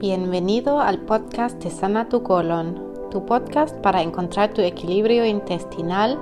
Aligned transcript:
Bienvenido 0.00 0.80
al 0.80 1.00
podcast 1.00 1.60
de 1.60 1.72
Sana 1.72 2.08
tu 2.08 2.22
colon, 2.22 3.10
tu 3.10 3.26
podcast 3.26 3.76
para 3.78 4.00
encontrar 4.00 4.54
tu 4.54 4.62
equilibrio 4.62 5.26
intestinal 5.26 6.16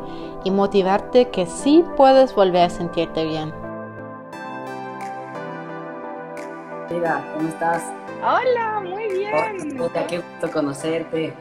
y 0.45 0.51
motivarte 0.51 1.29
que 1.29 1.45
sí 1.45 1.85
puedes 1.95 2.35
volver 2.35 2.63
a 2.63 2.71
sentirte 2.71 3.27
bien. 3.27 3.53
Mira, 6.91 7.23
¿cómo 7.35 7.51
estás? 7.51 7.83
Hola, 8.23 8.81
muy 8.83 9.13
bien. 9.13 9.79
Hola, 9.79 10.07
qué 10.07 10.21
gusto 10.21 10.51
conocerte. 10.51 11.35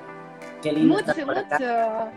Qué 0.61 0.73
lindo. 0.73 0.95
Mucho, 0.95 1.25
mucho. 1.25 2.11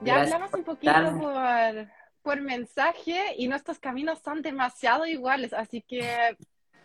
Ya 0.00 0.22
hablamos 0.22 0.54
un 0.54 0.64
poquito 0.64 1.18
por, 1.20 1.86
por 2.22 2.40
mensaje 2.40 3.34
y 3.36 3.46
nuestros 3.46 3.78
caminos 3.78 4.20
son 4.24 4.40
demasiado 4.40 5.04
iguales, 5.04 5.52
así 5.52 5.82
que 5.82 6.34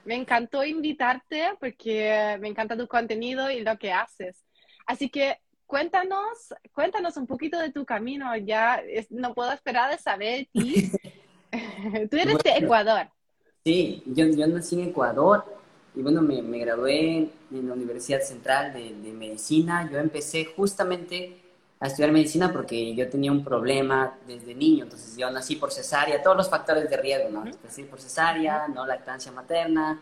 me 0.06 0.16
encantó 0.16 0.64
invitarte 0.64 1.50
porque 1.60 2.38
me 2.40 2.48
encanta 2.48 2.78
tu 2.78 2.88
contenido 2.88 3.50
y 3.50 3.62
lo 3.62 3.78
que 3.78 3.92
haces. 3.92 4.46
Así 4.86 5.10
que 5.10 5.38
cuéntanos, 5.66 6.54
cuéntanos 6.74 7.18
un 7.18 7.28
poquito 7.28 7.60
de 7.60 7.72
tu 7.72 7.86
camino. 7.86 8.36
Ya 8.38 8.82
no 9.10 9.34
puedo 9.34 9.52
esperar 9.52 9.92
de 9.92 9.98
saber 9.98 10.48
ti. 10.54 10.92
Tú 12.10 12.18
eres 12.18 12.38
de 12.40 12.52
Ecuador. 12.58 13.10
Sí, 13.64 14.04
yo, 14.06 14.26
yo 14.26 14.48
nací 14.48 14.80
en 14.80 14.90
Ecuador 14.90 15.44
y 15.96 16.02
bueno, 16.02 16.22
me, 16.22 16.42
me 16.42 16.60
gradué 16.60 17.30
en 17.52 17.68
la 17.68 17.74
Universidad 17.74 18.22
Central 18.22 18.74
de, 18.74 18.94
de 18.94 19.12
Medicina. 19.12 19.90
Yo 19.92 19.98
empecé 19.98 20.46
justamente 20.46 21.42
a 21.80 21.88
estudiar 21.88 22.12
medicina 22.12 22.52
porque 22.52 22.96
yo 22.96 23.10
tenía 23.10 23.32
un 23.32 23.44
problema 23.44 24.18
desde 24.28 24.56
niño, 24.56 24.86
entonces 24.86 25.18
yo 25.18 25.30
nací 25.30 25.58
por 25.58 25.72
cesárea, 25.72 26.22
todos 26.22 26.38
los 26.38 26.50
factores 26.50 26.90
de 26.90 26.98
riesgo, 26.98 27.30
¿no? 27.30 27.44
Nací 27.44 27.84
por 27.84 28.00
cesárea, 28.00 28.68
no 28.68 28.86
lactancia 28.86 29.32
materna 29.32 30.02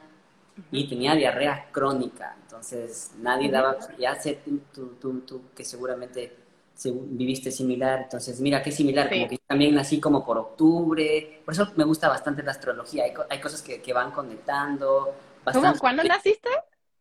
y 0.71 0.87
tenía 0.87 1.15
diarrea 1.15 1.67
crónica, 1.71 2.35
entonces 2.43 3.11
nadie 3.17 3.49
daba, 3.49 3.77
ya 3.97 4.15
sé 4.15 4.39
tú, 4.73 4.93
tú, 4.99 5.21
tú 5.21 5.41
que 5.55 5.65
seguramente 5.65 6.43
viviste 6.85 7.51
similar, 7.51 8.01
entonces 8.03 8.39
mira 8.39 8.61
qué 8.61 8.71
similar, 8.71 9.09
como 9.09 9.27
que 9.27 9.39
también 9.47 9.73
nací 9.73 9.99
como 9.99 10.25
por 10.25 10.37
octubre, 10.37 11.41
por 11.45 11.53
eso 11.53 11.71
me 11.75 11.83
gusta 11.83 12.09
bastante 12.09 12.43
la 12.43 12.51
astrología, 12.51 13.05
hay, 13.05 13.13
hay 13.29 13.39
cosas 13.39 13.61
que, 13.61 13.81
que, 13.81 13.93
van 13.93 14.11
conectando. 14.11 15.13
Bastante, 15.45 15.69
¿Cómo? 15.69 15.79
¿Cuándo 15.79 16.03
naciste? 16.03 16.49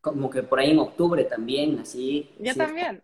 Como 0.00 0.30
que 0.30 0.42
por 0.42 0.58
ahí 0.58 0.70
en 0.72 0.78
octubre 0.78 1.24
también 1.24 1.76
nací. 1.76 2.30
Yo 2.38 2.54
también. 2.54 3.00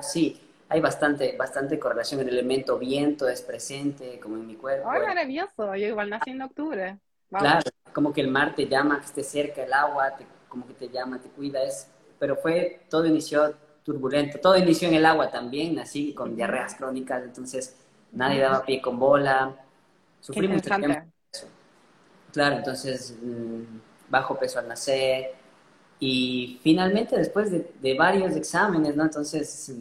Sí, 0.00 0.40
hay 0.68 0.80
bastante, 0.80 1.36
bastante 1.36 1.78
correlación. 1.78 2.20
El 2.20 2.28
elemento 2.28 2.78
viento 2.78 3.28
es 3.28 3.42
presente, 3.42 4.18
como 4.20 4.36
en 4.36 4.46
mi 4.46 4.56
cuerpo. 4.56 4.90
¡Ay, 4.90 5.02
maravilloso! 5.02 5.74
Yo 5.76 5.86
igual 5.86 6.10
nací 6.10 6.30
en 6.30 6.42
octubre. 6.42 6.98
Claro, 7.30 7.70
como 7.92 8.12
que 8.12 8.20
el 8.20 8.28
mar 8.28 8.54
te 8.54 8.66
llama, 8.66 9.00
que 9.00 9.06
esté 9.06 9.22
cerca, 9.22 9.62
el 9.62 9.72
agua, 9.72 10.16
como 10.48 10.66
que 10.66 10.74
te 10.74 10.88
llama, 10.88 11.20
te 11.20 11.28
cuida. 11.28 11.62
Es, 11.62 11.88
pero 12.18 12.36
fue, 12.36 12.80
todo 12.88 13.06
inició 13.06 13.54
turbulento. 13.84 14.38
Todo 14.40 14.56
inició 14.56 14.88
en 14.88 14.94
el 14.94 15.06
agua 15.06 15.30
también, 15.30 15.78
así, 15.78 16.12
con 16.12 16.34
diarreas 16.34 16.74
crónicas. 16.74 17.22
Entonces, 17.22 17.76
nadie 18.12 18.40
daba 18.40 18.64
pie 18.64 18.80
con 18.80 18.98
bola. 18.98 19.54
Sufrí 20.20 20.48
mucho 20.48 20.70
tiempo. 20.70 21.06
Claro, 22.32 22.56
entonces, 22.56 23.16
mm, 23.22 23.62
bajo 24.08 24.36
peso 24.36 24.58
al 24.58 24.68
nacer. 24.68 25.30
Y 26.00 26.60
finalmente, 26.62 27.16
después 27.16 27.50
de, 27.50 27.72
de 27.80 27.94
varios 27.94 28.34
exámenes, 28.36 28.96
¿no? 28.96 29.04
Entonces 29.04 29.72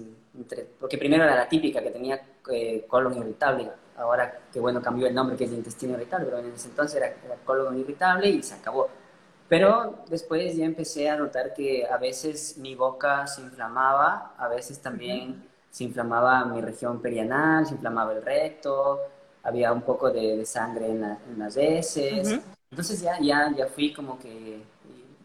porque 0.80 0.98
primero 0.98 1.24
era 1.24 1.36
la 1.36 1.48
típica 1.48 1.82
que 1.82 1.92
tenía 1.92 2.22
eh, 2.52 2.86
colon 2.88 3.18
irritable, 3.18 3.72
ahora 3.98 4.42
que 4.52 4.60
bueno 4.60 4.82
cambió 4.82 5.08
el 5.08 5.16
nombre 5.16 5.36
que 5.36 5.46
es 5.46 5.52
intestino 5.52 5.94
irritable, 5.94 6.26
pero 6.26 6.40
en 6.40 6.52
ese 6.52 6.68
entonces 6.68 6.98
era, 6.98 7.14
colon 7.46 7.80
irritable 7.80 8.30
y 8.30 8.44
se 8.44 8.56
acabó. 8.56 8.90
Pero 9.48 10.04
después 10.10 10.56
ya 10.56 10.66
empecé 10.66 11.10
a 11.10 11.18
notar 11.18 11.54
que 11.54 11.86
a 11.86 11.98
veces 11.98 12.58
mi 12.58 12.76
boca 12.76 13.28
se 13.28 13.42
inflamaba, 13.42 14.34
a 14.38 14.48
veces 14.48 14.80
también 14.80 15.48
se 15.70 15.84
inflamaba 15.84 16.46
mi 16.46 16.62
región 16.62 17.02
perianal, 17.02 17.66
se 17.66 17.76
inflamaba 17.76 18.14
el 18.14 18.24
recto, 18.24 19.00
había 19.44 19.72
un 19.72 19.84
poco 19.84 20.10
de, 20.10 20.46
sangre 20.46 20.88
en, 20.88 21.02
las 21.38 21.56
heces. 21.58 22.40
Entonces 22.72 23.00
ya, 23.02 23.20
ya, 23.22 23.54
ya 23.56 23.68
fui 23.68 23.94
como 23.94 24.18
que 24.18 24.64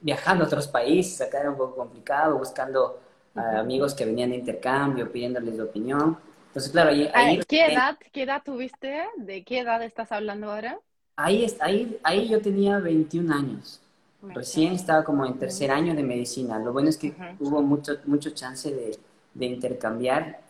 viajando 0.03 0.45
a 0.45 0.47
otros 0.47 0.69
países, 0.69 1.21
acá 1.21 1.41
era 1.41 1.51
un 1.51 1.57
poco 1.57 1.77
complicado, 1.77 2.39
buscando 2.39 2.99
a 3.35 3.59
amigos 3.61 3.95
que 3.95 4.05
venían 4.05 4.31
de 4.31 4.37
intercambio, 4.37 5.11
pidiéndoles 5.11 5.57
de 5.57 5.63
opinión. 5.63 6.19
Entonces, 6.49 6.73
claro, 6.73 6.91
ahí... 6.91 7.09
ahí 7.15 7.41
¿Qué, 7.47 7.67
edad, 7.67 7.97
¿Qué 8.13 8.23
edad 8.23 8.43
tuviste? 8.45 9.03
¿De 9.17 9.45
qué 9.45 9.61
edad 9.61 9.83
estás 9.83 10.11
hablando 10.13 10.51
ahora? 10.51 10.79
Ahí, 11.17 11.47
ahí, 11.61 11.99
ahí 12.03 12.29
yo 12.29 12.41
tenía 12.41 12.79
21 12.79 13.33
años. 13.35 13.81
Recién 14.23 14.73
estaba 14.73 15.03
como 15.05 15.25
en 15.25 15.39
tercer 15.39 15.71
año 15.71 15.95
de 15.95 16.03
medicina. 16.03 16.59
Lo 16.59 16.73
bueno 16.73 16.89
es 16.91 16.97
que 16.97 17.15
hubo 17.39 17.63
mucho, 17.63 17.99
mucho 18.05 18.31
chance 18.31 18.71
de, 18.71 18.99
de 19.35 19.47
intercambiar 19.47 20.41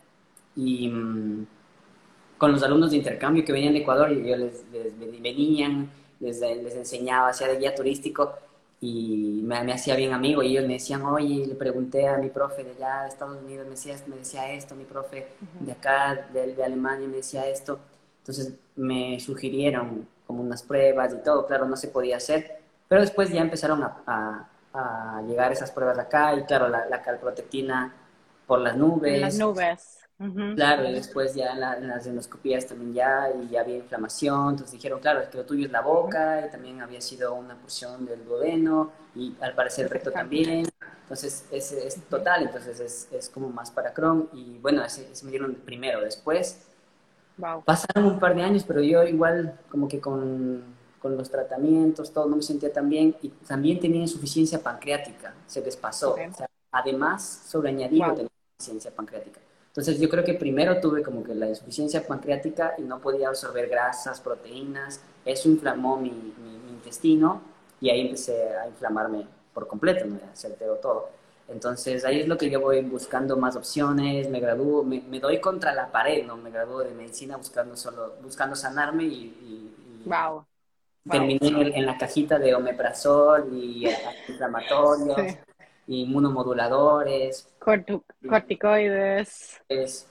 y 0.55 0.89
mm, 0.89 1.45
con 2.37 2.51
los 2.51 2.63
alumnos 2.63 2.91
de 2.91 2.97
intercambio 2.97 3.45
que 3.45 3.53
venían 3.53 3.73
de 3.73 3.79
Ecuador, 3.79 4.11
y 4.11 4.27
yo 4.27 4.35
les, 4.35 4.63
les 4.71 5.21
venían, 5.21 5.89
les, 6.19 6.41
les 6.41 6.75
enseñaba, 6.75 7.29
hacía 7.29 7.47
de 7.47 7.57
guía 7.57 7.75
turístico 7.75 8.33
y 8.83 9.41
me, 9.43 9.63
me, 9.63 9.73
hacía 9.73 9.95
bien 9.95 10.11
amigo 10.11 10.41
y 10.41 10.47
ellos 10.47 10.65
me 10.65 10.73
decían, 10.73 11.03
oye, 11.05 11.45
le 11.45 11.53
pregunté 11.53 12.07
a 12.07 12.17
mi 12.17 12.29
profe 12.29 12.63
de 12.63 12.71
allá 12.71 13.03
de 13.03 13.09
Estados 13.09 13.39
Unidos, 13.39 13.65
me 13.65 13.71
decía, 13.71 13.95
me 14.07 14.15
decía 14.17 14.51
esto, 14.51 14.75
mi 14.75 14.85
profe 14.85 15.27
de 15.59 15.71
acá, 15.71 16.27
de, 16.33 16.55
de, 16.55 16.63
Alemania, 16.63 17.07
me 17.07 17.17
decía 17.17 17.47
esto. 17.47 17.79
Entonces 18.21 18.53
me 18.75 19.19
sugirieron 19.19 20.07
como 20.25 20.41
unas 20.41 20.63
pruebas 20.63 21.13
y 21.13 21.23
todo, 21.23 21.45
claro, 21.45 21.67
no 21.67 21.75
se 21.75 21.89
podía 21.89 22.17
hacer, 22.17 22.59
pero 22.87 23.01
después 23.01 23.29
ya 23.29 23.41
empezaron 23.41 23.83
a, 23.83 24.49
a, 24.73 25.21
llegar 25.27 25.51
esas 25.51 25.69
pruebas 25.69 25.99
acá 25.99 26.33
y 26.33 26.43
claro, 26.45 26.67
la, 26.67 26.87
la 26.87 27.03
calprotectina 27.03 27.93
por 28.47 28.61
las 28.61 28.75
nubes. 28.75 29.21
Las 29.21 29.37
nubes. 29.37 30.00
Claro, 30.55 30.87
y 30.87 30.93
después 30.93 31.33
ya 31.33 31.53
en, 31.53 31.87
las 31.87 32.05
endoscopías 32.05 32.67
también 32.67 32.93
ya, 32.93 33.29
y 33.41 33.49
ya 33.49 33.61
había 33.61 33.77
inflamación, 33.77 34.51
entonces 34.51 34.73
dijeron, 34.73 34.99
claro, 34.99 35.21
es 35.21 35.29
que 35.29 35.37
lo 35.37 35.45
tuyo 35.45 35.65
es 35.65 35.71
la 35.71 35.81
boca, 35.81 36.45
y 36.45 36.51
también 36.51 36.79
había 36.79 37.01
sido 37.01 37.33
una 37.33 37.55
porción 37.55 38.05
del 38.05 38.23
duodeno, 38.23 38.91
y 39.15 39.35
al 39.41 39.55
parecer 39.55 39.85
el 39.85 39.89
recto 39.89 40.11
también, 40.11 40.67
entonces 41.01 41.45
es, 41.49 41.71
es 41.71 41.95
total, 42.07 42.43
entonces 42.43 42.79
es, 42.79 43.07
es, 43.11 43.29
como 43.29 43.49
más 43.49 43.71
para 43.71 43.93
Crohn, 43.93 44.29
y 44.33 44.59
bueno, 44.59 44.83
ese, 44.83 45.09
me 45.23 45.31
dieron 45.31 45.55
primero, 45.55 46.01
después 46.01 46.67
pasaron 47.65 48.05
un 48.05 48.19
par 48.19 48.35
de 48.35 48.43
años, 48.43 48.63
pero 48.67 48.81
yo 48.81 49.03
igual 49.03 49.57
como 49.69 49.87
que 49.87 49.99
con, 49.99 50.63
con 51.01 51.17
los 51.17 51.31
tratamientos, 51.31 52.13
todo, 52.13 52.27
no 52.27 52.35
me 52.35 52.43
sentía 52.43 52.71
tan 52.71 52.87
bien, 52.89 53.15
y 53.23 53.29
también 53.29 53.79
tenía 53.79 54.01
insuficiencia 54.01 54.59
pancreática, 54.59 55.33
se 55.47 55.61
les 55.61 55.75
pasó, 55.75 56.13
o 56.13 56.33
sea, 56.35 56.47
además, 56.71 57.43
sobre 57.47 57.69
añadido 57.69 58.13
tenía 58.13 58.29
insuficiencia 58.59 58.91
pancreática. 58.91 59.39
Entonces 59.71 60.01
yo 60.01 60.09
creo 60.09 60.25
que 60.25 60.33
primero 60.33 60.81
tuve 60.81 61.01
como 61.01 61.23
que 61.23 61.33
la 61.33 61.47
insuficiencia 61.47 62.05
pancreática 62.05 62.73
y 62.77 62.81
no 62.81 62.99
podía 62.99 63.29
absorber 63.29 63.69
grasas, 63.69 64.19
proteínas, 64.19 64.99
eso 65.23 65.47
inflamó 65.47 65.95
mi, 65.95 66.09
mi, 66.09 66.71
intestino 66.71 67.41
y 67.79 67.89
ahí 67.89 68.01
empecé 68.01 68.49
a 68.57 68.67
inflamarme 68.67 69.25
por 69.53 69.67
completo, 69.67 70.05
¿no? 70.05 70.19
se 70.33 70.47
alteró 70.47 70.75
todo. 70.75 71.09
Entonces 71.47 72.03
ahí 72.03 72.19
es 72.19 72.27
lo 72.27 72.37
que 72.37 72.49
yo 72.49 72.59
voy 72.59 72.81
buscando 72.81 73.37
más 73.37 73.55
opciones, 73.55 74.29
me 74.29 74.41
gradúo, 74.41 74.83
me, 74.83 75.01
me 75.09 75.21
doy 75.21 75.39
contra 75.39 75.73
la 75.73 75.89
pared, 75.89 76.25
¿no? 76.25 76.35
Me 76.35 76.51
gradúo 76.51 76.79
de 76.79 76.91
medicina 76.91 77.37
buscando 77.37 77.77
solo, 77.77 78.15
buscando 78.21 78.57
sanarme 78.57 79.03
y, 79.05 79.23
y, 80.03 80.09
wow. 80.09 80.45
terminé 81.09 81.47
En, 81.47 81.73
en, 81.75 81.85
la 81.85 81.97
cajita 81.97 82.39
de 82.39 82.55
omeprazol 82.55 83.53
y 83.53 83.85
antiinflamatorios. 83.87 85.15
Sí 85.17 85.37
inmunomoduladores. 85.99 87.47
corticoides. 88.27 89.61
Es, 89.67 90.07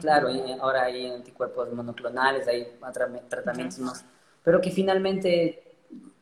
claro, 0.00 0.30
y 0.30 0.52
ahora 0.60 0.84
hay 0.84 1.10
anticuerpos 1.10 1.72
monoclonales, 1.72 2.48
hay 2.48 2.68
tratamientos 3.28 3.78
más. 3.78 4.04
Pero 4.42 4.60
que 4.60 4.70
finalmente 4.70 5.62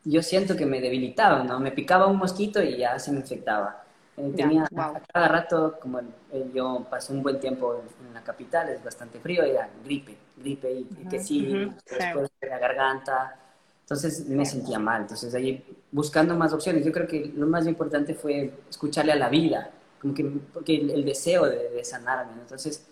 yo 0.05 0.21
siento 0.21 0.55
que 0.55 0.65
me 0.65 0.81
debilitaba, 0.81 1.43
¿no? 1.43 1.59
Me 1.59 1.71
picaba 1.71 2.07
un 2.07 2.17
mosquito 2.17 2.61
y 2.61 2.77
ya 2.77 2.99
se 2.99 3.11
me 3.11 3.19
infectaba. 3.19 3.83
Eh, 4.15 4.31
tenía 4.35 4.67
cada 5.11 5.27
rato, 5.27 5.79
como 5.81 5.99
yo 6.53 6.85
pasé 6.89 7.13
un 7.13 7.23
buen 7.23 7.39
tiempo 7.39 7.83
en, 8.07 8.13
la 8.13 8.23
capital, 8.23 8.69
es 8.69 8.83
bastante 8.83 9.19
frío, 9.19 9.43
era 9.43 9.67
gripe, 9.83 10.15
gripe 10.37 10.71
y, 10.71 10.85
que 11.09 11.19
sí, 11.19 11.71
después 11.89 12.29
de 12.39 12.47
la 12.47 12.59
garganta, 12.59 13.35
entonces 13.83 14.27
me 14.27 14.45
sentía 14.45 14.79
mal. 14.79 15.01
Entonces 15.01 15.33
ahí 15.35 15.63
buscando 15.91 16.35
más 16.35 16.53
opciones, 16.53 16.85
yo 16.85 16.91
creo 16.91 17.07
que 17.07 17.31
lo 17.35 17.45
más 17.47 17.67
importante 17.67 18.15
fue 18.15 18.51
escucharle 18.69 19.11
a 19.11 19.15
la 19.15 19.29
vida, 19.29 19.71
como 20.01 20.13
que, 20.13 20.23
porque 20.53 20.75
el, 20.75 21.05
deseo 21.05 21.45
de, 21.45 21.83
sanarme. 21.83 22.33
Entonces 22.41 22.85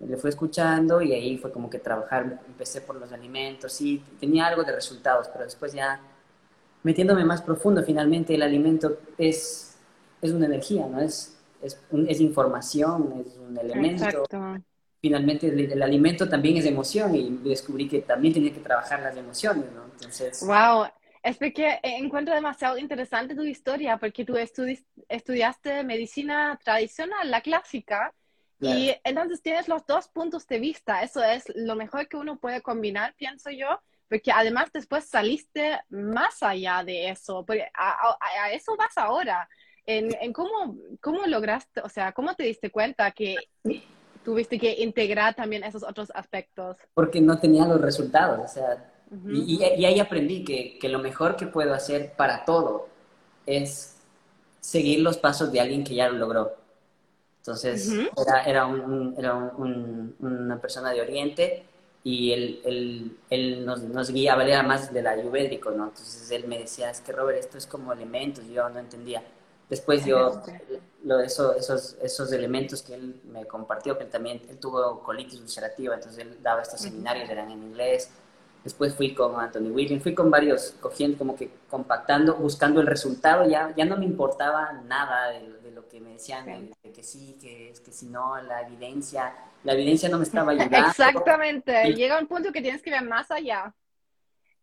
le 0.00 0.16
fue 0.16 0.30
escuchando 0.30 1.00
y 1.00 1.12
ahí 1.12 1.38
fue 1.38 1.52
como 1.52 1.70
que 1.70 1.78
trabajar, 1.78 2.40
empecé 2.46 2.80
por 2.80 2.96
los 2.96 3.12
alimentos, 3.12 3.72
sí, 3.72 4.02
tenía 4.18 4.46
algo 4.46 4.64
de 4.64 4.72
resultados, 4.72 5.28
pero 5.28 5.44
después 5.44 5.72
ya 5.72 6.00
metiéndome 6.82 7.24
más 7.24 7.40
profundo, 7.40 7.84
finalmente 7.84 8.34
el 8.34 8.42
alimento 8.42 8.98
es, 9.16 9.76
es 10.20 10.32
una 10.32 10.46
energía, 10.46 10.88
¿no? 10.88 11.00
Es, 11.00 11.36
es, 11.62 11.78
es 12.08 12.20
información, 12.20 13.24
es 13.24 13.36
un 13.38 13.56
elemento. 13.56 14.04
Exacto 14.04 14.28
finalmente 15.02 15.48
el, 15.48 15.82
alimento 15.82 16.28
también 16.28 16.56
es 16.56 16.64
emoción 16.64 17.14
y 17.16 17.28
descubrí 17.42 17.88
que 17.88 18.02
también 18.02 18.32
tenía 18.32 18.52
que 18.54 18.60
trabajar 18.60 19.02
las 19.02 19.16
emociones, 19.16 19.64
¿no? 19.72 19.84
Entonces... 19.84 20.40
¡Wow! 20.46 20.86
Es 21.24 21.36
porque 21.38 21.80
encuentro 21.82 22.34
demasiado 22.34 22.78
interesante 22.78 23.34
tu 23.34 23.42
historia, 23.42 23.96
porque 23.96 24.24
tú 24.24 24.36
estudiaste 25.08 25.82
medicina 25.84 26.58
tradicional, 26.64 27.30
la 27.30 27.40
clásica, 27.40 28.12
y 28.60 28.94
entonces 29.02 29.42
tienes 29.42 29.66
los 29.66 29.84
dos 29.86 30.06
puntos 30.06 30.46
de 30.46 30.60
vista. 30.60 31.02
Eso 31.02 31.22
es 31.22 31.44
lo 31.56 31.74
mejor 31.74 32.06
que 32.06 32.16
uno 32.16 32.38
puede 32.38 32.60
combinar, 32.60 33.14
pienso 33.16 33.50
yo, 33.50 33.80
porque 34.08 34.30
además 34.30 34.70
después 34.72 35.04
saliste 35.04 35.80
más 35.90 36.44
allá 36.44 36.84
de 36.84 37.10
eso, 37.10 37.44
porque 37.44 37.66
a, 37.74 38.52
eso 38.52 38.76
vas 38.76 38.96
ahora. 38.96 39.48
En, 39.84 40.14
en, 40.20 40.32
cómo, 40.32 40.76
cómo 41.00 41.26
lograste, 41.26 41.80
o 41.80 41.88
sea, 41.88 42.12
cómo 42.12 42.36
te 42.36 42.44
diste 42.44 42.70
cuenta 42.70 43.10
que 43.10 43.36
tuviste 44.24 44.58
que 44.58 44.82
integrar 44.82 45.34
también 45.34 45.64
esos 45.64 45.82
otros 45.82 46.10
aspectos. 46.14 46.76
Porque 46.94 47.20
no 47.20 47.38
tenía 47.38 47.66
los 47.66 47.80
resultados, 47.80 48.40
o 48.44 48.48
sea, 48.52 48.88
y, 49.30 49.62
y, 49.62 49.84
ahí 49.84 50.00
aprendí 50.00 50.42
que, 50.42 50.78
que, 50.78 50.88
lo 50.88 50.98
mejor 50.98 51.36
que 51.36 51.46
puedo 51.46 51.74
hacer 51.74 52.14
para 52.16 52.46
todo 52.46 52.88
es 53.44 53.96
seguir 54.60 55.00
los 55.00 55.18
pasos 55.18 55.52
de 55.52 55.60
alguien 55.60 55.84
que 55.84 55.94
ya 55.94 56.08
lo 56.08 56.16
logró. 56.16 56.56
Entonces, 57.40 57.92
era, 58.16 58.44
era, 58.44 58.66
un, 58.66 59.14
era 59.18 59.34
un, 59.34 60.14
una 60.20 60.60
persona 60.60 60.92
de 60.92 61.00
Oriente 61.00 61.64
y 62.04 62.32
él, 62.32 62.60
él, 62.64 63.16
él 63.30 63.66
nos, 63.66 63.82
nos, 63.82 64.10
guiaba, 64.10 64.44
era 64.44 64.62
más 64.62 64.92
de 64.92 65.02
la 65.02 65.10
ayurvédico, 65.10 65.72
¿no? 65.72 65.88
Entonces 65.88 66.30
él 66.30 66.46
me 66.46 66.58
decía, 66.58 66.90
es 66.90 67.00
que 67.00 67.12
Robert, 67.12 67.38
esto 67.38 67.58
es 67.58 67.66
como 67.66 67.92
elementos, 67.92 68.46
yo 68.46 68.68
no 68.68 68.78
entendía. 68.78 69.22
Después 69.72 70.04
yo, 70.04 70.38
lo, 71.02 71.20
eso, 71.20 71.54
esos, 71.54 71.96
esos 72.02 72.30
elementos 72.30 72.82
que 72.82 72.92
él 72.92 73.22
me 73.32 73.46
compartió, 73.46 73.96
que 73.96 74.04
él 74.04 74.10
también, 74.10 74.42
él 74.50 74.58
tuvo 74.58 75.02
colitis 75.02 75.40
ulcerativa, 75.40 75.94
entonces 75.94 76.18
él 76.18 76.36
daba 76.42 76.60
estos 76.60 76.78
seminarios, 76.78 77.30
eran 77.30 77.50
en 77.50 77.62
inglés. 77.62 78.10
Después 78.62 78.94
fui 78.94 79.14
con 79.14 79.40
Anthony 79.40 79.70
Williams, 79.70 80.02
fui 80.02 80.14
con 80.14 80.30
varios, 80.30 80.74
cogiendo 80.78 81.16
como 81.16 81.36
que 81.36 81.50
compactando, 81.70 82.34
buscando 82.34 82.82
el 82.82 82.86
resultado, 82.86 83.48
ya, 83.48 83.74
ya 83.74 83.86
no 83.86 83.96
me 83.96 84.04
importaba 84.04 84.72
nada 84.86 85.30
de, 85.30 85.70
lo 85.70 85.88
que 85.88 86.00
me 86.00 86.10
decían, 86.12 86.44
de, 86.44 86.92
que 86.92 87.02
sí, 87.02 87.38
que, 87.40 87.72
que 87.82 87.92
si 87.92 88.08
no, 88.08 88.42
la 88.42 88.60
evidencia, 88.60 89.32
la 89.64 89.72
evidencia 89.72 90.10
no 90.10 90.18
me 90.18 90.24
estaba 90.24 90.52
ayudando. 90.52 90.86
Exactamente, 90.86 91.94
llega 91.94 92.18
un 92.18 92.26
punto 92.26 92.52
que 92.52 92.60
tienes 92.60 92.82
que 92.82 92.90
ver 92.90 93.04
más 93.04 93.30
allá. 93.30 93.74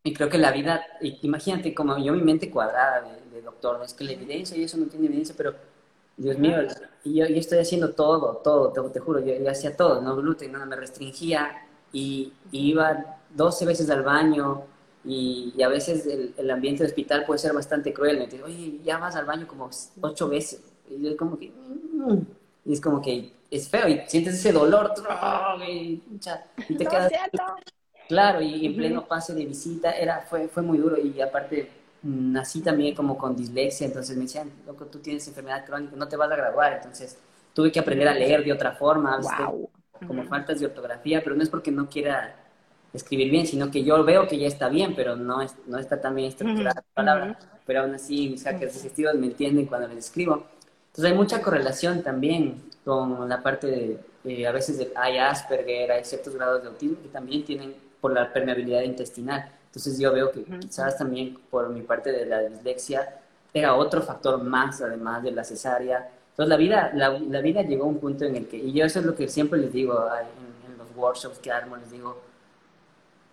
Y 0.04 0.14
creo 0.14 0.30
que 0.30 0.38
la 0.38 0.52
vida, 0.52 0.86
imagínate 1.02 1.74
como 1.74 1.98
yo 1.98 2.14
mi 2.14 2.22
mente 2.22 2.52
cuadrada 2.52 3.02
de, 3.40 3.46
doctor, 3.46 3.82
es 3.84 3.94
que 3.94 4.04
la 4.04 4.12
evidencia 4.12 4.58
y 4.58 4.64
eso 4.64 4.78
no 4.78 4.86
tiene 4.86 5.08
evidencia, 5.08 5.36
pero 5.38 5.56
Dios 6.18 6.38
mío, 6.38 6.58
yo, 7.06 7.26
yo 7.28 7.36
estoy 7.36 7.60
haciendo 7.60 7.94
todo, 7.94 8.38
todo, 8.44 8.72
te, 8.72 8.82
te 8.90 9.00
juro, 9.00 9.20
yo, 9.22 9.50
hacía 9.50 9.76
todo, 9.76 10.02
no 10.02 10.16
gluten, 10.18 10.52
no 10.52 10.66
me 10.66 10.76
restringía 10.76 11.66
y, 11.94 12.34
iba 12.52 13.20
12 13.36 13.66
veces 13.66 13.90
al 13.90 14.04
baño 14.04 14.64
y, 15.06 15.54
a 15.64 15.70
veces 15.70 16.06
el, 16.06 16.52
ambiente 16.52 16.84
del 16.84 16.92
hospital 16.92 17.26
puede 17.26 17.40
ser 17.40 17.54
bastante 17.54 17.94
cruel, 17.94 18.18
me 18.18 18.26
dice, 18.26 18.44
oye, 18.44 18.80
ya 18.84 18.98
vas 18.98 19.16
al 19.16 19.26
baño 19.26 19.48
como 19.48 19.70
8 20.02 20.28
veces, 20.28 20.62
y 20.90 21.02
yo 21.02 21.16
como 21.16 21.38
que, 21.38 21.52
mm", 21.52 22.20
y 22.66 22.74
es 22.74 22.82
como 22.82 23.02
que 23.02 23.32
es 23.50 23.70
feo 23.70 23.88
y 23.88 24.02
sientes 24.08 24.36
ese 24.36 24.52
dolor 24.52 24.94
y, 25.68 26.04
y 26.68 26.76
te 26.76 26.86
quedas... 26.86 27.12
Claro, 28.10 28.42
y 28.42 28.66
en 28.66 28.76
pleno 28.76 29.08
pase 29.08 29.36
de 29.36 29.46
visita 29.46 29.92
era, 29.92 30.22
fue, 30.22 30.48
fue 30.48 30.64
muy 30.64 30.80
duro 30.80 30.98
y 30.98 31.22
aparte 31.22 31.70
nací 32.04 32.62
también 32.62 32.96
como 32.96 33.18
con 33.18 33.36
dislexia, 33.36 33.88
entonces 33.88 34.16
me 34.16 34.24
decían, 34.24 34.52
loco, 34.66 34.86
tú 34.86 35.00
tienes 35.00 35.28
enfermedad 35.28 35.66
crónica, 35.66 35.96
no 35.96 36.08
te 36.08 36.16
vas 36.16 36.32
a 36.32 36.36
graduar, 36.36 36.74
entonces 36.74 37.18
tuve 37.54 37.72
que 37.72 37.80
aprender 37.80 38.08
a 38.08 38.14
leer 38.14 38.44
de 38.44 38.54
otra 38.54 38.72
forma, 38.74 39.20
como 40.08 40.24
faltas 40.24 40.60
de 40.60 40.68
ortografía, 40.68 41.22
pero 41.24 41.36
no 41.36 41.44
es 41.44 41.50
porque 41.50 41.72
no 41.72 41.90
quiera 41.90 42.36
escribir 42.94 43.30
bien, 43.30 43.46
sino 43.46 43.70
que 43.70 43.84
yo 43.84 44.04
veo 44.04 44.28
que 44.28 44.38
ya 44.38 44.48
está 44.48 44.70
bien, 44.70 44.96
pero 44.96 45.16
no, 45.16 45.42
es, 45.42 45.54
no 45.68 45.78
está 45.78 46.00
tan 46.00 46.16
bien 46.16 46.30
estructurada 46.30 46.82
la 46.82 46.94
palabra, 46.94 47.40
pero 47.66 47.82
aún 47.82 47.94
así 47.94 48.30
mis 48.30 48.44
hackers 48.44 48.76
digestivos 48.76 49.16
me 49.16 49.28
entienden 49.28 49.66
cuando 49.66 49.88
les 49.88 50.06
escribo. 50.06 50.46
Entonces 50.88 51.12
hay 51.12 51.18
mucha 51.18 51.42
correlación 51.42 52.02
también 52.02 52.64
con 52.84 53.30
la 53.30 53.44
parte 53.44 53.68
de, 53.68 54.00
eh, 54.26 54.48
a 54.48 54.52
veces 54.52 54.88
hay 54.96 55.18
Asperger, 55.18 55.92
hay 55.92 56.04
ciertos 56.04 56.36
grados 56.36 56.64
de 56.64 56.70
autismo 56.70 56.98
que 57.02 57.10
también 57.10 57.44
tienen 57.44 57.76
por 58.02 58.14
la 58.14 58.32
permeabilidad 58.34 58.82
intestinal. 58.82 59.52
Entonces 59.70 60.00
yo 60.00 60.12
veo 60.12 60.32
que 60.32 60.44
quizás 60.44 60.98
también 60.98 61.38
por 61.50 61.70
mi 61.70 61.82
parte 61.82 62.12
de 62.12 62.26
la 62.26 62.40
dislexia 62.40 63.20
era 63.54 63.76
otro 63.76 64.02
factor 64.02 64.42
más, 64.44 64.82
además 64.82 65.24
de 65.24 65.32
la 65.32 65.44
cesárea. 65.44 66.10
Entonces 66.32 66.50
la 66.50 66.58
vida, 66.58 66.92
la, 66.96 67.10
la 67.20 67.42
vida 67.42 67.62
llegó 67.62 67.86
a 67.86 67.88
un 67.88 68.00
punto 68.00 68.26
en 68.26 68.36
el 68.36 68.48
que, 68.48 68.58
y 68.58 68.74
yo 68.74 68.86
eso 68.86 69.00
es 69.00 69.06
lo 69.06 69.16
que 69.16 69.28
siempre 69.28 69.60
les 69.60 69.72
digo 69.72 69.94
en, 69.94 70.78
los 70.78 70.88
workshops 70.96 71.40
que 71.40 71.52
armo, 71.52 71.76
les 71.78 71.92
digo, 71.92 72.20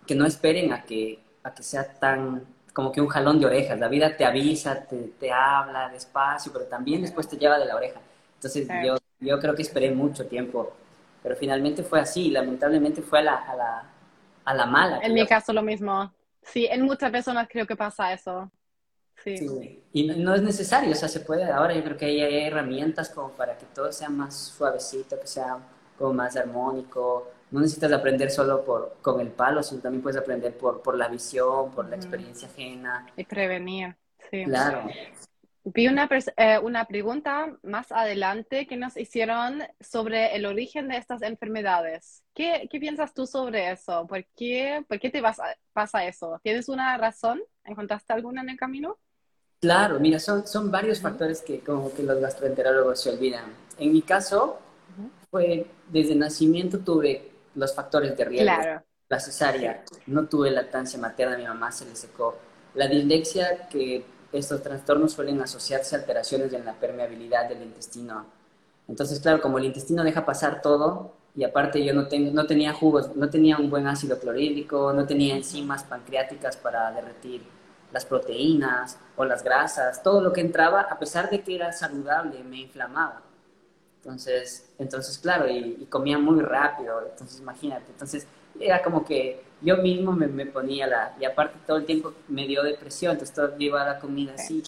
que 0.05 0.13
no 0.13 0.25
esperen 0.25 0.73
a 0.73 0.83
que, 0.83 1.19
a 1.43 1.53
que 1.53 1.63
sea 1.63 1.87
tan 1.87 2.43
como 2.73 2.91
que 2.91 3.01
un 3.01 3.07
jalón 3.07 3.39
de 3.39 3.47
orejas. 3.47 3.79
La 3.79 3.87
vida 3.87 4.15
te 4.15 4.23
avisa, 4.23 4.85
te, 4.85 5.13
te 5.19 5.31
habla 5.31 5.89
despacio, 5.89 6.51
pero 6.53 6.65
también 6.65 7.01
después 7.01 7.27
te 7.27 7.37
lleva 7.37 7.57
de 7.57 7.65
la 7.65 7.75
oreja. 7.75 7.99
Entonces 8.35 8.67
yo, 8.85 8.97
yo 9.19 9.39
creo 9.39 9.55
que 9.55 9.63
esperé 9.63 9.89
mucho 9.89 10.27
tiempo, 10.27 10.73
pero 11.23 11.35
finalmente 11.35 11.81
fue 11.81 11.99
así. 11.99 12.29
Lamentablemente 12.29 13.01
fue 13.01 13.19
a 13.19 13.23
la, 13.23 13.35
a 13.35 13.55
la 13.55 13.83
a 14.47 14.53
la 14.53 14.65
mala. 14.65 14.99
En 15.03 15.13
mi 15.13 15.27
caso 15.27 15.51
lo 15.51 15.61
mismo. 15.61 16.11
Sí, 16.51 16.65
en 16.65 16.83
muchas 16.83 17.11
personas 17.11 17.47
creo 17.49 17.67
que 17.67 17.75
pasa 17.75 18.13
eso. 18.13 18.51
Sí. 19.23 19.83
Y 19.93 20.07
no, 20.07 20.35
es 20.35 20.41
necesario, 20.41 20.91
o 20.91 20.95
sea, 20.95 21.09
se 21.09 21.19
puede, 21.19 21.43
ahora 21.51 21.73
yo 21.73 21.83
creo 21.83 21.97
que 21.97 22.05
hay, 22.05 22.45
herramientas 22.45 23.09
como 23.09 23.31
para 23.31 23.57
que 23.57 23.65
todo 23.65 23.91
sea 23.91 24.09
más 24.09 24.35
suavecito, 24.35 25.19
que 25.19 25.27
sea 25.27 25.57
como 25.97 26.13
más 26.13 26.37
armónico. 26.37 27.31
No 27.51 27.59
necesitas 27.59 27.91
aprender 27.91 28.29
solo 28.29 28.63
por, 28.63 28.97
con 29.01 29.19
el 29.19 29.29
palo, 29.29 29.63
sino 29.63 29.81
también 29.81 30.01
puedes 30.01 30.17
aprender 30.17 30.57
por, 30.57 30.81
por 30.81 30.97
la 30.97 31.07
visión, 31.07 31.71
por 31.71 31.89
la 31.89 31.95
experiencia 31.95 32.47
ajena. 32.47 33.07
Y 33.15 33.23
prevenir, 33.23 33.95
sí. 34.29 34.43
Claro. 34.45 34.87
Vi 35.73 35.87
una, 35.89 36.07
eh, 36.37 36.59
una 36.59 36.85
pregunta 36.85 37.57
más 37.61 37.91
adelante 37.91 38.67
que 38.67 38.77
nos 38.77 38.95
hicieron 38.95 39.61
sobre 39.81 40.33
el 40.33 40.45
origen 40.45 40.87
de 40.87 40.95
estas 40.95 41.21
enfermedades. 41.23 42.23
¿Qué, 42.33 42.69
qué 42.71 42.79
piensas 42.79 43.13
tú 43.13 43.27
sobre 43.27 43.71
eso? 43.71 44.07
¿Por 44.07 44.25
qué, 44.37 44.85
por 44.87 44.97
qué 44.97 45.09
te 45.09 45.19
vas 45.19 45.39
pasa 45.73 46.05
eso? 46.05 46.39
¿Tienes 46.41 46.69
una 46.69 46.97
razón? 46.97 47.41
¿Encontraste 47.65 48.13
alguna 48.13 48.43
en 48.43 48.49
el 48.51 48.57
camino? 48.57 48.97
Claro, 49.59 49.99
mira, 49.99 50.19
son, 50.19 50.47
son 50.47 50.71
varios 50.71 51.01
factores 51.01 51.41
que 51.41 51.59
como 51.59 51.93
que 51.93 52.03
los 52.03 52.17
gastroenterólogos 52.21 53.01
se 53.01 53.09
olvidan. 53.09 53.51
En 53.77 53.91
mi 53.91 54.03
caso, 54.03 54.59
fue 55.29 55.65
desde 55.89 56.15
nacimiento 56.15 56.79
tuve 56.79 57.29
los 57.55 57.75
factores 57.75 58.15
de 58.15 58.23
riesgo. 58.23 58.45
Claro. 58.45 58.83
La 59.09 59.19
cesárea, 59.19 59.83
no 60.05 60.27
tuve 60.27 60.49
lactancia 60.49 60.97
materna, 60.97 61.37
mi 61.37 61.45
mamá 61.45 61.73
se 61.73 61.85
le 61.85 61.95
secó. 61.95 62.37
La 62.73 62.87
dislexia 62.87 63.67
que 63.67 64.05
estos 64.31 64.61
trastornos 64.61 65.13
suelen 65.13 65.41
asociarse 65.41 65.95
a 65.95 65.99
alteraciones 65.99 66.53
en 66.53 66.65
la 66.65 66.73
permeabilidad 66.73 67.47
del 67.47 67.63
intestino. 67.63 68.25
Entonces, 68.87 69.19
claro, 69.19 69.41
como 69.41 69.57
el 69.57 69.65
intestino 69.65 70.03
deja 70.03 70.25
pasar 70.25 70.61
todo, 70.61 71.13
y 71.35 71.43
aparte 71.43 71.83
yo 71.83 71.93
no, 71.93 72.07
tenía 72.07 72.73
jugos, 72.73 73.15
no 73.15 73.29
tenía 73.29 73.57
un 73.57 73.69
buen 73.69 73.85
ácido 73.85 74.19
clorhídrico, 74.19 74.91
no 74.93 75.05
tenía 75.05 75.35
enzimas 75.35 75.83
pancreáticas 75.83 76.57
para 76.57 76.91
derretir 76.91 77.43
las 77.91 78.05
proteínas 78.05 78.97
o 79.15 79.23
las 79.23 79.43
grasas, 79.43 80.01
todo 80.01 80.19
lo 80.19 80.33
que 80.33 80.41
entraba, 80.41 80.81
a 80.81 80.97
pesar 80.97 81.29
de 81.29 81.41
que 81.41 81.55
era 81.55 81.71
saludable, 81.71 82.43
me 82.43 82.61
inflamaba. 82.61 83.21
Entonces, 83.97 84.71
entonces 84.79 85.17
claro, 85.19 85.47
y, 85.47 85.77
y 85.79 85.85
comía 85.85 86.17
muy 86.17 86.41
rápido, 86.41 87.01
entonces 87.07 87.39
imagínate, 87.39 87.91
entonces 87.91 88.25
era 88.59 88.81
como 88.81 89.05
que 89.05 89.46
yo 89.61 89.77
mismo 89.77 90.11
me, 90.11 90.27
me, 90.27 90.45
ponía 90.45 90.87
la, 90.87 91.15
y 91.19 91.25
aparte 91.25 91.57
todo 91.65 91.77
el 91.77 91.85
tiempo 91.85 92.13
me 92.27 92.45
dio 92.45 92.63
depresión, 92.63 93.13
entonces 93.13 93.35
todo 93.35 93.55
la 93.57 93.99
comida 93.99 94.33
así, 94.35 94.63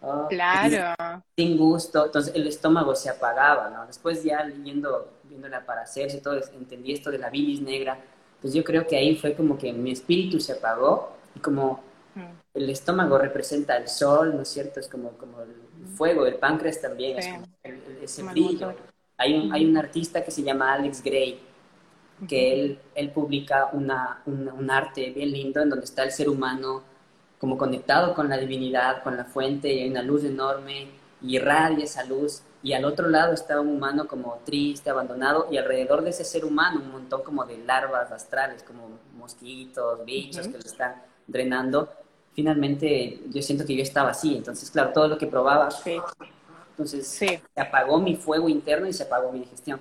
oh, 0.00 0.26
claro. 0.28 1.22
Sin, 1.36 1.56
gusto, 1.56 2.06
entonces 2.06 2.34
el 2.34 2.46
estómago 2.46 2.94
se 2.94 3.10
apagaba, 3.10 3.70
¿no? 3.70 3.86
Después 3.86 4.22
ya 4.22 4.42
leyendo, 4.44 5.12
viéndola 5.24 5.64
para 5.64 5.82
hacerse 5.82 6.20
todo, 6.20 6.40
entendí 6.54 6.92
esto 6.92 7.10
de 7.10 7.18
la 7.18 7.28
bilis 7.28 7.60
negra, 7.60 7.98
pues 8.40 8.54
yo 8.54 8.64
creo 8.64 8.86
que 8.86 8.96
ahí 8.96 9.16
fue 9.16 9.34
como 9.34 9.58
que 9.58 9.72
mi 9.72 9.92
espíritu 9.92 10.40
se 10.40 10.52
apagó 10.52 11.16
y 11.34 11.40
como 11.40 11.82
mm. 12.14 12.20
el 12.54 12.70
estómago 12.70 13.18
representa 13.18 13.76
el 13.76 13.88
sol, 13.88 14.34
¿no 14.34 14.42
es 14.42 14.48
cierto? 14.48 14.80
Es 14.80 14.88
como, 14.88 15.10
como 15.10 15.42
el 15.42 15.86
fuego, 15.94 16.26
el 16.26 16.36
páncreas 16.36 16.80
también, 16.80 17.18
es 17.18 17.28
como 17.28 17.46
ese 18.02 18.22
brillo. 18.22 18.74
Hay 19.18 19.34
un, 19.34 19.52
hay 19.52 19.64
un 19.64 19.76
artista 19.76 20.22
que 20.22 20.30
se 20.30 20.42
llama 20.42 20.74
Alex 20.74 21.02
Gray, 21.02 21.40
que 22.28 22.52
él, 22.52 22.78
él 22.94 23.10
publica 23.10 23.70
una, 23.72 24.22
un, 24.26 24.70
arte 24.70 25.10
bien 25.10 25.32
lindo 25.32 25.60
en 25.60 25.68
donde 25.68 25.84
está 25.84 26.02
el 26.02 26.12
ser 26.12 26.28
humano 26.28 26.82
como 27.38 27.58
conectado 27.58 28.14
con 28.14 28.28
la 28.28 28.38
divinidad, 28.38 29.02
con 29.02 29.16
la 29.16 29.24
fuente, 29.24 29.72
y 29.72 29.80
hay 29.80 29.90
una 29.90 30.02
luz 30.02 30.24
enorme, 30.24 30.88
y 31.20 31.36
irradia 31.36 31.84
esa 31.84 32.04
luz, 32.04 32.42
y 32.62 32.72
al 32.72 32.84
otro 32.84 33.08
lado 33.08 33.34
está 33.34 33.60
un 33.60 33.68
humano 33.68 34.08
como 34.08 34.40
triste, 34.44 34.88
abandonado, 34.88 35.46
y 35.50 35.58
alrededor 35.58 36.02
de 36.02 36.10
ese 36.10 36.24
ser 36.24 36.44
humano 36.44 36.80
un 36.82 36.90
montón 36.90 37.22
como 37.22 37.44
de 37.44 37.58
larvas 37.58 38.10
astrales, 38.10 38.62
como 38.62 38.88
mosquitos, 39.16 40.04
bichos 40.04 40.48
que 40.48 40.54
lo 40.54 40.64
están 40.64 41.02
drenando. 41.26 41.90
Finalmente 42.34 43.20
yo 43.28 43.42
siento 43.42 43.66
que 43.66 43.76
yo 43.76 43.82
estaba 43.82 44.10
así, 44.10 44.36
entonces 44.36 44.70
claro, 44.70 44.92
todo 44.92 45.08
lo 45.08 45.18
que 45.18 45.26
probaba, 45.26 45.68
entonces 46.70 47.06
se 47.06 47.42
apagó 47.54 48.00
mi 48.00 48.16
fuego 48.16 48.48
interno 48.48 48.86
y 48.88 48.92
se 48.92 49.02
apagó 49.02 49.30
mi 49.30 49.40
digestión. 49.40 49.80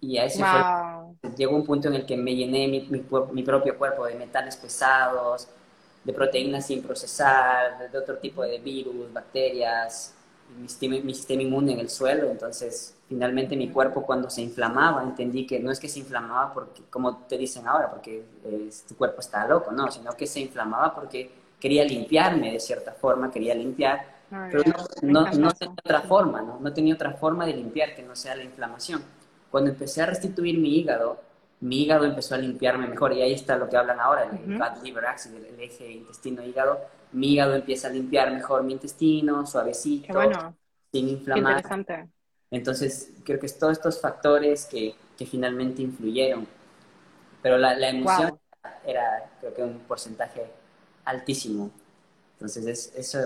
Y 0.00 0.18
a 0.18 0.24
ese 0.24 0.42
fue, 0.42 1.30
llegó 1.36 1.56
un 1.56 1.64
punto 1.64 1.88
en 1.88 1.94
el 1.94 2.06
que 2.06 2.16
me 2.16 2.34
llené 2.34 2.68
mi, 2.68 2.88
mi, 2.88 3.42
propio 3.42 3.76
cuerpo 3.76 4.06
de 4.06 4.14
metales 4.14 4.56
pesados, 4.56 5.48
de 6.04 6.12
proteínas 6.12 6.66
sin 6.66 6.82
procesar, 6.82 7.90
de 7.90 7.98
otro 7.98 8.16
tipo 8.18 8.42
de 8.42 8.58
virus, 8.58 9.12
bacterias, 9.12 10.14
mi 10.58 10.68
sistema, 10.68 10.96
mi 11.02 11.14
sistema 11.14 11.42
inmune 11.42 11.72
en 11.74 11.80
el 11.80 11.90
suelo, 11.90 12.30
entonces 12.30 12.96
finalmente 13.08 13.56
mi 13.56 13.68
cuerpo 13.70 14.02
cuando 14.02 14.30
se 14.30 14.42
inflamaba, 14.42 15.02
entendí 15.02 15.46
que 15.46 15.60
no 15.60 15.70
es 15.70 15.78
que 15.78 15.88
se 15.88 15.98
inflamaba 15.98 16.52
porque, 16.52 16.82
como 16.90 17.18
te 17.18 17.36
dicen 17.36 17.66
ahora, 17.66 17.90
porque 17.90 18.24
eh, 18.44 18.70
tu 18.88 18.96
cuerpo 18.96 19.20
está 19.20 19.46
loco, 19.46 19.70
no, 19.70 19.90
sino 19.90 20.12
que 20.12 20.26
se 20.26 20.40
inflamaba 20.40 20.94
porque 20.94 21.30
quería 21.60 21.84
limpiarme 21.84 22.52
de 22.52 22.60
cierta 22.60 22.92
forma, 22.92 23.30
quería 23.30 23.54
limpiar, 23.54 24.20
pero 24.30 24.62
no, 25.02 25.24
no, 25.24 25.32
no, 25.32 25.52
tenía 25.52 25.74
otra 25.84 26.00
forma, 26.02 26.40
¿no? 26.40 26.58
no 26.60 26.72
tenía 26.72 26.94
otra 26.94 27.12
forma 27.12 27.44
de 27.44 27.54
limpiar 27.54 27.94
que 27.94 28.02
no 28.02 28.16
sea 28.16 28.34
la 28.36 28.44
inflamación. 28.44 29.02
Cuando 29.50 29.70
empecé 29.70 30.02
a 30.02 30.06
restituir 30.06 30.58
mi 30.58 30.76
hígado, 30.76 31.20
mi 31.60 31.82
hígado 31.82 32.04
empezó 32.04 32.34
a 32.34 32.38
limpiarme 32.38 32.86
mejor, 32.86 33.12
y 33.12 33.22
ahí 33.22 33.32
está 33.32 33.56
lo 33.56 33.68
que 33.68 33.76
hablan 33.76 34.00
ahora, 34.00 34.24
el 34.24 34.58
gut 34.58 34.82
liver 34.82 35.06
axis, 35.06 35.32
el, 35.32 35.60
eje 35.60 35.90
intestino-hígado, 35.90 36.78
mi 37.12 37.34
hígado 37.34 37.54
empieza 37.54 37.88
a 37.88 37.90
limpiar 37.90 38.32
mejor 38.32 38.62
mi 38.62 38.72
intestino, 38.72 39.46
suavecito, 39.46 40.20
sin 40.92 41.08
inflamar. 41.08 41.58
interesante. 41.58 42.08
Entonces, 42.50 43.12
creo 43.24 43.38
que 43.38 43.46
es 43.46 43.58
todos 43.58 43.72
estos 43.72 44.00
factores 44.00 44.66
que, 44.66 44.94
que 45.16 45.26
finalmente 45.26 45.82
influyeron. 45.82 46.46
Pero 47.42 47.58
la, 47.58 47.74
la 47.74 47.90
emoción 47.90 48.38
era, 48.84 49.30
creo 49.40 49.54
que 49.54 49.62
un 49.62 49.78
porcentaje 49.80 50.50
altísimo. 51.04 51.70
Entonces, 52.34 52.92
eso 52.96 53.18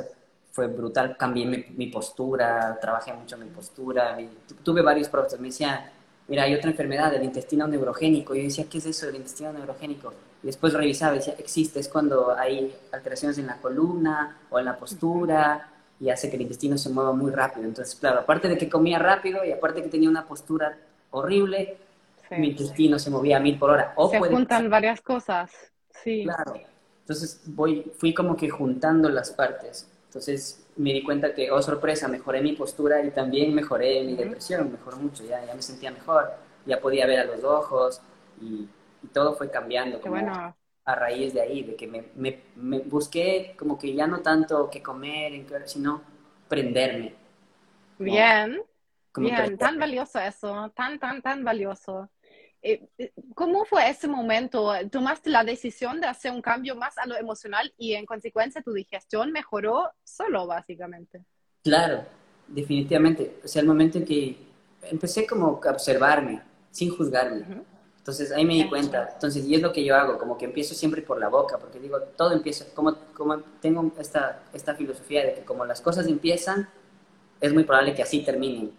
fue 0.53 0.67
brutal. 0.67 1.17
Cambié 1.17 1.47
mi, 1.47 1.87
postura, 1.87 2.79
trabajé 2.81 3.13
mucho 3.13 3.37
mi 3.39 3.47
postura. 3.47 4.19
tuve 4.63 4.83
varios 4.83 5.09
profesores. 5.09 5.41
Me 5.41 5.49
decían, 5.49 5.81
mira, 6.29 6.45
hay 6.45 6.55
otra 6.55 6.71
enfermedad, 6.71 7.15
el 7.15 7.25
intestino 7.25 7.67
neurogénico. 7.67 8.35
Y 8.35 8.39
yo 8.39 8.45
decía, 8.45 8.67
¿qué 8.71 8.79
es 8.79 8.87
eso 8.87 9.07
del 9.07 9.17
intestino 9.17 9.53
neurogénico? 9.53 10.13
Y 10.43 10.47
después 10.47 10.73
revisaba 10.73 11.15
decía, 11.15 11.35
existe, 11.39 11.81
es 11.81 11.89
cuando 11.89 12.37
hay 12.37 12.75
alteraciones 12.93 13.39
en 13.39 13.47
la 13.47 13.57
columna 13.57 14.39
o 14.51 14.59
en 14.59 14.67
la 14.67 14.77
postura 14.77 15.71
y 16.01 16.11
hace 16.11 16.29
que 16.29 16.37
el 16.37 16.43
intestino 16.43 16.77
se 16.77 16.91
mueva 16.91 17.13
muy 17.13 17.33
rápido. 17.33 17.67
Entonces, 17.67 17.95
claro, 17.95 18.21
aparte 18.21 18.49
de 18.49 18.59
que 18.59 18.69
comía 18.69 18.99
rápido 18.99 19.45
y 19.45 19.53
aparte 19.53 19.79
de 19.79 19.85
que 19.85 19.91
tenía 19.91 20.09
una 20.09 20.27
postura 20.27 20.77
horrible, 21.11 21.79
mi 22.31 22.49
intestino 22.49 22.99
se 22.99 23.11
movía 23.11 23.37
a 23.37 23.41
mil 23.41 23.59
por 23.59 23.71
hora. 23.71 23.93
O 23.97 24.11
se 24.11 24.19
juntan 24.19 24.69
varias 24.69 25.01
cosas, 25.01 25.51
sí. 26.03 26.25
Claro. 26.25 26.55
Entonces 27.01 27.43
voy, 27.47 27.93
fui 27.97 28.15
como 28.15 28.37
que 28.37 28.49
juntando 28.49 29.09
las 29.09 29.31
partes. 29.31 29.89
Entonces 30.15 30.65
me 30.77 30.93
di 30.93 31.03
cuenta 31.03 31.35
que, 31.35 31.51
oh 31.51 31.61
sorpresa, 31.61 32.07
mejoré 32.07 32.41
mi 32.41 32.53
postura 32.53 33.03
y 33.03 33.11
también 33.11 33.53
mejoré 33.53 34.05
mi 34.05 34.15
depresión, 34.15 34.71
mejoró 34.71 34.97
mucho, 34.99 35.25
ya, 35.25 35.45
ya 35.45 35.53
me 35.57 35.61
sentía 35.61 35.91
mejor, 35.91 36.31
ya 36.67 36.81
podía 36.81 37.05
ver 37.05 37.19
a 37.19 37.25
los 37.25 37.43
ojos 37.43 38.01
y, 38.41 38.69
todo 39.13 39.35
fue 39.35 39.51
cambiando. 39.51 40.01
Qué 40.01 40.09
bueno 40.09 40.55
a 40.85 40.95
raíz 40.95 41.35
de 41.35 41.41
ahí, 41.41 41.63
de 41.65 41.75
que 41.75 41.89
me, 41.89 42.05
me, 42.15 42.79
busqué 42.81 43.57
como 43.59 43.77
que 43.77 43.93
ya 43.93 44.07
no 44.07 44.21
tanto 44.21 44.71
que 44.71 44.83
comer, 44.83 45.45
sino 45.67 46.03
prenderme. 46.49 47.15
Bien, 47.99 48.63
bien, 49.17 49.59
tan 49.59 49.81
valioso 49.81 50.21
eso, 50.21 50.71
tan, 50.77 51.01
tan, 51.01 51.23
tan 51.23 51.43
valioso. 51.43 52.09
Eh, 52.67 52.89
eh, 52.97 53.13
¿Cómo 53.35 53.67
fue 53.67 53.91
ese 53.91 54.09
momento? 54.09 54.73
¿Tomaste 54.91 55.29
la 55.29 55.45
decisión 55.45 56.01
de 56.01 56.07
hacer 56.07 56.33
un 56.33 56.41
cambio 56.41 56.75
más 56.75 56.97
a 56.97 57.07
lo 57.07 57.15
emocional 57.15 57.75
y 57.77 57.93
en 57.93 58.07
consecuencia 58.07 58.63
tu 58.63 58.73
digestión 58.73 59.33
mejoró 59.33 59.91
solo, 60.03 60.47
básicamente? 60.47 61.23
Claro, 61.63 62.05
definitivamente. 62.49 63.37
O 63.45 63.49
sea, 63.49 63.61
el 63.61 63.69
momento 63.69 63.99
en 63.99 64.07
que 64.07 64.39
empecé 64.91 65.27
como 65.27 65.61
a 65.63 65.71
observarme, 65.71 66.41
sin 66.71 66.89
juzgarme. 66.89 67.45
Entonces 67.99 68.33
ahí 68.33 68.47
me 68.47 68.55
di 68.55 68.67
cuenta. 68.67 69.11
Entonces, 69.13 69.45
y 69.45 69.55
es 69.55 69.61
lo 69.61 69.71
que 69.71 69.85
yo 69.85 69.95
hago, 69.95 70.17
como 70.17 70.39
que 70.39 70.47
empiezo 70.47 70.75
siempre 70.75 71.03
por 71.03 71.21
la 71.21 71.29
boca, 71.29 71.59
porque 71.59 71.79
digo, 71.79 72.01
todo 72.17 72.33
empieza, 72.33 72.65
como, 72.75 72.95
como 73.13 73.41
tengo 73.61 73.93
esta, 73.99 74.43
esta 74.55 74.75
filosofía 74.75 75.23
de 75.27 75.35
que 75.35 75.41
como 75.43 75.67
las 75.67 75.83
cosas 75.83 76.07
empiezan, 76.07 76.67
es 77.43 77.53
muy 77.53 77.65
probable 77.65 77.95
que 77.95 78.03
así 78.03 78.25
terminen. 78.25 78.73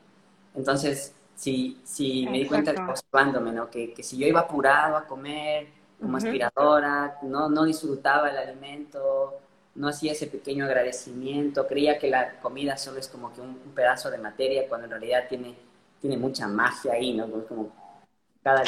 Entonces, 0.56 1.13
si, 1.36 1.80
si 1.84 2.25
me 2.25 2.39
di 2.39 2.46
cuenta 2.46 2.74
observándome, 2.89 3.51
¿no? 3.51 3.70
Que, 3.70 3.94
que, 3.94 4.04
si 4.04 4.18
yo 4.18 4.27
iba 4.27 4.42
apurado 4.42 4.98
a 4.98 5.06
comer, 5.06 5.68
como 6.00 6.18
aspiradora, 6.18 7.18
no, 7.24 7.50
no 7.50 7.63
disfrutaba 7.65 8.30
el 8.30 8.38
alimento, 8.38 9.39
no 9.75 9.89
hacía 9.89 10.13
ese 10.13 10.27
pequeño 10.27 10.65
agradecimiento, 10.65 11.68
creía 11.68 11.98
que 12.00 12.10
la 12.10 12.39
comida 12.39 12.77
solo 12.77 13.00
es 13.00 13.08
como 13.08 13.34
que 13.34 13.42
un, 13.42 13.56
pedazo 13.75 14.10
de 14.10 14.18
materia, 14.18 14.68
cuando 14.68 14.86
en 14.86 14.92
realidad 14.92 15.25
tiene, 15.27 15.56
tiene 16.01 16.18
mucha 16.18 16.48
magia 16.48 16.94
ahí, 16.94 17.13
¿no? 17.13 17.27
Como, 17.46 17.72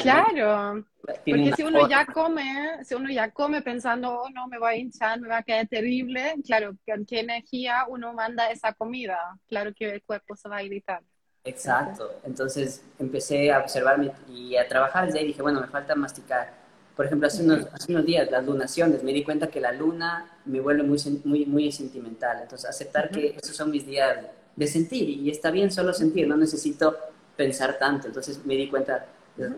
claro, 0.01 0.83
porque 1.01 1.53
si 1.55 1.63
uno 1.63 1.87
ya 1.87 2.05
come, 2.05 2.83
si 2.83 2.95
uno 2.95 3.09
ya 3.09 3.31
come 3.31 3.61
pensando, 3.61 4.21
oh, 4.23 4.29
no, 4.29 4.47
me 4.47 4.57
voy 4.57 4.73
a 4.73 4.75
hinchar, 4.75 5.19
me 5.19 5.27
va 5.27 5.37
a 5.37 5.43
quedar 5.43 5.67
terrible, 5.67 6.35
claro, 6.43 6.75
¿con 6.85 7.05
qué 7.05 7.19
energía 7.21 7.85
uno 7.87 8.13
manda 8.13 8.49
esa 8.51 8.73
comida? 8.73 9.17
Claro 9.47 9.71
que 9.73 9.89
el 9.89 10.03
cuerpo 10.03 10.35
se 10.35 10.49
va 10.49 10.57
a 10.57 10.63
irritar. 10.63 11.03
Exacto, 11.47 12.19
entonces 12.23 12.83
empecé 12.99 13.51
a 13.51 13.59
observarme 13.59 14.11
y 14.29 14.55
a 14.55 14.67
trabajar 14.67 15.05
desde 15.05 15.19
ahí, 15.19 15.27
dije, 15.27 15.41
bueno, 15.41 15.61
me 15.61 15.67
falta 15.67 15.95
masticar. 15.95 16.53
Por 16.95 17.05
ejemplo, 17.05 17.27
hace 17.27 17.43
unos, 17.43 17.67
hace 17.71 17.91
unos 17.91 18.05
días, 18.05 18.29
las 18.31 18.43
lunaciones, 18.43 19.03
me 19.03 19.13
di 19.13 19.23
cuenta 19.23 19.47
que 19.47 19.61
la 19.61 19.71
luna 19.71 20.39
me 20.45 20.59
vuelve 20.59 20.83
muy, 20.83 20.97
muy, 21.23 21.45
muy 21.45 21.71
sentimental, 21.71 22.39
entonces 22.41 22.69
aceptar 22.69 23.09
que 23.09 23.37
esos 23.41 23.55
son 23.55 23.71
mis 23.71 23.85
días 23.85 24.17
de 24.55 24.67
sentir 24.67 25.09
y 25.09 25.29
está 25.29 25.51
bien 25.51 25.71
solo 25.71 25.93
sentir, 25.93 26.27
no 26.27 26.35
necesito 26.35 26.97
pensar 27.35 27.77
tanto, 27.77 28.07
entonces 28.07 28.43
me 28.45 28.55
di 28.55 28.67
cuenta 28.67 29.05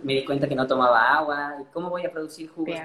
me 0.04 0.14
di 0.14 0.26
cuenta 0.26 0.48
que 0.48 0.56
no 0.56 0.68
tomaba 0.68 1.18
agua, 1.18 1.56
y 1.62 1.64
cómo 1.74 1.90
voy 1.90 2.06
a 2.06 2.12
producir 2.12 2.50
jugos, 2.50 2.76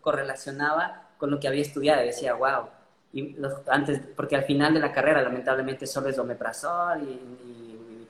correlacionaba 0.00 1.08
con 1.18 1.30
lo 1.30 1.40
que 1.40 1.48
había 1.48 1.62
estudiado, 1.62 2.02
y 2.02 2.06
decía, 2.06 2.34
wow, 2.34 2.68
y 3.12 3.36
antes, 3.66 4.00
porque 4.14 4.36
al 4.36 4.44
final 4.44 4.72
de 4.72 4.80
la 4.80 4.92
carrera 4.92 5.20
lamentablemente 5.22 5.86
solo 5.86 6.08
es 6.08 6.18
omeprazol 6.18 7.02
y, 7.02 7.06
y 7.06 7.49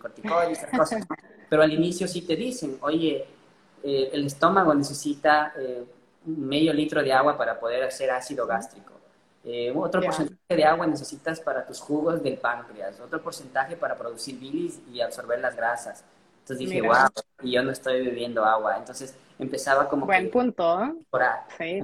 corticoides, 0.00 0.59
esas 0.59 0.78
cosas, 0.78 1.07
pero 1.49 1.62
al 1.62 1.73
inicio 1.73 2.09
sí 2.09 2.23
te 2.23 2.37
dicen, 2.37 2.78
oye, 2.80 3.26
eh, 3.83 4.11
el 4.12 4.26
estómago 4.26 4.75
necesita 4.75 5.52
eh, 5.59 5.85
medio 6.26 6.73
litro 6.73 7.02
de 7.02 7.12
agua 7.12 7.37
para 7.37 7.59
poder 7.59 7.85
hacer 7.85 8.11
ácido 8.11 8.47
gástrico. 8.47 8.92
Eh, 9.42 9.73
otro 9.75 10.02
porcentaje 10.02 10.57
de 10.57 10.64
agua 10.64 10.87
necesitas 10.87 11.40
para 11.40 11.64
tus 11.64 11.80
jugos 11.80 12.23
del 12.23 12.37
páncreas, 12.37 13.00
otro 13.00 13.23
porcentaje 13.23 13.75
para 13.75 13.97
producir 13.97 14.38
bilis 14.38 14.80
y 14.92 15.00
absorber 15.00 15.40
las 15.40 15.57
grasas. 15.57 16.04
Entonces 16.40 16.59
dije, 16.59 16.83
wow, 16.83 17.09
y 17.42 17.52
yo 17.52 17.62
no 17.62 17.71
estoy 17.71 18.04
bebiendo 18.04 18.45
agua. 18.45 18.76
Entonces 18.76 19.14
empezaba 19.38 19.88
como... 19.88 20.07
Buen 20.07 20.30
punto. 20.30 20.95
Por 21.09 21.23
sí. 21.57 21.83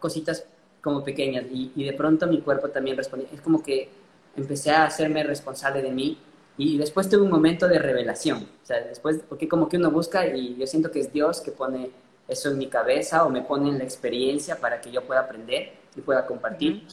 Cositas 0.00 0.46
como 0.80 1.02
pequeñas 1.02 1.44
y, 1.50 1.72
y, 1.74 1.84
de 1.84 1.92
pronto 1.94 2.26
mi 2.26 2.40
cuerpo 2.40 2.68
también 2.68 2.96
respondía. 2.96 3.28
Es 3.32 3.40
como 3.40 3.62
que 3.62 3.88
empecé 4.36 4.70
a 4.70 4.84
hacerme 4.84 5.22
responsable 5.24 5.82
de 5.82 5.90
mí 5.90 6.18
y 6.56 6.78
después 6.78 7.08
tuve 7.08 7.22
un 7.22 7.30
momento 7.30 7.66
de 7.66 7.78
revelación. 7.78 8.48
O 8.62 8.66
sea, 8.66 8.80
después, 8.80 9.20
porque 9.28 9.48
como 9.48 9.68
que 9.68 9.76
uno 9.76 9.90
busca 9.90 10.26
y 10.26 10.56
yo 10.56 10.66
siento 10.66 10.90
que 10.90 11.00
es 11.00 11.12
Dios 11.12 11.40
que 11.40 11.50
pone 11.50 11.90
eso 12.28 12.50
en 12.50 12.58
mi 12.58 12.68
cabeza 12.68 13.24
o 13.24 13.30
me 13.30 13.42
pone 13.42 13.68
en 13.70 13.78
la 13.78 13.84
experiencia 13.84 14.56
para 14.60 14.80
que 14.80 14.90
yo 14.90 15.02
pueda 15.04 15.20
aprender 15.20 15.72
y 15.96 16.00
pueda 16.00 16.26
compartir. 16.26 16.86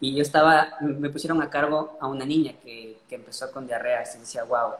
Y 0.00 0.14
yo 0.14 0.22
estaba, 0.22 0.76
me 0.80 1.08
pusieron 1.08 1.40
a 1.40 1.48
cargo 1.48 1.96
a 2.00 2.06
una 2.06 2.26
niña 2.26 2.54
que, 2.62 2.98
que 3.08 3.14
empezó 3.14 3.50
con 3.50 3.66
diarrea 3.66 4.02
y 4.14 4.18
decía, 4.18 4.44
wow, 4.44 4.74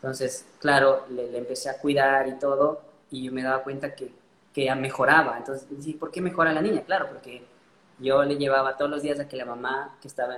entonces, 0.00 0.46
claro, 0.58 1.04
le, 1.10 1.36
empecé 1.36 1.68
a 1.68 1.76
cuidar 1.76 2.26
y 2.26 2.38
todo, 2.38 2.80
y 3.10 3.24
yo 3.24 3.32
me 3.32 3.42
daba 3.42 3.62
cuenta 3.62 3.94
que, 3.94 4.10
que 4.52 4.64
ya 4.64 4.74
mejoraba. 4.74 5.36
Entonces, 5.36 5.66
¿por 5.96 6.10
qué 6.10 6.22
mejora 6.22 6.54
la 6.54 6.62
niña? 6.62 6.82
Claro, 6.82 7.08
porque 7.08 7.42
yo 8.00 8.22
le 8.24 8.36
llevaba 8.36 8.76
todos 8.76 8.90
los 8.90 9.02
días 9.02 9.20
a 9.20 9.28
que 9.28 9.36
la 9.36 9.44
mamá, 9.44 9.96
que 10.00 10.08
estaba, 10.08 10.36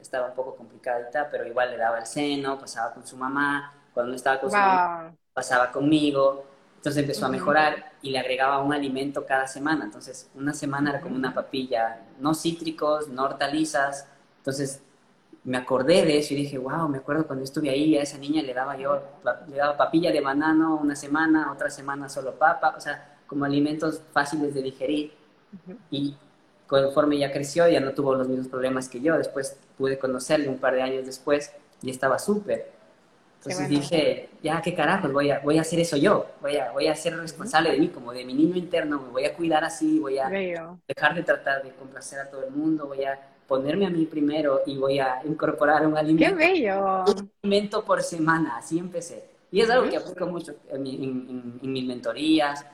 estaba 0.00 0.28
un 0.28 0.34
poco 0.34 0.56
complicadita, 0.56 1.28
pero 1.30 1.46
igual 1.46 1.70
le 1.70 1.76
daba 1.76 1.98
el 1.98 2.06
seno, 2.06 2.58
pasaba 2.58 2.92
con 2.94 3.06
su 3.06 3.16
mamá, 3.16 3.72
cuando 3.92 4.10
no 4.10 4.16
estaba 4.16 4.40
con 4.40 4.50
su 4.50 4.56
mamá, 4.56 5.14
pasaba 5.34 5.70
conmigo. 5.70 6.44
Entonces 6.76 7.02
empezó 7.02 7.26
a 7.26 7.28
mejorar 7.28 7.92
y 8.02 8.10
le 8.10 8.18
agregaba 8.18 8.60
un 8.60 8.72
alimento 8.72 9.24
cada 9.24 9.46
semana. 9.46 9.84
Entonces, 9.84 10.28
una 10.34 10.52
semana 10.52 10.90
era 10.90 11.00
como 11.00 11.14
una 11.14 11.32
papilla, 11.32 12.00
no 12.18 12.34
cítricos, 12.34 13.08
no 13.08 13.24
hortalizas. 13.24 14.08
Entonces, 14.38 14.82
me 15.44 15.58
acordé 15.58 16.04
de 16.04 16.18
eso 16.18 16.34
y 16.34 16.38
dije, 16.38 16.58
wow, 16.58 16.88
me 16.88 16.98
acuerdo 16.98 17.26
cuando 17.26 17.44
estuve 17.44 17.70
ahí, 17.70 17.96
a 17.96 18.02
esa 18.02 18.18
niña 18.18 18.42
le 18.42 18.54
daba 18.54 18.76
yo, 18.76 19.00
le 19.48 19.56
daba 19.56 19.76
papilla 19.76 20.10
de 20.10 20.20
banano 20.20 20.76
una 20.76 20.96
semana, 20.96 21.52
otra 21.52 21.70
semana 21.70 22.08
solo 22.08 22.34
papa, 22.38 22.74
o 22.76 22.80
sea, 22.80 23.16
como 23.26 23.44
alimentos 23.44 24.02
fáciles 24.12 24.54
de 24.54 24.62
digerir. 24.62 25.12
Y 25.90 26.16
conforme 26.66 27.18
ya 27.18 27.32
creció, 27.32 27.68
ya 27.68 27.80
no 27.80 27.92
tuvo 27.92 28.14
los 28.14 28.28
mismos 28.28 28.48
problemas 28.48 28.88
que 28.88 29.00
yo. 29.00 29.16
Después 29.16 29.56
pude 29.76 29.98
conocerle 29.98 30.48
un 30.48 30.58
par 30.58 30.74
de 30.74 30.82
años 30.82 31.06
después 31.06 31.52
y 31.82 31.90
estaba 31.90 32.18
súper. 32.18 32.70
Entonces 33.44 33.68
dije, 33.68 34.28
ya, 34.40 34.62
qué 34.62 34.72
carajos, 34.72 35.12
voy 35.12 35.30
a, 35.30 35.40
voy 35.40 35.58
a 35.58 35.62
hacer 35.62 35.80
eso 35.80 35.96
yo, 35.96 36.26
voy 36.40 36.56
a, 36.58 36.70
voy 36.70 36.86
a 36.86 36.94
ser 36.94 37.16
responsable 37.16 37.72
de 37.72 37.78
mí, 37.78 37.88
como 37.88 38.12
de 38.12 38.24
mi 38.24 38.34
niño 38.34 38.54
interno, 38.56 39.00
me 39.00 39.08
voy 39.08 39.24
a 39.24 39.34
cuidar 39.34 39.64
así, 39.64 39.98
voy 39.98 40.16
a 40.18 40.28
dejar 40.86 41.14
de 41.16 41.24
tratar 41.24 41.64
de 41.64 41.72
complacer 41.72 42.20
a 42.20 42.30
todo 42.30 42.44
el 42.44 42.52
mundo, 42.52 42.86
voy 42.86 43.02
a 43.02 43.18
ponerme 43.48 43.86
a 43.86 43.90
mí 43.90 44.06
primero 44.06 44.62
y 44.64 44.78
voy 44.78 45.00
a 45.00 45.22
incorporar 45.24 45.84
un 45.84 45.96
alimento, 45.96 46.36
¡Qué 46.36 46.52
bello! 46.52 47.04
Un 47.04 47.30
alimento 47.42 47.84
por 47.84 48.00
semana, 48.04 48.58
así 48.58 48.78
empecé. 48.78 49.24
Y 49.50 49.60
es 49.60 49.68
algo 49.68 49.90
que 49.90 49.96
aplico 49.96 50.26
mucho 50.26 50.54
en, 50.70 51.60
mis 51.60 51.84
mentorías 51.84 52.64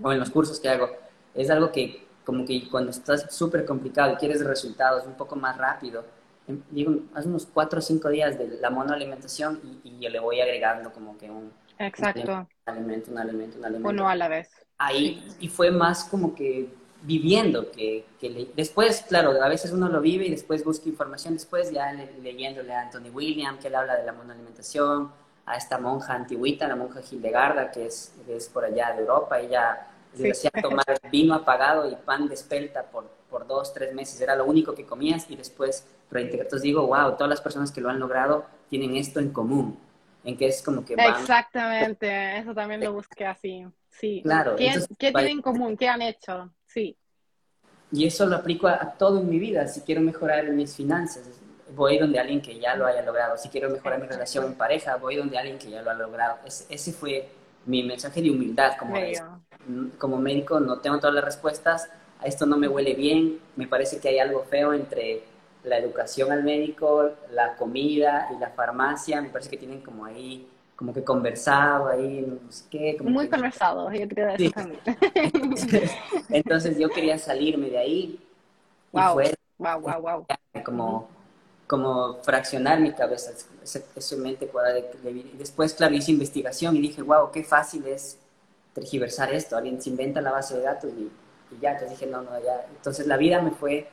o 0.00 0.12
en 0.12 0.20
los 0.20 0.30
cursos 0.30 0.60
que 0.60 0.68
hago. 0.68 0.88
Es 1.34 1.50
algo 1.50 1.70
que, 1.72 2.05
como 2.26 2.44
que 2.46 2.68
cuando 2.70 2.92
estás 2.92 3.34
súper 3.34 3.66
complicado 3.66 4.14
y 4.14 4.16
quieres 4.16 4.44
resultados 4.44 5.06
un 5.06 5.14
poco 5.14 5.36
más 5.36 5.56
rápido, 5.58 6.04
em, 6.48 6.62
digo, 6.70 6.94
hace 7.14 7.28
unos 7.28 7.46
cuatro 7.46 7.80
o 7.80 7.82
cinco 7.82 8.10
días 8.10 8.38
de 8.38 8.48
la 8.60 8.70
monoalimentación 8.70 9.60
y, 9.84 9.90
y 9.90 10.00
yo 10.00 10.10
le 10.10 10.20
voy 10.20 10.40
agregando 10.42 10.92
como 10.92 11.18
que 11.18 11.30
un, 11.30 11.52
Exacto. 11.78 12.48
un 12.66 12.74
alimento, 12.74 13.10
un 13.10 13.18
alimento, 13.18 13.58
un 13.58 13.64
alimento. 13.64 14.02
Uno 14.02 14.08
a 14.08 14.14
la 14.16 14.28
vez. 14.28 14.50
Ahí, 14.78 15.24
y 15.40 15.48
fue 15.48 15.70
más 15.70 16.04
como 16.04 16.34
que 16.34 16.68
viviendo 17.02 17.70
que, 17.70 18.06
que 18.20 18.50
después, 18.56 19.04
claro, 19.08 19.30
a 19.42 19.48
veces 19.48 19.72
uno 19.72 19.88
lo 19.88 20.00
vive 20.00 20.26
y 20.26 20.30
después 20.30 20.64
busca 20.64 20.88
información, 20.88 21.34
después 21.34 21.70
ya 21.70 21.92
leyéndole 22.22 22.74
a 22.74 22.82
Anthony 22.82 23.10
William, 23.12 23.58
que 23.58 23.68
él 23.68 23.74
habla 23.76 23.96
de 23.96 24.04
la 24.04 24.12
monoalimentación, 24.12 25.12
a 25.46 25.56
esta 25.56 25.78
monja 25.78 26.14
antiguita, 26.14 26.66
la 26.68 26.76
monja 26.76 27.00
Hildegarda, 27.08 27.70
que 27.70 27.86
es, 27.86 28.12
es 28.28 28.48
por 28.48 28.64
allá 28.64 28.92
de 28.94 29.02
Europa, 29.02 29.38
ella 29.40 29.86
sí. 30.16 30.22
decía 30.22 30.50
tomar 30.62 30.84
vino 31.10 31.34
apagado 31.34 31.88
y 31.90 31.94
pan 31.96 32.28
de 32.28 32.34
espelta 32.34 32.84
por, 32.84 33.08
por 33.30 33.46
dos, 33.46 33.72
tres 33.72 33.94
meses, 33.94 34.20
era 34.20 34.34
lo 34.34 34.44
único 34.44 34.74
que 34.74 34.84
comías 34.84 35.30
y 35.30 35.36
después, 35.36 35.86
entonces 36.10 36.62
digo, 36.62 36.86
wow, 36.86 37.12
todas 37.12 37.28
las 37.28 37.40
personas 37.40 37.70
que 37.70 37.80
lo 37.80 37.88
han 37.88 37.98
logrado 37.98 38.46
tienen 38.68 38.96
esto 38.96 39.20
en 39.20 39.30
común, 39.30 39.78
en 40.24 40.36
que 40.36 40.48
es 40.48 40.62
como 40.62 40.84
que... 40.84 40.96
Van... 40.96 41.20
Exactamente, 41.20 42.38
eso 42.38 42.54
también 42.54 42.80
lo 42.80 42.92
busqué 42.92 43.26
así, 43.26 43.66
sí. 43.88 44.20
Claro. 44.22 44.56
¿Qué, 44.56 44.68
entonces, 44.68 44.96
¿qué 44.98 45.12
tienen 45.12 45.32
en 45.32 45.42
común? 45.42 45.76
¿Qué 45.76 45.88
han 45.88 46.02
hecho? 46.02 46.52
Sí. 46.64 46.96
Y 47.92 48.06
eso 48.06 48.26
lo 48.26 48.36
aplico 48.36 48.66
a, 48.66 48.74
a 48.74 48.92
todo 48.92 49.20
en 49.20 49.28
mi 49.28 49.38
vida, 49.38 49.66
si 49.68 49.80
quiero 49.82 50.00
mejorar 50.00 50.48
mis 50.50 50.74
finanzas, 50.74 51.40
voy 51.74 51.98
donde 51.98 52.18
alguien 52.18 52.40
que 52.40 52.58
ya 52.58 52.76
lo 52.76 52.86
haya 52.86 53.02
logrado. 53.02 53.36
Si 53.36 53.48
quiero 53.48 53.70
mejorar 53.70 54.00
mi 54.00 54.06
relación 54.06 54.44
en 54.44 54.54
pareja, 54.54 54.96
voy 54.96 55.16
donde 55.16 55.38
alguien 55.38 55.58
que 55.58 55.70
ya 55.70 55.82
lo 55.82 55.90
ha 55.90 55.94
logrado. 55.94 56.38
Es, 56.44 56.66
ese 56.68 56.92
fue 56.92 57.28
mi 57.66 57.82
mensaje 57.82 58.22
de 58.22 58.30
humildad. 58.30 58.72
Como, 58.78 58.96
es, 58.96 59.22
como 59.98 60.18
médico 60.18 60.60
no 60.60 60.78
tengo 60.78 60.98
todas 60.98 61.14
las 61.14 61.24
respuestas, 61.24 61.90
a 62.20 62.26
esto 62.26 62.46
no 62.46 62.56
me 62.56 62.68
huele 62.68 62.94
bien, 62.94 63.38
me 63.56 63.66
parece 63.66 64.00
que 64.00 64.08
hay 64.08 64.18
algo 64.18 64.44
feo 64.44 64.72
entre 64.72 65.24
la 65.64 65.78
educación 65.78 66.30
al 66.32 66.44
médico, 66.44 67.10
la 67.32 67.56
comida 67.56 68.28
y 68.34 68.38
la 68.38 68.50
farmacia, 68.50 69.20
me 69.20 69.28
parece 69.28 69.50
que 69.50 69.56
tienen 69.56 69.80
como 69.80 70.04
ahí, 70.04 70.48
como 70.76 70.94
que 70.94 71.02
conversado 71.02 71.88
ahí, 71.88 72.24
no 72.26 72.52
sé 72.52 72.64
qué. 72.70 72.96
Como 72.96 73.10
Muy 73.10 73.24
que... 73.24 73.30
conversado, 73.32 73.92
yo 73.92 74.08
creo 74.08 74.28
eso 74.28 74.38
sí. 74.38 74.50
también. 74.50 74.80
Entonces 76.30 76.78
yo 76.78 76.88
quería 76.88 77.18
salirme 77.18 77.68
de 77.68 77.78
ahí. 77.78 78.20
Wow, 78.92 79.02
y 79.02 79.14
fue 79.14 79.34
wow, 79.58 79.80
wow, 79.80 80.00
wow. 80.00 80.26
Como 80.64 81.08
como 81.66 82.22
fraccionar 82.22 82.80
mi 82.80 82.92
cabeza, 82.92 83.32
esa 83.62 84.16
mente 84.16 84.46
cuadrada. 84.46 84.78
Y 84.78 85.34
después, 85.36 85.74
claro, 85.74 85.94
hice 85.94 86.12
investigación 86.12 86.76
y 86.76 86.80
dije, 86.80 87.02
wow, 87.02 87.30
qué 87.32 87.42
fácil 87.42 87.86
es 87.86 88.18
tergiversar 88.72 89.32
esto. 89.34 89.56
Alguien 89.56 89.80
se 89.82 89.90
inventa 89.90 90.20
la 90.20 90.30
base 90.30 90.56
de 90.56 90.62
datos 90.62 90.92
y, 90.96 91.10
y 91.54 91.60
ya. 91.60 91.72
Entonces 91.72 91.98
dije, 91.98 92.10
no, 92.10 92.22
no, 92.22 92.30
ya. 92.40 92.66
Entonces 92.70 93.06
la 93.06 93.16
vida 93.16 93.42
me 93.42 93.50
fue, 93.50 93.88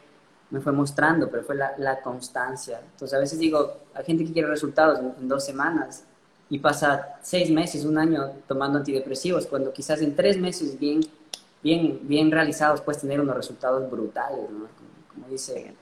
me 0.51 0.61
fue 0.61 0.71
mostrando, 0.71 1.29
pero 1.31 1.43
fue 1.43 1.55
la, 1.55 1.73
la 1.77 2.01
constancia. 2.01 2.79
Entonces 2.91 3.17
a 3.17 3.19
veces 3.19 3.39
digo, 3.39 3.77
hay 3.95 4.05
gente 4.05 4.23
que 4.25 4.33
quiere 4.33 4.47
resultados 4.47 4.99
en, 4.99 5.13
en, 5.19 5.27
dos 5.27 5.43
semanas 5.43 6.03
y 6.49 6.59
pasa 6.59 7.17
seis 7.23 7.49
meses, 7.49 7.85
un 7.85 7.97
año 7.97 8.33
tomando 8.47 8.77
antidepresivos, 8.77 9.47
cuando 9.47 9.73
quizás 9.73 10.01
en 10.01 10.15
tres 10.15 10.37
meses 10.37 10.77
bien, 10.77 11.01
bien, 11.63 11.99
bien 12.03 12.29
realizados 12.29 12.81
puedes 12.81 13.01
tener 13.01 13.19
unos 13.19 13.35
resultados 13.35 13.89
brutales, 13.89 14.47
¿no? 14.51 14.67
como, 14.67 14.89
como 15.11 15.27
dice 15.29 15.73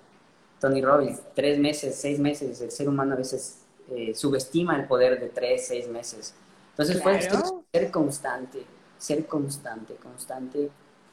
Tony 0.61 0.79
Robbins, 0.79 1.19
tres 1.33 1.57
meses, 1.57 1.95
seis 1.95 2.19
meses, 2.19 2.61
el 2.61 2.69
ser 2.69 2.87
humano 2.87 3.13
a 3.13 3.17
veces 3.17 3.65
eh, 3.89 4.13
subestima 4.13 4.75
el 4.77 4.85
poder 4.85 5.19
de 5.19 5.29
tres, 5.29 5.67
seis 5.67 5.89
meses. 5.89 6.35
Entonces 6.69 7.01
claro. 7.01 7.19
fue 7.19 7.59
ser 7.73 7.91
constante, 7.91 8.63
ser 8.97 9.25
constante, 9.25 9.95
constante 9.95 10.69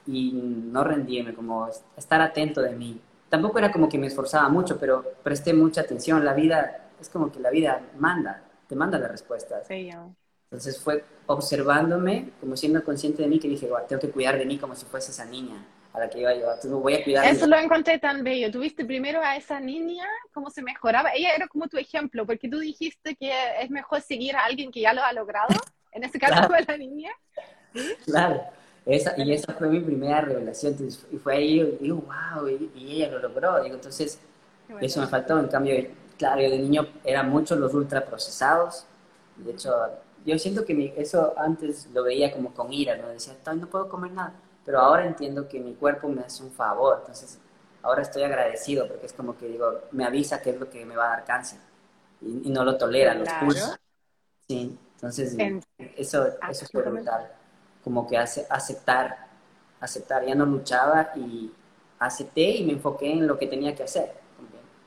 y 0.07 0.33
no 0.33 0.85
rendirme, 0.85 1.35
como 1.35 1.67
estar 1.97 2.21
atento 2.21 2.61
de 2.61 2.77
mí. 2.77 3.01
Tampoco 3.31 3.59
era 3.59 3.73
como 3.73 3.89
que 3.89 3.99
me 3.99 4.07
esforzaba 4.07 4.51
mucho, 4.51 4.79
pero 4.79 5.03
presté 5.23 5.55
mucha 5.55 5.81
atención. 5.81 6.25
La 6.25 6.35
vida, 6.35 6.91
es 7.01 7.09
como 7.09 7.33
que 7.33 7.41
la 7.41 7.51
vida 7.51 7.81
manda, 7.99 8.43
te 8.69 8.77
manda 8.77 8.99
las 8.99 9.11
respuestas. 9.11 9.67
Sí, 9.67 9.91
yo. 9.91 10.11
Entonces 10.51 10.79
fue 10.79 11.05
observándome, 11.27 12.33
como 12.41 12.57
siendo 12.57 12.85
consciente 12.85 13.23
de 13.23 13.29
mí, 13.29 13.39
que 13.39 13.49
dije, 13.49 13.69
tengo 13.89 14.01
que 14.01 14.11
cuidar 14.11 14.39
de 14.39 14.45
mí 14.45 14.59
como 14.59 14.75
si 14.75 14.85
fuese 14.85 15.11
esa 15.11 15.25
niña 15.25 15.67
a 15.93 16.01
la 16.01 16.11
que 16.11 16.21
iba 16.21 16.35
yo. 16.35 16.47
Entonces 16.47 16.71
voy 16.71 16.95
a 16.95 17.05
cuidar. 17.05 17.27
Eso 17.27 17.47
lo 17.47 17.57
encontré 17.57 17.99
tan 17.99 18.23
bello. 18.23 18.51
Tuviste 18.51 18.85
primero 18.85 19.21
a 19.23 19.37
esa 19.37 19.61
niña, 19.61 20.07
cómo 20.33 20.51
se 20.51 20.63
mejoraba. 20.63 21.11
Ella 21.15 21.35
era 21.35 21.49
como 21.49 21.69
tu 21.69 21.77
ejemplo, 21.79 22.27
porque 22.27 22.49
tú 22.49 22.59
dijiste 22.59 23.17
que 23.17 23.33
es 23.61 23.71
mejor 23.71 24.01
seguir 24.01 24.37
a 24.37 24.45
alguien 24.45 24.71
que 24.71 24.81
ya 24.81 24.93
lo 24.93 25.03
ha 25.03 25.13
logrado. 25.13 25.55
En 25.93 26.05
este 26.05 26.19
caso 26.19 26.35
claro. 26.35 26.49
fue 26.49 26.65
la 26.67 26.77
niña. 26.77 27.11
¿Sí? 27.75 27.95
Claro. 28.05 28.43
Esa, 28.87 29.15
y 29.19 29.33
esa 29.33 29.53
fue 29.53 29.69
mi 29.69 29.81
primera 29.81 30.21
revelación. 30.21 30.73
Entonces, 30.73 31.07
y 31.11 31.17
fue 31.19 31.37
ahí, 31.37 31.61
y 31.61 31.85
digo, 31.85 32.03
wow, 32.07 32.49
y, 32.49 32.71
y, 32.75 32.97
ella 32.97 33.13
lo 33.13 33.21
logró. 33.21 33.63
Digo, 33.63 33.75
entonces, 33.75 34.19
bueno. 34.69 34.87
eso 34.87 35.01
me 35.01 35.07
faltó. 35.07 35.39
En 35.39 35.49
cambio, 35.49 35.75
claro, 36.17 36.41
yo 36.41 36.51
de 36.51 36.59
niño 36.59 36.87
eran 37.05 37.29
muchos 37.29 37.59
los 37.59 37.75
ultraprocesados. 37.75 38.87
De 39.37 39.53
hecho, 39.53 39.75
yo 40.25 40.39
siento 40.39 40.65
que 40.65 40.75
mi, 40.75 40.93
eso 40.97 41.35
antes 41.37 41.89
lo 41.93 42.03
veía 42.03 42.33
como 42.33 42.53
con 42.53 42.73
ira, 42.73 42.97
¿no? 42.97 43.09
Decía, 43.09 43.35
no 43.55 43.67
puedo 43.67 43.89
comer 43.89 44.13
nada 44.13 44.35
pero 44.69 44.81
ahora 44.81 45.07
entiendo 45.07 45.49
que 45.49 45.61
mi 45.61 45.73
cuerpo 45.73 46.09
me 46.11 46.21
hace 46.21 46.43
un 46.43 46.51
favor, 46.51 46.99
entonces 47.01 47.39
ahora 47.83 48.03
estoy 48.03 48.23
agradecido 48.25 48.87
porque 48.87 49.07
es 49.07 49.15
como 49.15 49.35
que 49.35 49.49
digo, 49.49 49.85
me 49.93 50.05
avisa 50.05 50.43
qué 50.43 50.51
es 50.51 50.61
lo 50.61 50.69
que 50.69 50.85
me 50.85 50.95
va 50.95 51.07
a 51.07 51.09
dar 51.09 51.25
cáncer 51.25 51.59
y, 52.21 52.49
y 52.49 52.51
no 52.51 52.65
lo 52.65 52.77
tolera, 52.77 53.15
lo 53.15 53.25
claro. 53.25 53.47
expulsa. 53.47 53.81
Sí, 54.47 54.79
entonces 54.97 55.39
en... 55.39 55.63
eso, 55.97 56.27
eso 56.51 56.65
es 56.67 56.71
brutal, 56.71 57.33
como 57.83 58.07
que 58.07 58.19
hace 58.19 58.47
aceptar, 58.51 59.29
aceptar, 59.81 60.27
ya 60.27 60.35
no 60.35 60.45
luchaba 60.45 61.13
y 61.17 61.51
acepté 61.99 62.51
y 62.59 62.65
me 62.67 62.75
enfoqué 62.75 63.11
en 63.11 63.27
lo 63.27 63.39
que 63.39 63.47
tenía 63.47 63.75
que 63.75 63.85
hacer. 63.85 64.13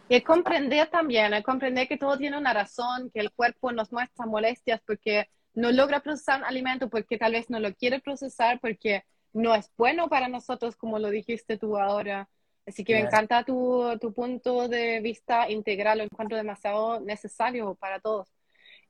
Y 0.09 0.21
comprender 0.21 0.91
también, 0.91 1.33
el 1.33 1.41
comprender 1.41 1.87
que 1.87 1.97
todo 1.97 2.19
tiene 2.19 2.37
una 2.37 2.53
razón, 2.53 3.09
que 3.11 3.19
el 3.19 3.31
cuerpo 3.31 3.71
nos 3.71 3.91
muestra 3.91 4.27
molestias 4.27 4.79
porque 4.85 5.27
no 5.55 5.71
logra 5.71 6.01
procesar 6.01 6.41
un 6.41 6.45
alimento, 6.45 6.87
porque 6.87 7.17
tal 7.17 7.31
vez 7.31 7.49
no 7.49 7.59
lo 7.59 7.73
quiere 7.73 7.99
procesar, 7.99 8.59
porque 8.59 9.03
no 9.33 9.55
es 9.55 9.71
bueno 9.77 10.09
para 10.09 10.27
nosotros, 10.27 10.75
como 10.75 10.99
lo 10.99 11.09
dijiste 11.09 11.57
tú 11.57 11.77
ahora. 11.77 12.29
Así 12.65 12.83
que 12.83 12.93
me 12.93 13.01
encanta 13.01 13.43
tu, 13.43 13.97
tu, 13.99 14.13
punto 14.13 14.67
de 14.67 14.99
vista 15.01 15.49
integral, 15.49 15.97
lo 15.97 16.03
encuentro 16.03 16.37
demasiado 16.37 16.99
necesario 16.99 17.75
para 17.75 17.99
todos. 17.99 18.29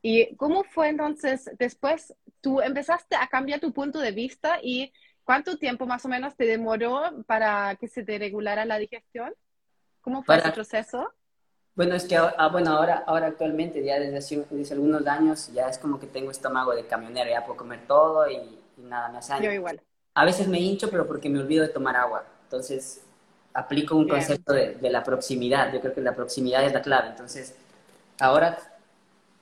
¿Y 0.01 0.35
cómo 0.35 0.63
fue 0.63 0.89
entonces, 0.89 1.49
después 1.57 2.13
tú 2.41 2.59
empezaste 2.59 3.15
a 3.15 3.27
cambiar 3.27 3.59
tu 3.59 3.71
punto 3.71 3.99
de 3.99 4.11
vista 4.11 4.59
y 4.61 4.91
cuánto 5.23 5.57
tiempo 5.57 5.85
más 5.85 6.03
o 6.05 6.09
menos 6.09 6.35
te 6.35 6.45
demoró 6.45 7.23
para 7.27 7.75
que 7.79 7.87
se 7.87 8.03
te 8.03 8.17
regulara 8.17 8.65
la 8.65 8.77
digestión? 8.77 9.33
¿Cómo 10.01 10.23
fue 10.23 10.35
para, 10.35 10.49
ese 10.49 10.53
proceso? 10.53 11.13
Bueno, 11.75 11.95
es 11.95 12.05
que 12.05 12.17
ah, 12.17 12.49
bueno, 12.51 12.71
ahora, 12.71 13.03
ahora 13.07 13.27
actualmente, 13.27 13.83
ya 13.83 13.99
desde 13.99 14.17
hace, 14.17 14.45
desde 14.49 14.73
algunos 14.73 15.05
años, 15.07 15.53
ya 15.53 15.69
es 15.69 15.77
como 15.77 15.99
que 15.99 16.07
tengo 16.07 16.31
estómago 16.31 16.75
de 16.75 16.85
camionero, 16.87 17.29
ya 17.29 17.45
puedo 17.45 17.57
comer 17.57 17.87
todo 17.87 18.29
y, 18.29 18.35
y 18.77 18.81
nada, 18.81 19.09
me 19.09 19.19
hace 19.19 19.41
Yo 19.41 19.51
igual 19.51 19.81
a 20.13 20.25
veces 20.25 20.47
me 20.47 20.59
hincho, 20.59 20.89
pero 20.89 21.07
porque 21.07 21.29
me 21.29 21.39
olvido 21.39 21.63
de 21.63 21.69
tomar 21.69 21.95
agua. 21.95 22.25
Entonces, 22.43 23.01
aplico 23.53 23.95
un 23.95 24.05
Bien. 24.05 24.17
concepto 24.17 24.53
de, 24.53 24.75
de, 24.75 24.89
la 24.89 25.03
proximidad. 25.03 25.73
Yo 25.73 25.79
creo 25.79 25.93
que 25.93 26.01
la 26.01 26.15
proximidad 26.15 26.65
es 26.65 26.73
la 26.73 26.81
clave. 26.81 27.09
Entonces, 27.09 27.55
ahora 28.19 28.57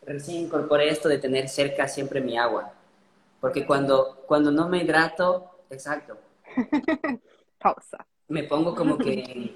recién 0.05 0.45
incorporé 0.45 0.89
esto 0.89 1.07
de 1.07 1.17
tener 1.17 1.49
cerca 1.49 1.87
siempre 1.87 2.21
mi 2.21 2.37
agua. 2.37 2.73
Porque 3.39 3.65
cuando, 3.65 4.23
cuando 4.27 4.51
no 4.51 4.67
me 4.67 4.79
hidrato, 4.79 5.49
exacto. 5.69 6.17
Pausa. 7.59 8.05
Me 8.27 8.43
pongo 8.43 8.75
como 8.75 8.97
que 8.97 9.55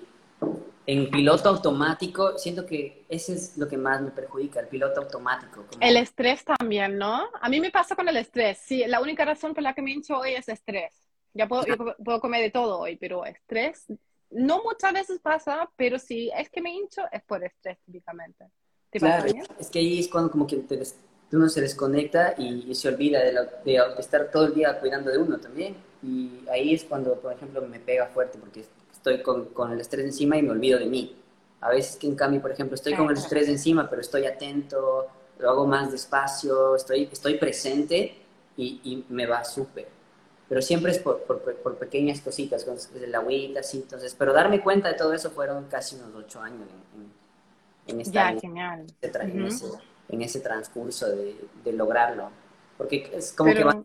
en, 0.86 1.10
piloto 1.12 1.50
automático. 1.50 2.38
Siento 2.38 2.66
que 2.66 3.06
ese 3.10 3.34
es 3.34 3.58
lo 3.58 3.68
que 3.68 3.78
más 3.78 4.02
me 4.02 4.12
perjudica, 4.12 4.60
el 4.60 4.68
piloto 4.68 5.02
automático. 5.02 5.66
Como... 5.68 5.82
El 5.82 5.98
estrés 5.98 6.44
también, 6.46 6.98
¿no? 6.98 7.30
A 7.42 7.50
mí 7.50 7.60
me 7.60 7.72
pasa 7.72 7.96
con 7.96 8.08
el 8.08 8.18
estrés. 8.18 8.58
Sí, 8.60 8.84
la 8.88 9.02
única 9.02 9.26
razón 9.26 9.54
por 9.54 9.64
la 9.64 9.74
que 9.74 9.82
me 9.82 9.92
hincho 9.92 10.18
hoy 10.18 10.34
es 10.34 10.48
estrés. 10.50 11.03
Ya 11.34 11.48
puedo, 11.48 11.66
yo 11.66 11.78
puedo 12.04 12.20
comer 12.20 12.42
de 12.42 12.52
todo 12.52 12.80
hoy, 12.80 12.96
pero 12.98 13.26
estrés, 13.26 13.88
no 14.30 14.64
muchas 14.64 14.94
veces 14.94 15.20
pasa, 15.20 15.70
pero 15.76 15.98
si 16.00 16.30
es 16.38 16.50
que 16.50 16.62
me 16.62 16.72
hincho, 16.72 17.02
es 17.12 17.24
por 17.24 17.44
estrés 17.44 17.78
típicamente. 17.86 18.46
¿Te 18.90 19.00
claro, 19.00 19.24
pasa, 19.24 19.54
es 19.60 19.70
que 19.70 19.80
ahí 19.80 20.00
es 20.00 20.08
cuando 20.08 20.30
como 20.30 20.46
que 20.46 20.58
te 20.58 20.78
des, 20.78 20.96
uno 21.32 21.50
se 21.50 21.62
desconecta 21.62 22.36
y, 22.38 22.70
y 22.70 22.76
se 22.76 22.88
olvida 22.88 23.20
de, 23.20 23.32
de, 23.66 23.82
estar 23.98 24.30
todo 24.30 24.46
el 24.46 24.54
día 24.54 24.80
cuidando 24.80 25.10
de 25.10 25.18
uno 25.18 25.40
también. 25.40 25.76
Y 26.04 26.44
ahí 26.52 26.76
es 26.76 26.84
cuando, 26.84 27.20
por 27.20 27.34
ejemplo, 27.34 27.62
me 27.62 27.80
pega 27.80 28.08
fuerte 28.08 28.38
porque 28.38 28.66
estoy 28.92 29.24
con, 29.24 29.46
con 29.46 29.72
el 29.72 29.82
estrés 29.82 30.06
encima 30.06 30.38
y 30.38 30.44
me 30.44 30.52
olvido 30.52 30.78
de 30.78 30.86
mí. 30.86 31.16
A 31.62 31.70
veces 31.70 31.96
que 31.96 32.08
en 32.08 32.16
cambio, 32.16 32.42
por 32.42 32.52
ejemplo, 32.52 32.76
estoy 32.76 32.94
con 32.94 33.10
el 33.10 33.18
estrés 33.18 33.48
encima, 33.48 33.90
pero 33.90 34.02
estoy 34.02 34.26
atento, 34.26 35.08
lo 35.40 35.50
hago 35.50 35.66
más 35.66 35.92
despacio, 35.92 36.76
estoy, 36.76 37.10
estoy 37.12 37.36
presente 37.36 38.16
y, 38.58 38.82
y 38.84 39.06
me 39.10 39.26
va 39.26 39.44
súper 39.44 40.03
pero 40.54 40.62
siempre 40.62 40.92
es 40.92 41.00
por, 41.00 41.24
por, 41.24 41.42
por 41.42 41.78
pequeñas 41.80 42.22
cositas, 42.22 42.64
con 42.64 42.78
el 43.02 43.16
agüita, 43.16 43.62
así, 43.62 43.78
entonces, 43.78 44.16
pero 44.16 44.34
darme 44.34 44.62
cuenta 44.62 44.88
de 44.88 44.94
todo 44.94 45.12
eso 45.12 45.32
fueron 45.32 45.66
casi 45.66 45.96
unos 45.96 46.14
ocho 46.14 46.40
años 46.42 46.68
en, 46.96 47.02
en, 47.02 47.96
en 47.96 48.02
esta, 48.02 48.32
ya, 48.32 48.40
genial. 48.40 48.86
En, 49.02 49.10
uh 49.10 49.46
-huh. 49.46 49.48
ese, 49.48 49.66
en, 50.10 50.22
ese, 50.22 50.42
transcurso 50.42 51.10
de, 51.10 51.36
de, 51.64 51.74
lograrlo, 51.74 52.30
porque 52.78 53.10
es 53.16 53.34
como 53.34 53.50
pero... 53.50 53.62
que 53.62 53.66
vas, 53.66 53.78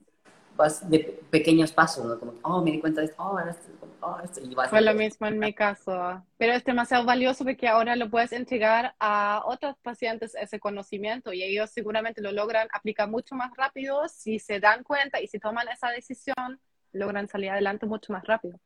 vas, 0.59 0.90
de 0.90 1.22
pequeños 1.31 1.72
pasos, 1.72 2.04
¿no? 2.04 2.18
Como, 2.18 2.35
oh, 2.42 2.61
me 2.62 2.72
di 2.72 2.81
cuenta 2.81 3.00
de 3.00 3.07
esto, 3.07 3.16
oh, 3.22 3.38
ahora 3.38 3.57
oh, 4.00 4.16
esto, 4.22 4.40
Fue 4.68 4.80
lo 4.80 4.94
mismo 4.94 5.26
en 5.26 5.38
mi 5.38 5.52
caso, 5.52 6.24
pero 6.37 6.52
es 6.52 6.64
demasiado 6.64 7.04
valioso 7.04 7.44
porque 7.44 7.68
ahora 7.68 7.96
lo 7.96 8.11
puedes 8.11 8.32
entregar 8.32 8.94
a 8.98 9.42
otros 9.44 9.76
pacientes 9.82 10.34
ese 10.34 10.58
conocimiento 10.61 11.32
y 11.32 11.42
ellos 11.42 11.70
seguramente 11.70 12.20
lo 12.20 12.32
logran 12.32 12.68
aplicar 12.72 13.08
mucho 13.08 13.34
más 13.34 13.52
rápido 13.56 14.08
si 14.08 14.38
se 14.38 14.61
dan 14.61 14.82
cuenta 14.82 15.20
y 15.20 15.26
si 15.26 15.38
toman 15.38 15.68
esa 15.68 15.88
decisión, 15.90 16.61
logran 16.92 17.28
salir 17.28 17.50
adelante 17.50 17.87
mucho 17.87 18.12
más 18.12 18.24
rápido. 18.24 18.58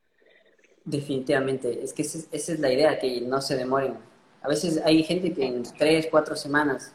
Definitivamente, 0.85 1.83
es 1.83 1.93
que 1.93 2.03
esa, 2.03 2.19
es 2.33 2.59
la 2.59 2.73
idea, 2.73 2.99
que 2.99 3.21
no 3.21 3.41
se 3.41 3.57
demoren. 3.57 3.97
A 4.43 4.49
veces 4.49 4.83
hay 4.85 5.03
gente 5.05 5.33
que 5.33 5.47
en 5.47 5.63
tres, 5.63 6.09
cuatro 6.11 6.35
semanas 6.35 6.93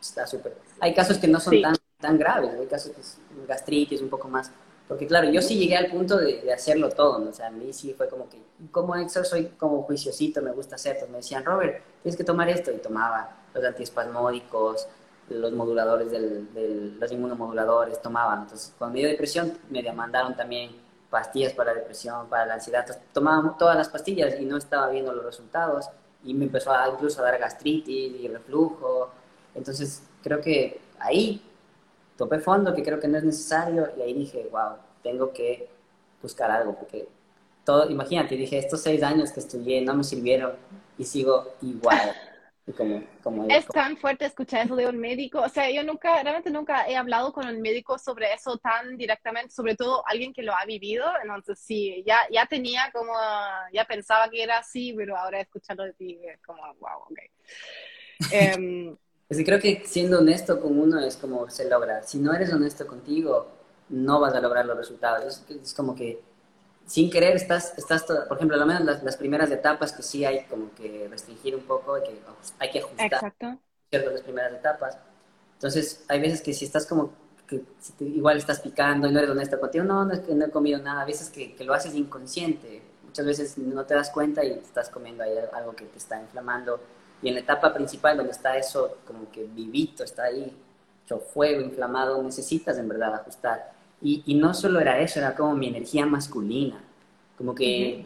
está 0.00 0.26
súper. 0.26 0.56
Hay 0.80 0.92
casos 0.92 1.18
que 1.18 1.28
no 1.28 1.38
son 1.38 1.62
tan, 1.62 1.76
tan 2.00 2.18
graves, 2.18 2.50
hay 2.58 2.66
casos 2.66 2.92
que 2.92 3.00
es 3.00 3.18
gastritis, 3.46 4.02
un 4.02 4.08
poco 4.08 4.26
más. 4.28 4.50
Porque 4.88 5.06
claro, 5.06 5.30
yo 5.30 5.40
sí 5.40 5.58
llegué 5.58 5.76
al 5.76 5.86
punto 5.86 6.18
de, 6.18 6.52
hacerlo 6.52 6.90
todo, 6.90 7.18
¿no? 7.18 7.30
o 7.30 7.32
sea, 7.32 7.46
a 7.46 7.50
mí 7.50 7.72
sí 7.72 7.94
fue 7.94 8.08
como 8.08 8.28
que, 8.28 8.38
como 8.70 8.94
exo 8.96 9.24
soy 9.24 9.46
como 9.58 9.82
juiciosito, 9.82 10.42
me 10.42 10.52
gusta 10.52 10.74
hacer, 10.74 10.98
pues 10.98 11.10
me 11.10 11.18
decían, 11.18 11.44
Robert, 11.44 11.82
tienes 12.02 12.16
que 12.16 12.24
tomar 12.24 12.48
esto, 12.48 12.70
y 12.70 12.76
tomaba 12.76 13.36
los 13.54 13.64
antiespasmódicos, 13.64 14.86
los 15.28 15.52
moduladores 15.52 16.10
del, 16.10 16.98
los 16.98 17.12
inmunomoduladores, 17.12 18.02
tomaban. 18.02 18.42
Entonces, 18.42 18.74
cuando 18.76 18.94
me 18.94 19.00
dio 19.00 19.08
depresión, 19.08 19.58
me 19.70 19.82
mandaron 19.92 20.36
también 20.36 20.70
pastillas 21.10 21.52
para 21.52 21.72
la 21.72 21.80
depresión, 21.80 22.28
para 22.28 22.46
la 22.46 22.54
ansiedad. 22.54 22.80
Entonces, 22.80 23.04
tomaba 23.12 23.56
todas 23.58 23.76
las 23.76 23.88
pastillas 23.88 24.38
y 24.40 24.44
no 24.44 24.56
estaba 24.56 24.88
viendo 24.88 25.12
los 25.12 25.24
resultados 25.24 25.88
y 26.24 26.34
me 26.34 26.46
empezó 26.46 26.72
a, 26.72 26.88
incluso 26.88 27.20
a 27.20 27.24
dar 27.24 27.38
gastritis 27.38 28.20
y 28.20 28.28
reflujo. 28.28 29.10
Entonces, 29.54 30.02
creo 30.22 30.40
que 30.40 30.80
ahí 30.98 31.42
topé 32.16 32.38
fondo, 32.38 32.74
que 32.74 32.82
creo 32.82 33.00
que 33.00 33.08
no 33.08 33.18
es 33.18 33.24
necesario 33.24 33.90
y 33.96 34.02
ahí 34.02 34.14
dije, 34.14 34.48
wow, 34.50 34.76
tengo 35.02 35.32
que 35.32 35.68
buscar 36.20 36.50
algo 36.50 36.74
porque 36.74 37.08
todo, 37.64 37.88
imagínate, 37.90 38.36
dije, 38.36 38.58
estos 38.58 38.82
seis 38.82 39.02
años 39.02 39.32
que 39.32 39.40
estudié 39.40 39.80
no 39.82 39.94
me 39.94 40.04
sirvieron 40.04 40.52
y 40.98 41.04
sigo 41.04 41.54
igual. 41.62 42.14
es 43.48 43.66
tan 43.66 43.96
fuerte 43.96 44.24
escuchar 44.24 44.66
eso 44.66 44.76
de 44.76 44.86
un 44.86 44.98
médico. 44.98 45.40
O 45.40 45.48
sea, 45.48 45.70
yo 45.70 45.82
nunca, 45.82 46.22
realmente 46.22 46.50
nunca 46.50 46.88
he 46.88 46.96
hablado 46.96 47.32
con 47.32 47.46
un 47.46 47.60
médico 47.60 47.98
sobre 47.98 48.32
eso 48.32 48.56
tan 48.58 48.96
directamente, 48.96 49.52
sobre 49.52 49.74
todo 49.74 50.04
alguien 50.06 50.32
que 50.32 50.42
lo 50.42 50.54
ha 50.54 50.64
vivido. 50.64 51.04
Entonces, 51.22 51.58
sí, 51.58 52.04
ya, 52.06 52.20
ya 52.30 52.46
tenía 52.46 52.90
como, 52.92 53.12
ya 53.72 53.84
pensaba 53.84 54.28
que 54.30 54.42
era 54.42 54.58
así, 54.58 54.92
pero 54.96 55.16
ahora 55.16 55.40
escuchando 55.40 55.82
de 55.82 55.92
ti 55.94 56.20
es 56.24 56.40
como, 56.42 56.62
wow, 56.78 57.02
ok. 57.10 57.18
Um, 58.56 58.96
es 59.32 59.38
que 59.38 59.44
creo 59.46 59.60
que 59.60 59.82
siendo 59.86 60.18
honesto 60.18 60.60
con 60.60 60.78
uno 60.78 61.00
es 61.00 61.16
como 61.16 61.48
se 61.48 61.66
logra. 61.66 62.02
Si 62.02 62.18
no 62.18 62.34
eres 62.34 62.52
honesto 62.52 62.86
contigo, 62.86 63.48
no 63.88 64.20
vas 64.20 64.34
a 64.34 64.40
lograr 64.42 64.66
los 64.66 64.76
resultados. 64.76 65.42
Es, 65.48 65.72
como 65.72 65.94
que 65.94 66.20
sin 66.84 67.10
querer 67.10 67.34
estás, 67.34 67.72
estás 67.78 68.02
por 68.02 68.36
ejemplo, 68.36 68.60
al 68.60 68.66
menos 68.66 68.84
las, 68.84 69.02
las, 69.02 69.16
primeras 69.16 69.50
etapas 69.50 69.92
que 69.92 70.02
sí 70.02 70.26
hay 70.26 70.44
como 70.44 70.74
que 70.74 71.08
restringir 71.08 71.56
un 71.56 71.62
poco, 71.62 71.94
hay 71.94 72.02
que, 72.02 72.20
hay 72.58 72.70
que 72.70 72.80
ajustar 72.80 73.06
Exacto. 73.06 73.58
¿cierto? 73.88 74.10
las 74.10 74.20
primeras 74.20 74.52
etapas. 74.52 74.98
Entonces, 75.54 76.04
hay 76.08 76.20
veces 76.20 76.42
que 76.42 76.52
si 76.52 76.66
estás 76.66 76.84
como 76.84 77.14
que 77.46 77.64
igual 78.00 78.36
estás 78.36 78.60
picando 78.60 79.08
y 79.08 79.12
no 79.12 79.18
eres 79.18 79.30
honesto 79.30 79.58
contigo, 79.58 79.84
no, 79.84 80.04
no 80.04 80.12
es 80.12 80.20
que 80.20 80.34
no 80.34 80.44
he 80.44 80.50
comido 80.50 80.78
nada, 80.78 81.00
a 81.00 81.06
veces 81.06 81.30
que, 81.30 81.54
que, 81.54 81.64
lo 81.64 81.72
haces 81.72 81.94
inconsciente, 81.94 82.82
muchas 83.06 83.24
veces 83.24 83.56
no 83.56 83.86
te 83.86 83.94
das 83.94 84.10
cuenta 84.10 84.44
y 84.44 84.50
estás 84.52 84.90
comiendo 84.90 85.22
ahí 85.22 85.32
algo 85.54 85.74
que 85.74 85.86
te 85.86 85.96
está 85.96 86.20
inflamando. 86.20 86.80
Y 87.22 87.28
en 87.28 87.34
la 87.34 87.40
etapa 87.40 87.72
principal, 87.72 88.16
donde 88.16 88.32
está 88.32 88.56
eso 88.56 88.98
como 89.06 89.30
que 89.30 89.44
vivito, 89.44 90.02
está 90.02 90.24
ahí, 90.24 90.52
hecho 91.04 91.18
fuego, 91.18 91.60
inflamado, 91.60 92.22
necesitas 92.22 92.76
en 92.78 92.88
verdad 92.88 93.14
ajustar. 93.14 93.72
Y, 94.00 94.22
y, 94.26 94.34
no 94.34 94.52
solo 94.52 94.80
era 94.80 94.98
eso, 94.98 95.20
era 95.20 95.34
como 95.34 95.54
mi 95.54 95.68
energía 95.68 96.04
masculina. 96.04 96.82
Como 97.36 97.54
que 97.54 98.04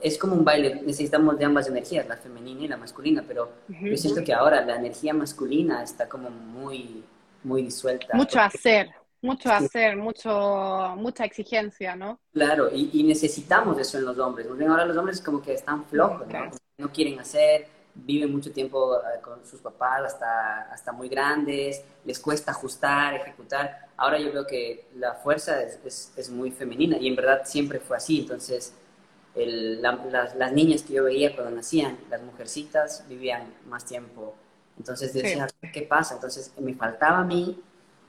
es 0.00 0.18
como 0.18 0.34
un 0.34 0.44
baile, 0.44 0.82
necesitamos 0.84 1.38
de 1.38 1.44
ambas 1.44 1.68
energías, 1.68 2.06
la 2.06 2.16
femenina 2.16 2.62
y 2.62 2.68
la 2.68 2.76
masculina, 2.76 3.24
pero 3.26 3.50
yo 3.68 3.96
siento 3.96 4.22
que 4.22 4.32
ahora 4.32 4.64
la 4.64 4.76
energía 4.76 5.14
masculina 5.14 5.82
está 5.82 6.08
como 6.08 6.28
muy, 6.28 7.02
muy 7.42 7.62
disuelta. 7.62 8.14
Mucho 8.14 8.40
hacer, 8.40 8.90
mucho 9.22 9.50
hacer, 9.50 9.96
mucho, 9.96 10.94
mucha 10.96 11.24
exigencia, 11.24 11.96
¿no? 11.96 12.20
Claro, 12.32 12.68
y, 12.72 12.90
y, 12.92 13.04
necesitamos 13.04 13.78
eso 13.78 13.98
en 13.98 14.04
los 14.04 14.18
hombres. 14.18 14.46
Ahora 14.48 14.84
los 14.84 14.96
hombres 14.96 15.20
como 15.20 15.40
que 15.40 15.54
están 15.54 15.84
flojos, 15.86 16.26
¿no? 16.28 16.50
No 16.78 16.92
quieren 16.92 17.18
hacer, 17.18 17.66
viven 18.04 18.32
mucho 18.32 18.52
tiempo 18.52 18.96
eh, 18.96 19.20
con 19.22 19.44
sus 19.46 19.60
papás 19.60 20.02
hasta, 20.04 20.62
hasta 20.72 20.92
muy 20.92 21.08
grandes, 21.08 21.82
les 22.04 22.18
cuesta 22.18 22.52
ajustar, 22.52 23.14
ejecutar. 23.14 23.88
Ahora 23.96 24.18
yo 24.18 24.32
veo 24.32 24.46
que 24.46 24.88
la 24.96 25.14
fuerza 25.14 25.62
es, 25.62 26.12
es, 26.16 26.30
muy 26.30 26.50
femenina 26.50 26.96
y 26.98 27.08
en 27.08 27.16
verdad 27.16 27.42
siempre 27.44 27.80
fue 27.80 27.96
así. 27.96 28.20
Entonces, 28.20 28.72
las, 29.34 30.34
las, 30.34 30.52
niñas 30.52 30.82
que 30.82 30.94
yo 30.94 31.04
veía 31.04 31.34
cuando 31.34 31.54
nacían, 31.54 31.98
las 32.10 32.22
mujercitas, 32.22 33.04
vivían 33.08 33.54
más 33.66 33.84
tiempo. 33.84 34.34
Entonces 34.78 35.12
decía, 35.12 35.46
¿qué 35.72 35.82
pasa? 35.82 36.14
Entonces 36.14 36.52
me 36.58 36.74
faltaba 36.74 37.18
a 37.18 37.24
mí, 37.24 37.62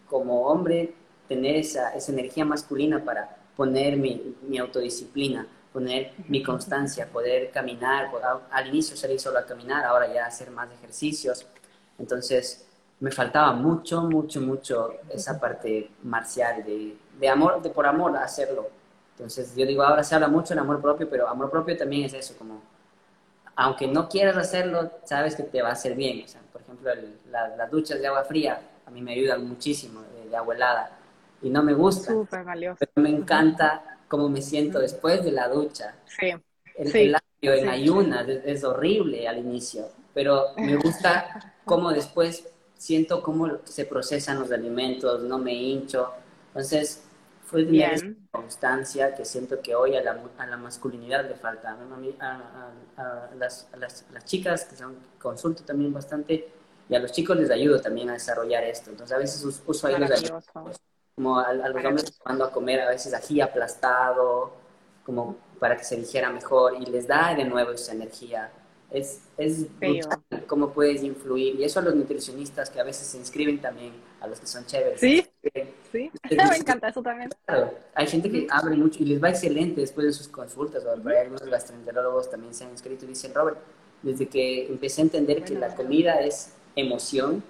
como 0.07 0.47
hombre, 0.47 0.93
tener 1.27 1.55
esa, 1.55 1.93
esa 1.95 2.11
energía 2.11 2.45
masculina 2.45 3.03
para 3.03 3.37
poner 3.55 3.97
mi, 3.97 4.35
mi 4.47 4.57
autodisciplina 4.57 5.47
poner 5.71 6.13
mi 6.27 6.43
constancia, 6.43 7.07
poder 7.07 7.51
caminar, 7.51 8.11
al 8.51 8.67
inicio 8.67 8.95
salir 8.97 9.19
solo 9.19 9.39
a 9.39 9.45
caminar, 9.45 9.85
ahora 9.85 10.13
ya 10.13 10.25
hacer 10.25 10.51
más 10.51 10.69
ejercicios. 10.71 11.45
Entonces 11.97 12.65
me 12.99 13.11
faltaba 13.11 13.53
mucho, 13.53 14.01
mucho, 14.03 14.41
mucho 14.41 14.93
esa 15.09 15.39
parte 15.39 15.91
marcial, 16.03 16.63
de, 16.63 16.97
de 17.19 17.29
amor, 17.29 17.61
de 17.61 17.69
por 17.69 17.85
amor 17.85 18.15
hacerlo. 18.17 18.69
Entonces 19.15 19.55
yo 19.55 19.65
digo, 19.65 19.83
ahora 19.83 20.03
se 20.03 20.15
habla 20.15 20.27
mucho 20.27 20.49
del 20.49 20.59
amor 20.59 20.81
propio, 20.81 21.09
pero 21.09 21.27
amor 21.27 21.49
propio 21.49 21.77
también 21.77 22.05
es 22.05 22.13
eso, 22.13 22.35
como, 22.37 22.61
aunque 23.55 23.87
no 23.87 24.09
quieras 24.09 24.35
hacerlo, 24.37 24.91
sabes 25.03 25.35
que 25.35 25.43
te 25.43 25.61
va 25.61 25.69
a 25.69 25.73
hacer 25.73 25.95
bien. 25.95 26.25
O 26.25 26.27
sea, 26.27 26.41
por 26.51 26.61
ejemplo, 26.61 26.91
las 27.29 27.71
duchas 27.71 27.99
de 27.99 28.07
agua 28.07 28.23
fría 28.23 28.61
a 28.85 28.91
mí 28.91 29.01
me 29.01 29.13
ayudan 29.13 29.47
muchísimo, 29.47 30.01
de, 30.29 30.35
agua 30.35 30.55
helada, 30.55 30.91
y 31.41 31.49
no 31.49 31.63
me 31.63 31.73
gusta. 31.73 32.11
Súper 32.11 32.43
valioso. 32.43 32.77
Pero 32.79 32.91
me 32.95 33.09
encanta 33.09 33.90
cómo 34.11 34.27
me 34.27 34.41
siento 34.41 34.79
después 34.79 35.23
de 35.23 35.31
la 35.31 35.47
ducha. 35.47 35.95
Sí. 36.05 36.31
El, 36.75 36.91
sí. 36.91 37.13
en 37.41 37.69
ayunas 37.69 38.27
es, 38.27 38.65
horrible 38.65 39.25
al 39.25 39.37
inicio, 39.37 39.87
pero 40.13 40.47
me 40.57 40.75
gusta 40.75 41.55
cómo 41.65 41.91
después 41.91 42.45
siento 42.77 43.23
cómo 43.23 43.59
se 43.63 43.85
procesan 43.85 44.39
los 44.39 44.51
alimentos, 44.51 45.23
no 45.23 45.37
me 45.37 45.53
hincho. 45.53 46.11
Entonces, 46.47 47.03
fue 47.45 47.63
tener 47.63 47.93
esa 47.93 48.07
constancia 48.31 49.15
que 49.15 49.23
siento 49.23 49.61
que 49.61 49.75
hoy 49.75 49.95
a 49.95 50.03
la, 50.03 50.19
a 50.37 50.45
la 50.45 50.57
masculinidad 50.57 51.25
le 51.29 51.35
falta. 51.35 51.77
A, 52.19 52.71
a, 52.97 53.29
las, 53.37 53.69
las, 53.77 54.25
chicas, 54.25 54.65
que 54.65 54.75
son, 54.75 54.97
consulto 55.21 55.63
también 55.63 55.93
bastante, 55.93 56.49
y 56.89 56.95
a 56.95 56.99
los 56.99 57.13
chicos 57.13 57.37
les 57.37 57.49
ayudo 57.49 57.79
también 57.79 58.09
a 58.09 58.13
desarrollar 58.13 58.65
esto. 58.65 58.89
Entonces, 58.89 59.15
a 59.15 59.19
veces 59.19 59.61
uso 59.65 59.87
ahí 59.87 59.95
los 59.97 60.81
como 61.15 61.39
a, 61.39 61.53
los 61.53 61.85
hombres 61.85 62.19
cuando 62.21 62.45
a 62.45 62.51
comer 62.51 62.81
a 62.81 62.89
veces 62.89 63.13
ají 63.13 63.41
aplastado, 63.41 64.51
como 65.05 65.35
para 65.59 65.77
que 65.77 65.83
se 65.83 65.95
dijera 65.95 66.29
mejor 66.31 66.75
y 66.79 66.85
les 66.85 67.07
da 67.07 67.35
de 67.35 67.45
nuevo 67.45 67.71
esa 67.71 67.93
energía. 67.93 68.51
Es, 68.89 69.21
es 69.37 69.67
cómo 70.47 70.71
puedes 70.71 71.01
influir. 71.01 71.55
Y 71.55 71.63
eso 71.63 71.79
a 71.79 71.83
los 71.83 71.95
nutricionistas 71.95 72.69
que 72.69 72.79
a 72.79 72.83
veces 72.83 73.07
se 73.07 73.17
inscriben 73.17 73.61
también, 73.61 73.93
a 74.19 74.27
los 74.27 74.39
que 74.39 74.47
son 74.47 74.65
chéveres. 74.65 74.99
Sí, 74.99 75.25
sí, 75.91 76.11
me 76.29 76.57
encanta 76.57 76.89
eso 76.89 77.01
también. 77.01 77.29
Claro, 77.45 77.73
hay 77.95 78.07
gente 78.07 78.29
que 78.29 78.47
abre 78.49 78.75
mucho 78.75 79.01
y 79.01 79.05
les 79.05 79.23
va 79.23 79.29
excelente 79.29 79.79
después 79.79 80.07
de 80.07 80.13
sus 80.13 80.27
consultas. 80.27 80.83
O 80.83 80.91
hay 81.07 81.17
algunos 81.17 81.43
gastroenterólogos 81.43 82.29
también 82.29 82.53
se 82.53 82.65
han 82.65 82.71
inscrito 82.71 83.05
y 83.05 83.09
dicen, 83.09 83.33
Robert, 83.33 83.59
desde 84.01 84.27
que 84.27 84.67
empecé 84.67 85.01
a 85.01 85.03
entender 85.05 85.43
que 85.43 85.53
la 85.55 85.73
comida 85.73 86.19
es 86.19 86.53
emoción, 86.75 87.43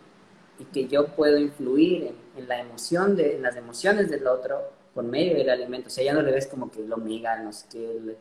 y 0.61 0.65
que 0.65 0.87
yo 0.87 1.07
puedo 1.07 1.37
influir 1.37 2.03
en, 2.03 2.15
la 2.37 2.59
emoción, 2.59 3.15
de, 3.15 3.35
en 3.35 3.41
las 3.41 3.55
emociones 3.55 4.09
del 4.09 4.27
otro 4.27 4.71
por 4.93 5.03
medio 5.03 5.35
del 5.35 5.49
alimento. 5.49 5.87
O 5.87 5.91
sea, 5.91 6.03
ya 6.03 6.13
no 6.13 6.21
le 6.21 6.31
ves 6.31 6.47
como 6.47 6.71
que 6.71 6.81
lo 6.81 6.97
mega, 6.97 7.37
no 7.37 7.53
sé 7.53 7.67
qué, 7.71 8.17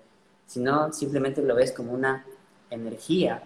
sino 0.47 0.93
simplemente 0.93 1.43
lo 1.43 1.55
ves 1.55 1.73
como 1.73 1.93
una 1.93 2.25
energía. 2.71 3.43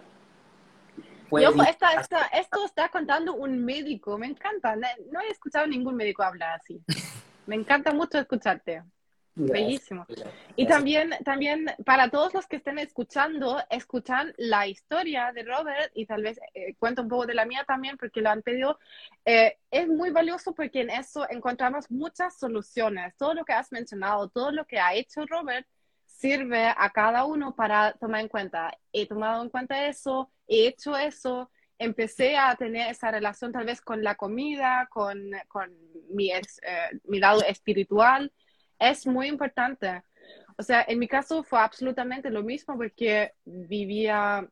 Yo, 1.30 1.50
esta, 1.62 1.94
esta, 1.94 2.26
esto 2.26 2.64
está 2.64 2.88
contando 2.88 3.34
un 3.34 3.64
médico, 3.64 4.16
me 4.18 4.26
encanta. 4.26 4.76
No 4.76 5.20
he 5.20 5.30
escuchado 5.30 5.66
ningún 5.66 5.96
médico 5.96 6.22
hablar 6.22 6.60
así. 6.60 6.80
Me 7.46 7.56
encanta 7.56 7.92
mucho 7.92 8.18
escucharte. 8.18 8.82
Bellísimo. 9.36 10.06
Y 10.54 10.66
también, 10.66 11.10
también 11.24 11.66
para 11.84 12.08
todos 12.08 12.32
los 12.34 12.46
que 12.46 12.56
estén 12.56 12.78
escuchando, 12.78 13.60
escuchan 13.68 14.32
la 14.36 14.68
historia 14.68 15.32
de 15.32 15.42
Robert 15.42 15.90
y 15.94 16.06
tal 16.06 16.22
vez 16.22 16.38
eh, 16.54 16.74
cuento 16.78 17.02
un 17.02 17.08
poco 17.08 17.26
de 17.26 17.34
la 17.34 17.44
mía 17.44 17.64
también 17.66 17.96
porque 17.96 18.20
lo 18.20 18.30
han 18.30 18.42
pedido. 18.42 18.78
Eh, 19.24 19.58
es 19.70 19.88
muy 19.88 20.10
valioso 20.10 20.54
porque 20.54 20.82
en 20.82 20.90
eso 20.90 21.28
encontramos 21.28 21.90
muchas 21.90 22.38
soluciones. 22.38 23.16
Todo 23.16 23.34
lo 23.34 23.44
que 23.44 23.52
has 23.52 23.72
mencionado, 23.72 24.28
todo 24.28 24.52
lo 24.52 24.66
que 24.66 24.78
ha 24.78 24.94
hecho 24.94 25.26
Robert 25.26 25.66
sirve 26.04 26.68
a 26.68 26.90
cada 26.90 27.24
uno 27.24 27.56
para 27.56 27.92
tomar 27.94 28.20
en 28.20 28.28
cuenta. 28.28 28.72
He 28.92 29.06
tomado 29.06 29.42
en 29.42 29.50
cuenta 29.50 29.88
eso, 29.88 30.30
he 30.46 30.68
hecho 30.68 30.96
eso, 30.96 31.50
empecé 31.76 32.36
a 32.36 32.54
tener 32.54 32.88
esa 32.92 33.10
relación 33.10 33.50
tal 33.50 33.66
vez 33.66 33.80
con 33.80 34.04
la 34.04 34.14
comida, 34.14 34.88
con, 34.92 35.32
con 35.48 35.76
mi, 36.10 36.30
eh, 36.30 36.42
mi 37.02 37.18
lado 37.18 37.42
espiritual 37.42 38.32
es 38.78 39.06
muy 39.06 39.28
importante. 39.28 40.02
O 40.56 40.62
sea, 40.62 40.84
en 40.86 40.98
mi 40.98 41.08
caso 41.08 41.42
fue 41.42 41.60
absolutamente 41.60 42.30
lo 42.30 42.42
mismo 42.42 42.76
porque 42.76 43.32
vivía 43.44 44.48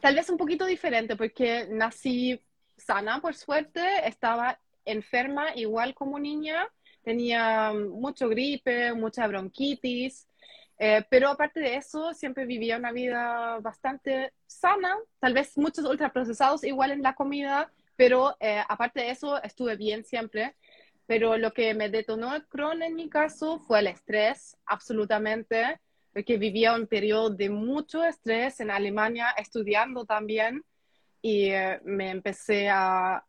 tal 0.00 0.14
vez 0.14 0.30
un 0.30 0.36
poquito 0.36 0.64
diferente 0.64 1.16
porque 1.16 1.66
nací 1.70 2.40
sana, 2.76 3.20
por 3.20 3.34
suerte, 3.34 4.06
estaba 4.06 4.58
enferma 4.84 5.54
igual 5.54 5.94
como 5.94 6.18
niña, 6.18 6.68
tenía 7.02 7.72
mucho 7.72 8.28
gripe, 8.28 8.92
mucha 8.94 9.26
bronquitis, 9.26 10.26
eh, 10.78 11.04
pero 11.08 11.28
aparte 11.28 11.60
de 11.60 11.76
eso, 11.76 12.12
siempre 12.14 12.46
vivía 12.46 12.76
una 12.76 12.92
vida 12.92 13.58
bastante 13.60 14.32
sana, 14.46 14.96
tal 15.20 15.32
vez 15.32 15.56
muchos 15.56 15.84
ultraprocesados 15.84 16.64
igual 16.64 16.90
en 16.90 17.02
la 17.02 17.14
comida, 17.14 17.70
pero 17.96 18.36
eh, 18.40 18.62
aparte 18.68 19.00
de 19.00 19.10
eso, 19.10 19.40
estuve 19.42 19.76
bien 19.76 20.04
siempre. 20.04 20.56
Pero 21.06 21.36
lo 21.36 21.52
que 21.52 21.74
me 21.74 21.90
detonó 21.90 22.34
el 22.34 22.46
Crohn 22.46 22.82
en 22.82 22.94
mi 22.94 23.08
caso 23.08 23.58
fue 23.58 23.80
el 23.80 23.88
estrés, 23.88 24.56
absolutamente, 24.66 25.80
porque 26.12 26.38
vivía 26.38 26.74
un 26.74 26.86
periodo 26.86 27.30
de 27.30 27.50
mucho 27.50 28.04
estrés 28.04 28.60
en 28.60 28.70
Alemania, 28.70 29.30
estudiando 29.36 30.04
también, 30.06 30.64
y 31.20 31.50
eh, 31.50 31.80
me 31.84 32.10
empecé 32.10 32.68
a 32.70 33.24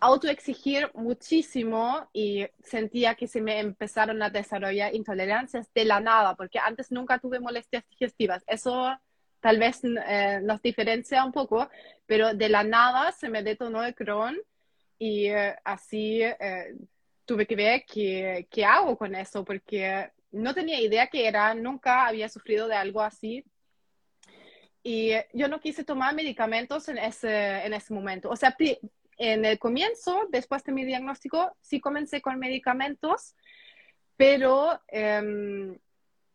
autoexigir 0.00 0.90
muchísimo 0.94 2.08
y 2.12 2.46
sentía 2.62 3.14
que 3.14 3.26
se 3.26 3.40
me 3.40 3.58
empezaron 3.58 4.22
a 4.22 4.28
desarrollar 4.28 4.94
intolerancias 4.94 5.72
de 5.72 5.84
la 5.86 6.00
nada, 6.00 6.34
porque 6.34 6.58
antes 6.58 6.92
nunca 6.92 7.18
tuve 7.18 7.40
molestias 7.40 7.84
digestivas. 7.88 8.44
Eso 8.46 8.94
tal 9.40 9.58
vez 9.58 9.80
eh, 9.82 10.40
nos 10.42 10.60
diferencia 10.60 11.24
un 11.24 11.32
poco, 11.32 11.68
pero 12.06 12.34
de 12.34 12.48
la 12.48 12.64
nada 12.64 13.12
se 13.12 13.28
me 13.30 13.42
detonó 13.42 13.82
el 13.82 13.94
Crohn 13.94 14.36
y 14.98 15.26
eh, 15.26 15.56
así 15.64 16.22
eh, 16.22 16.74
tuve 17.24 17.46
que 17.46 17.56
ver 17.56 17.84
qué, 17.86 18.46
qué 18.50 18.64
hago 18.64 18.96
con 18.96 19.14
eso, 19.14 19.44
porque 19.44 20.10
no 20.32 20.54
tenía 20.54 20.80
idea 20.80 21.06
qué 21.06 21.26
era, 21.26 21.54
nunca 21.54 22.06
había 22.06 22.28
sufrido 22.28 22.68
de 22.68 22.74
algo 22.74 23.00
así. 23.00 23.44
Y 24.82 25.12
yo 25.32 25.48
no 25.48 25.60
quise 25.60 25.82
tomar 25.82 26.14
medicamentos 26.14 26.88
en 26.88 26.98
ese, 26.98 27.64
en 27.64 27.72
ese 27.72 27.94
momento. 27.94 28.28
O 28.28 28.36
sea, 28.36 28.54
en 29.16 29.44
el 29.44 29.58
comienzo, 29.58 30.26
después 30.30 30.62
de 30.64 30.72
mi 30.72 30.84
diagnóstico, 30.84 31.56
sí 31.60 31.80
comencé 31.80 32.20
con 32.20 32.38
medicamentos, 32.38 33.34
pero 34.16 34.80
em, 34.88 35.78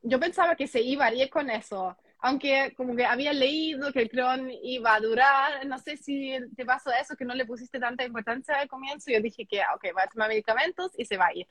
yo 0.02 0.20
pensaba 0.20 0.56
que 0.56 0.68
se 0.68 0.82
iba 0.82 1.06
a 1.06 1.14
ir 1.14 1.30
con 1.30 1.50
eso, 1.50 1.96
aunque 2.22 2.74
como 2.76 2.96
que 2.96 3.06
había 3.06 3.32
leído 3.34 3.94
que 3.94 4.02
el 4.02 4.10
Crohn 4.10 4.52
iba 4.62 4.94
a 4.94 5.00
durar, 5.00 5.66
no 5.66 5.78
sé 5.78 5.96
si 5.96 6.38
te 6.56 6.66
pasó 6.66 6.92
eso, 6.92 7.16
que 7.16 7.26
no 7.26 7.34
le 7.34 7.46
pusiste 7.46 7.80
tanta 7.80 8.04
importancia 8.04 8.56
al 8.56 8.68
comienzo, 8.68 9.12
yo 9.12 9.22
dije 9.22 9.46
que, 9.46 9.62
ok, 9.76 9.86
va 9.98 10.04
a 10.04 10.08
tomar 10.08 10.30
medicamentos 10.30 10.92
y 10.98 11.06
se 11.06 11.18
va 11.18 11.28
a 11.28 11.34
ir. 11.34 11.48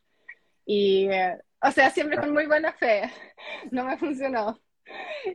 Y, 0.67 1.09
eh, 1.11 1.39
o 1.63 1.71
sea, 1.71 1.91
siempre 1.91 2.19
con 2.19 2.33
muy 2.33 2.47
buena 2.47 2.73
fe, 2.73 3.11
no 3.71 3.85
me 3.85 3.97
funcionó. 3.97 4.61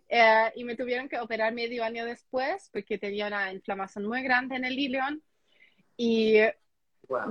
Eh, 0.07 0.51
y 0.55 0.63
me 0.63 0.75
tuvieron 0.75 1.09
que 1.09 1.19
operar 1.19 1.53
medio 1.53 1.83
año 1.83 2.05
después 2.05 2.69
porque 2.71 2.97
tenía 2.97 3.27
una 3.27 3.51
inflamación 3.51 4.05
muy 4.05 4.21
grande 4.21 4.55
en 4.55 4.65
el 4.65 4.77
ilion. 4.77 5.23
Y 5.97 6.37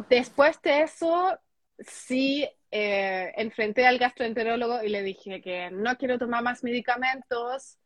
después 0.09 0.61
de 0.63 0.83
eso, 0.83 1.39
sí 1.79 2.49
eh, 2.71 3.33
enfrenté 3.37 3.87
al 3.87 3.99
gastroenterólogo 3.99 4.83
y 4.83 4.89
le 4.89 5.03
dije 5.03 5.41
que 5.41 5.71
no 5.71 5.97
quiero 5.97 6.19
tomar 6.19 6.43
más 6.43 6.65
medicamentos 6.65 7.79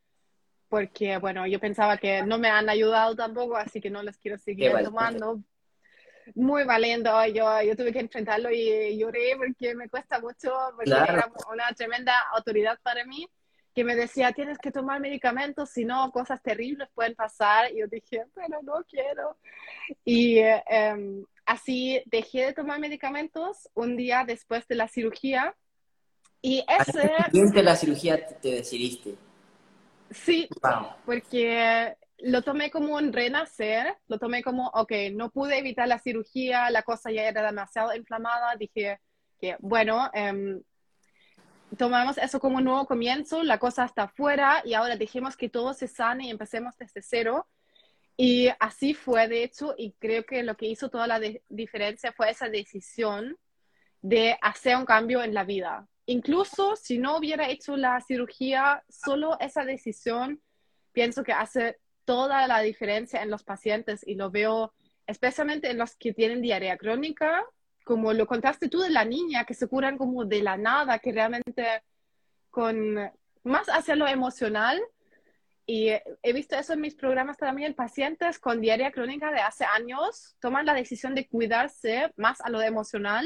porque, 0.68 1.18
bueno, 1.18 1.46
yo 1.46 1.60
pensaba 1.60 1.96
que 1.96 2.22
no 2.22 2.38
me 2.38 2.48
han 2.48 2.68
ayudado 2.68 3.14
tampoco, 3.14 3.56
así 3.56 3.80
que 3.80 3.90
no 3.90 4.02
los 4.02 4.16
quiero 4.18 4.38
seguir 4.38 4.72
tomando. 4.82 5.40
Muy 6.34 6.64
valiente, 6.64 7.08
yo, 7.32 7.62
yo 7.62 7.76
tuve 7.76 7.92
que 7.92 8.00
enfrentarlo 8.00 8.50
y 8.50 8.98
lloré 8.98 9.36
porque 9.36 9.76
me 9.76 9.88
cuesta 9.88 10.18
mucho, 10.20 10.52
porque 10.74 10.90
era 10.90 11.30
una 11.52 11.72
tremenda 11.72 12.14
autoridad 12.34 12.78
para 12.82 13.04
mí 13.04 13.28
que 13.76 13.84
me 13.84 13.94
decía, 13.94 14.32
tienes 14.32 14.56
que 14.56 14.72
tomar 14.72 15.00
medicamentos, 15.00 15.68
si 15.68 15.84
no, 15.84 16.10
cosas 16.10 16.42
terribles 16.42 16.88
pueden 16.94 17.14
pasar. 17.14 17.70
Y 17.70 17.80
yo 17.80 17.86
dije, 17.86 18.24
pero 18.34 18.62
no 18.62 18.82
quiero. 18.88 19.36
Y 20.02 20.38
em, 20.38 21.26
así 21.44 22.02
dejé 22.06 22.46
de 22.46 22.52
tomar 22.54 22.80
medicamentos 22.80 23.68
un 23.74 23.94
día 23.98 24.24
después 24.26 24.66
de 24.66 24.76
la 24.76 24.88
cirugía. 24.88 25.54
Y 26.40 26.64
ese... 26.66 27.10
de 27.30 27.62
la 27.62 27.76
cirugía 27.76 28.26
te 28.26 28.48
decidiste? 28.48 29.14
Sí, 30.24 30.48
porque 31.04 31.96
lo 32.18 32.42
tomé 32.42 32.70
como 32.70 32.94
un 32.94 33.12
renacer, 33.12 33.96
lo 34.08 34.18
tomé 34.18 34.42
como, 34.42 34.68
ok, 34.68 34.92
no 35.12 35.30
pude 35.30 35.58
evitar 35.58 35.86
la 35.86 35.98
cirugía, 35.98 36.70
la 36.70 36.82
cosa 36.82 37.10
ya 37.10 37.28
era 37.28 37.42
demasiado 37.42 37.94
inflamada, 37.94 38.56
dije 38.56 39.00
que, 39.38 39.56
bueno, 39.60 40.10
eh, 40.14 40.60
tomamos 41.76 42.18
eso 42.18 42.40
como 42.40 42.58
un 42.58 42.64
nuevo 42.64 42.86
comienzo, 42.86 43.42
la 43.42 43.58
cosa 43.58 43.84
está 43.84 44.04
afuera 44.04 44.62
y 44.64 44.74
ahora 44.74 44.96
dejemos 44.96 45.36
que 45.36 45.48
todo 45.48 45.74
se 45.74 45.88
sane 45.88 46.26
y 46.26 46.30
empecemos 46.30 46.76
desde 46.78 47.02
cero. 47.02 47.46
Y 48.16 48.48
así 48.60 48.94
fue, 48.94 49.28
de 49.28 49.44
hecho, 49.44 49.74
y 49.76 49.92
creo 49.92 50.24
que 50.24 50.42
lo 50.42 50.56
que 50.56 50.66
hizo 50.66 50.88
toda 50.88 51.06
la 51.06 51.20
diferencia 51.48 52.12
fue 52.12 52.30
esa 52.30 52.48
decisión 52.48 53.36
de 54.00 54.38
hacer 54.40 54.76
un 54.76 54.86
cambio 54.86 55.22
en 55.22 55.34
la 55.34 55.44
vida. 55.44 55.86
Incluso 56.06 56.76
si 56.76 56.98
no 56.98 57.16
hubiera 57.16 57.48
hecho 57.48 57.76
la 57.76 58.00
cirugía, 58.00 58.84
solo 58.88 59.38
esa 59.40 59.64
decisión 59.64 60.40
pienso 60.92 61.22
que 61.22 61.32
hace 61.32 61.78
toda 62.04 62.46
la 62.46 62.60
diferencia 62.60 63.22
en 63.22 63.30
los 63.30 63.42
pacientes 63.42 64.06
y 64.06 64.14
lo 64.14 64.30
veo 64.30 64.72
especialmente 65.06 65.70
en 65.70 65.78
los 65.78 65.96
que 65.96 66.12
tienen 66.12 66.42
diarrea 66.42 66.76
crónica 66.76 67.44
como 67.86 68.12
lo 68.12 68.26
contaste 68.26 68.68
tú 68.68 68.80
de 68.80 68.90
la 68.90 69.04
niña, 69.04 69.44
que 69.44 69.54
se 69.54 69.68
curan 69.68 69.96
como 69.96 70.24
de 70.24 70.42
la 70.42 70.56
nada, 70.56 70.98
que 70.98 71.12
realmente 71.12 71.84
con 72.50 72.96
más 73.44 73.68
hacia 73.68 73.94
lo 73.94 74.08
emocional. 74.08 74.82
Y 75.66 75.90
he 76.22 76.32
visto 76.32 76.56
eso 76.56 76.72
en 76.72 76.80
mis 76.80 76.96
programas 76.96 77.36
también, 77.36 77.74
pacientes 77.74 78.40
con 78.40 78.60
diarrea 78.60 78.90
crónica 78.90 79.30
de 79.30 79.38
hace 79.38 79.64
años 79.66 80.34
toman 80.40 80.66
la 80.66 80.74
decisión 80.74 81.14
de 81.14 81.28
cuidarse 81.28 82.12
más 82.16 82.40
a 82.40 82.50
lo 82.50 82.60
emocional. 82.60 83.24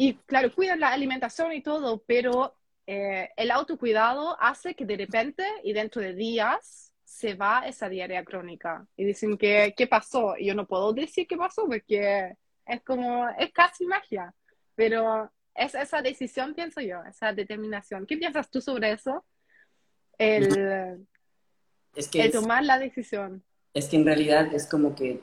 Y 0.00 0.14
claro, 0.14 0.50
cuidan 0.54 0.80
la 0.80 0.92
alimentación 0.92 1.52
y 1.52 1.60
todo, 1.60 2.02
pero 2.06 2.56
eh, 2.86 3.28
el 3.36 3.50
autocuidado 3.50 4.34
hace 4.40 4.74
que 4.74 4.86
de 4.86 4.96
repente 4.96 5.44
y 5.62 5.74
dentro 5.74 6.00
de 6.00 6.14
días 6.14 6.94
se 7.04 7.34
va 7.34 7.66
esa 7.66 7.90
diarrea 7.90 8.24
crónica. 8.24 8.86
Y 8.96 9.04
dicen 9.04 9.36
que, 9.36 9.74
¿qué 9.76 9.86
pasó? 9.86 10.38
Y 10.38 10.46
yo 10.46 10.54
no 10.54 10.66
puedo 10.66 10.94
decir 10.94 11.26
qué 11.26 11.36
pasó 11.36 11.66
porque 11.66 12.34
es 12.64 12.82
como, 12.82 13.28
es 13.38 13.52
casi 13.52 13.84
magia, 13.84 14.32
pero 14.74 15.30
es 15.54 15.74
esa 15.74 16.00
decisión, 16.00 16.54
pienso 16.54 16.80
yo, 16.80 17.04
esa 17.04 17.34
determinación. 17.34 18.06
¿Qué 18.06 18.16
piensas 18.16 18.50
tú 18.50 18.62
sobre 18.62 18.92
eso? 18.92 19.26
El, 20.16 21.06
es 21.94 22.08
que 22.08 22.30
tomar 22.30 22.64
la 22.64 22.78
decisión. 22.78 23.44
Es 23.74 23.90
que 23.90 23.96
en 23.96 24.06
realidad 24.06 24.54
es 24.54 24.66
como 24.66 24.94
que 24.94 25.20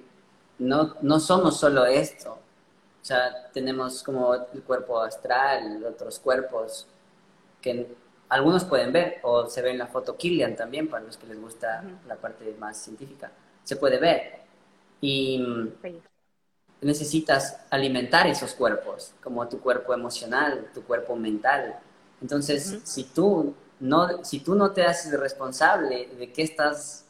no, 0.60 0.98
no 1.02 1.20
somos 1.20 1.60
solo 1.60 1.88
esto. 1.88 2.44
O 3.08 3.10
sea, 3.10 3.50
tenemos 3.54 4.04
como 4.04 4.34
el 4.36 4.64
cuerpo 4.64 5.00
astral, 5.00 5.82
otros 5.86 6.20
cuerpos 6.20 6.86
que 7.62 7.88
algunos 8.28 8.66
pueden 8.66 8.92
ver, 8.92 9.20
o 9.24 9.48
se 9.48 9.62
ve 9.62 9.72
en 9.72 9.78
la 9.78 9.88
foto 9.88 10.18
Killian 10.18 10.58
también, 10.58 10.90
para 10.90 11.06
los 11.06 11.16
que 11.16 11.26
les 11.26 11.40
gusta 11.40 11.86
la 12.06 12.18
parte 12.18 12.54
más 12.60 12.76
científica. 12.76 13.32
Se 13.64 13.78
puede 13.78 13.98
ver. 13.98 14.42
Y, 15.00 15.42
necesitas 16.82 17.62
alimentar 17.70 18.28
esos 18.28 18.54
cuerpos, 18.54 19.14
como 19.24 19.48
tu 19.48 19.62
cuerpo 19.62 19.94
emocional, 19.94 20.70
tu 20.74 20.84
cuerpo 20.84 21.16
mental. 21.16 21.80
Entonces, 22.22 22.82
si, 22.84 23.06
tú 23.06 23.56
no, 23.80 24.22
si 24.26 24.42
tú 24.42 24.54
no 24.54 24.72
te 24.72 24.84
haces 24.84 25.18
responsable 25.18 26.10
de 26.20 26.34
qué 26.34 26.42
estás 26.42 27.06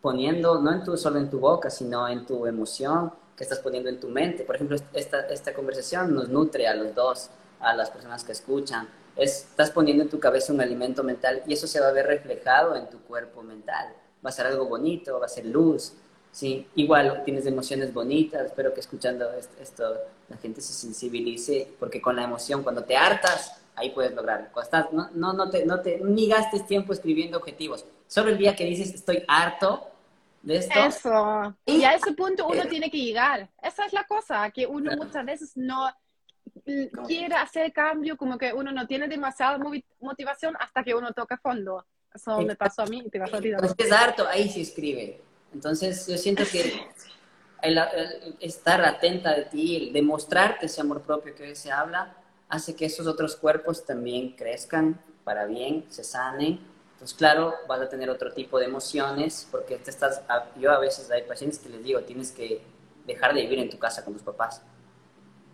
poniendo, 0.00 0.60
no 0.60 0.72
en 0.72 0.84
tu, 0.84 0.96
solo 0.96 1.18
en 1.18 1.28
tu 1.28 1.40
boca, 1.40 1.68
sino 1.68 2.06
en 2.06 2.24
tu 2.26 2.46
emoción, 2.46 3.12
estás 3.42 3.60
poniendo 3.60 3.88
en 3.88 4.00
tu 4.00 4.08
mente. 4.08 4.44
Por 4.44 4.56
ejemplo, 4.56 4.76
esta, 4.92 5.20
esta 5.28 5.52
conversación 5.54 6.14
nos 6.14 6.28
nutre 6.28 6.66
a 6.66 6.74
los 6.74 6.94
dos, 6.94 7.30
a 7.60 7.74
las 7.74 7.90
personas 7.90 8.24
que 8.24 8.32
escuchan. 8.32 8.88
estás 9.16 9.70
poniendo 9.70 10.02
en 10.02 10.08
tu 10.08 10.18
cabeza 10.18 10.52
un 10.52 10.60
alimento 10.60 11.02
mental 11.02 11.42
y 11.46 11.52
eso 11.54 11.66
se 11.66 11.80
va 11.80 11.88
a 11.88 11.92
ver 11.92 12.06
reflejado 12.06 12.76
en 12.76 12.88
tu 12.88 13.00
cuerpo 13.00 13.42
mental. 13.42 13.94
Va 14.24 14.30
a 14.30 14.32
ser 14.32 14.46
algo 14.46 14.66
bonito, 14.66 15.18
va 15.18 15.26
a 15.26 15.28
ser 15.28 15.46
luz, 15.46 15.94
Sí, 16.32 16.66
igual 16.76 17.22
tienes 17.26 17.44
emociones 17.44 17.92
bonitas, 17.92 18.46
espero 18.46 18.72
que 18.72 18.80
escuchando 18.80 19.30
esto 19.60 19.98
la 20.30 20.38
gente 20.38 20.62
se 20.62 20.72
sensibilice, 20.72 21.68
porque 21.78 22.00
con 22.00 22.16
la 22.16 22.24
emoción, 22.24 22.62
cuando 22.62 22.84
te 22.84 22.96
hartas, 22.96 23.60
ahí 23.76 23.90
puedes 23.90 24.14
lograrlo. 24.14 24.48
no, 24.92 25.10
no, 25.12 25.34
no, 25.34 25.50
te, 25.50 25.66
no 25.66 25.80
te, 25.80 26.00
ni 26.02 26.28
gastes 26.28 26.66
tiempo 26.66 26.94
escribiendo 26.94 27.36
objetivos. 27.36 27.84
Solo 28.06 28.30
el 28.30 28.38
día 28.38 28.56
que 28.56 28.64
dices, 28.64 28.94
estoy 28.94 29.24
harto 29.28 29.90
de 30.42 30.56
esto. 30.56 30.78
Eso. 30.78 31.56
Y 31.66 31.84
a 31.84 31.94
ese 31.94 32.12
punto 32.12 32.46
uno 32.46 32.66
tiene 32.66 32.90
que 32.90 32.98
llegar. 32.98 33.48
Esa 33.62 33.86
es 33.86 33.92
la 33.92 34.04
cosa, 34.04 34.50
que 34.50 34.66
uno 34.66 34.96
muchas 34.96 35.24
veces 35.24 35.52
no 35.56 35.90
quiere 37.06 37.34
hacer 37.34 37.72
cambio, 37.72 38.16
como 38.16 38.36
que 38.36 38.52
uno 38.52 38.72
no 38.72 38.86
tiene 38.86 39.08
demasiada 39.08 39.58
motivación 40.00 40.54
hasta 40.58 40.84
que 40.84 40.94
uno 40.94 41.12
toca 41.12 41.38
fondo. 41.38 41.86
Eso 42.14 42.40
me 42.42 42.56
pasó 42.56 42.82
a 42.82 42.86
mí 42.86 43.02
y 43.06 43.10
te 43.10 43.18
pasó 43.18 43.36
a 43.36 43.40
ti 43.40 43.50
también. 43.50 43.74
es 43.78 43.92
harto, 43.92 44.28
ahí 44.28 44.48
se 44.50 44.60
escribe 44.60 45.20
entonces 45.52 46.06
yo 46.06 46.16
siento 46.16 46.44
que 46.50 46.86
el, 47.62 47.80
estar 48.40 48.84
atenta 48.84 49.34
de 49.34 49.44
ti, 49.44 49.76
el 49.76 49.92
demostrarte 49.92 50.66
ese 50.66 50.80
amor 50.80 51.02
propio 51.02 51.34
que 51.34 51.44
hoy 51.44 51.56
se 51.56 51.70
habla, 51.70 52.16
hace 52.48 52.74
que 52.74 52.86
esos 52.86 53.06
otros 53.06 53.36
cuerpos 53.36 53.84
también 53.84 54.34
crezcan 54.34 55.00
para 55.24 55.46
bien, 55.46 55.84
se 55.88 56.04
sanen. 56.04 56.60
Entonces, 57.02 57.18
claro, 57.18 57.56
vas 57.66 57.80
a 57.80 57.88
tener 57.88 58.08
otro 58.10 58.32
tipo 58.32 58.60
de 58.60 58.66
emociones, 58.66 59.48
porque 59.50 59.76
te 59.76 59.90
estás, 59.90 60.22
yo 60.54 60.70
a 60.70 60.78
veces 60.78 61.10
hay 61.10 61.22
pacientes 61.22 61.58
que 61.58 61.68
les 61.68 61.82
digo, 61.82 62.00
tienes 62.02 62.30
que 62.30 62.62
dejar 63.04 63.34
de 63.34 63.40
vivir 63.40 63.58
en 63.58 63.68
tu 63.68 63.76
casa 63.76 64.04
con 64.04 64.14
tus 64.14 64.22
papás. 64.22 64.62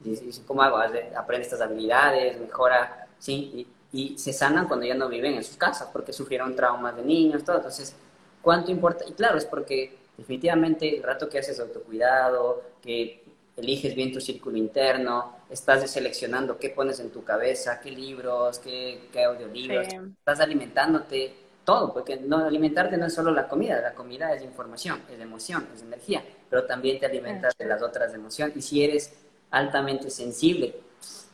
Y, 0.04 0.14
¿Cómo 0.46 0.60
hago? 0.60 0.76
Aprende 0.76 1.46
estas 1.46 1.62
habilidades, 1.62 2.38
mejora, 2.38 3.06
¿sí? 3.18 3.66
Y, 3.92 3.98
y, 4.12 4.18
se 4.18 4.34
sanan 4.34 4.68
cuando 4.68 4.84
ya 4.84 4.94
no 4.94 5.08
viven 5.08 5.36
en 5.36 5.42
sus 5.42 5.56
casas, 5.56 5.88
porque 5.90 6.12
sufrieron 6.12 6.54
traumas 6.54 6.94
de 6.96 7.02
niños, 7.02 7.42
todo. 7.42 7.56
Entonces, 7.56 7.96
¿cuánto 8.42 8.70
importa? 8.70 9.06
Y 9.08 9.12
claro, 9.12 9.38
es 9.38 9.46
porque 9.46 9.96
definitivamente 10.18 10.98
el 10.98 11.02
rato 11.02 11.30
que 11.30 11.38
haces 11.38 11.58
autocuidado, 11.60 12.62
que 12.82 13.24
eliges 13.56 13.94
bien 13.94 14.12
tu 14.12 14.20
círculo 14.20 14.58
interno, 14.58 15.34
estás 15.50 15.90
seleccionando 15.90 16.58
qué 16.58 16.70
pones 16.70 17.00
en 17.00 17.10
tu 17.10 17.24
cabeza, 17.24 17.80
qué 17.80 17.90
libros, 17.90 18.58
qué, 18.58 19.08
qué 19.12 19.24
audiolibros, 19.24 19.86
estás 19.86 20.40
alimentándote 20.40 21.34
todo, 21.64 21.92
porque 21.92 22.16
no, 22.16 22.38
alimentarte 22.38 22.96
no 22.96 23.06
es 23.06 23.14
solo 23.14 23.30
la 23.30 23.46
comida, 23.46 23.80
la 23.80 23.92
comida 23.92 24.32
es 24.32 24.42
información, 24.42 25.02
es 25.12 25.20
emoción, 25.20 25.68
es 25.74 25.82
energía, 25.82 26.24
pero 26.48 26.64
también 26.64 26.98
te 26.98 27.06
alimentas 27.06 27.54
de 27.58 27.66
las 27.66 27.82
otras 27.82 28.14
emociones. 28.14 28.56
Y 28.56 28.62
si 28.62 28.82
eres 28.82 29.12
altamente 29.50 30.08
sensible, 30.08 30.74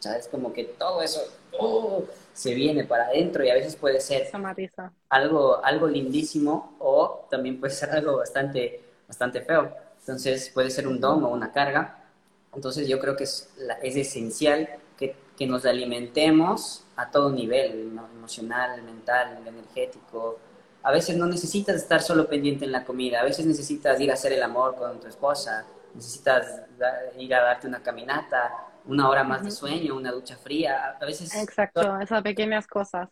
¿sabes? 0.01 0.29
Como 0.29 0.53
que 0.53 0.65
todo 0.65 1.03
eso 1.03 1.21
oh, 1.59 2.05
se 2.33 2.53
viene 2.55 2.85
para 2.85 3.07
adentro 3.07 3.45
y 3.45 3.51
a 3.51 3.55
veces 3.55 3.77
puede 3.77 4.01
ser 4.01 4.29
algo, 5.09 5.65
algo 5.65 5.87
lindísimo 5.87 6.77
o 6.81 7.27
también 7.31 7.61
puede 7.61 7.73
ser 7.73 7.91
algo 7.91 8.17
bastante, 8.17 8.81
bastante 9.07 9.41
feo. 9.41 9.73
Entonces 10.01 10.51
puede 10.53 10.71
ser 10.71 10.89
un 10.89 11.01
don 11.01 11.23
o 11.25 11.29
una 11.29 11.53
carga 11.53 12.04
entonces 12.55 12.89
yo 12.89 12.99
creo 12.99 13.17
que 13.17 13.25
es, 13.25 13.51
es 13.83 13.97
esencial 13.97 14.69
que, 14.97 15.17
que, 15.37 15.47
nos 15.47 15.65
alimentemos 15.65 16.85
a 16.97 17.11
todo 17.11 17.31
nivel, 17.31 17.93
emocional, 18.15 18.83
mental, 18.83 19.43
energético. 19.47 20.39
A 20.83 20.93
veces 20.93 21.17
no 21.17 21.27
necesitas 21.27 21.77
estar 21.77 22.03
solo 22.03 22.29
pendiente 22.29 22.65
en 22.65 22.73
la 22.73 22.85
comida, 22.85 23.21
a 23.21 23.25
veces 23.25 23.47
necesitas 23.47 24.01
ir 24.01 24.11
a 24.11 24.15
hacer 24.15 24.33
el 24.33 24.43
amor 24.43 24.77
con 24.77 25.01
tu 25.01 25.09
esposa, 25.09 25.65
necesitas 25.95 26.63
ir 27.19 27.35
a 27.35 27.43
darte 27.43 27.67
una 27.67 27.83
caminata, 27.83 28.53
una 28.87 29.09
hora 29.09 29.25
más 29.25 29.43
de 29.43 29.51
sueño, 29.51 29.97
una 29.97 30.13
ducha 30.13 30.37
fría, 30.37 30.97
a 31.01 31.05
veces... 31.05 31.35
Exacto, 31.35 31.99
esas 32.01 32.23
pequeñas 32.23 32.67
cosas. 32.67 33.09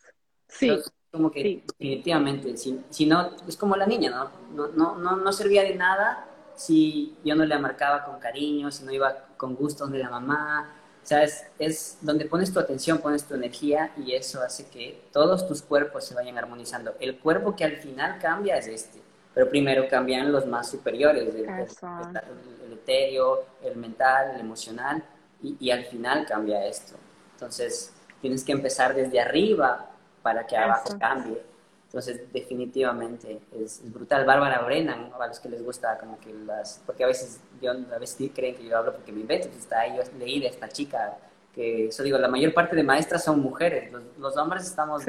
Sí. 0.48 0.70
como 1.10 1.30
que 1.30 1.64
definitivamente, 1.78 2.56
si, 2.58 2.84
si, 2.90 3.06
no, 3.06 3.30
es 3.48 3.56
como 3.56 3.74
la 3.74 3.86
niña, 3.86 4.10
¿no? 4.10 4.30
No, 4.54 4.68
no, 4.68 4.98
no, 4.98 5.16
no 5.16 5.32
servía 5.32 5.62
de 5.62 5.74
nada 5.74 6.26
si 6.56 7.16
yo 7.24 7.34
no 7.34 7.44
le 7.44 7.58
marcaba 7.58 8.04
con 8.04 8.18
cariño, 8.18 8.70
si 8.70 8.84
no 8.84 8.92
iba 8.92 9.26
con 9.36 9.54
gusto 9.54 9.86
de 9.86 9.98
la 9.98 10.10
mamá. 10.10 10.74
O 11.02 11.06
sea, 11.06 11.24
es, 11.24 11.98
donde 12.00 12.26
pones 12.26 12.52
tu 12.52 12.60
atención, 12.60 12.98
pones 12.98 13.24
tu 13.24 13.34
energía 13.34 13.92
y 13.96 14.12
eso 14.12 14.40
hace 14.40 14.68
que 14.68 15.02
todos 15.12 15.48
tus 15.48 15.62
cuerpos 15.62 16.04
se 16.04 16.14
vayan 16.14 16.38
armonizando. 16.38 16.94
El 17.00 17.18
cuerpo 17.18 17.56
que 17.56 17.64
al 17.64 17.76
final 17.78 18.18
cambia 18.20 18.56
es 18.56 18.68
este, 18.68 19.00
pero 19.34 19.48
primero 19.48 19.88
cambian 19.88 20.30
los 20.30 20.46
más 20.46 20.70
superiores, 20.70 21.34
el, 21.34 21.44
el, 21.44 22.72
etéreo, 22.72 23.44
el 23.62 23.76
mental, 23.76 24.32
el 24.34 24.40
emocional 24.40 25.02
y, 25.42 25.56
y, 25.58 25.70
al 25.70 25.84
final 25.86 26.24
cambia 26.26 26.64
esto. 26.66 26.94
Entonces, 27.34 27.92
tienes 28.20 28.44
que 28.44 28.52
empezar 28.52 28.94
desde 28.94 29.20
arriba 29.20 29.90
para 30.22 30.46
que 30.46 30.56
abajo 30.56 30.96
cambie. 30.98 31.42
Entonces, 31.92 32.32
definitivamente 32.32 33.40
es, 33.54 33.82
brutal. 33.92 34.24
Bárbara 34.24 34.62
Brennan, 34.62 35.10
a 35.20 35.26
los 35.26 35.38
que 35.38 35.50
les 35.50 35.62
gusta 35.62 35.98
como 35.98 36.18
que 36.18 36.32
las... 36.32 36.82
Porque 36.86 37.04
a 37.04 37.06
veces, 37.06 37.38
yo, 37.60 37.70
a 37.70 37.98
veces 37.98 38.30
creen 38.34 38.54
que 38.54 38.64
yo 38.64 38.78
hablo 38.78 38.94
porque 38.94 39.12
me 39.12 39.20
invento, 39.20 39.48
pues 39.48 39.60
está 39.60 39.80
ahí, 39.80 39.94
yo 39.94 40.02
leí 40.18 40.40
de 40.40 40.46
esta 40.46 40.70
chica, 40.70 41.18
que 41.54 41.88
eso 41.88 42.02
digo, 42.02 42.16
la 42.16 42.28
mayor 42.28 42.54
parte 42.54 42.74
de 42.74 42.82
maestras 42.82 43.22
son 43.22 43.40
mujeres. 43.40 43.92
Los, 44.18 44.38
hombres 44.38 44.64
estamos 44.64 45.04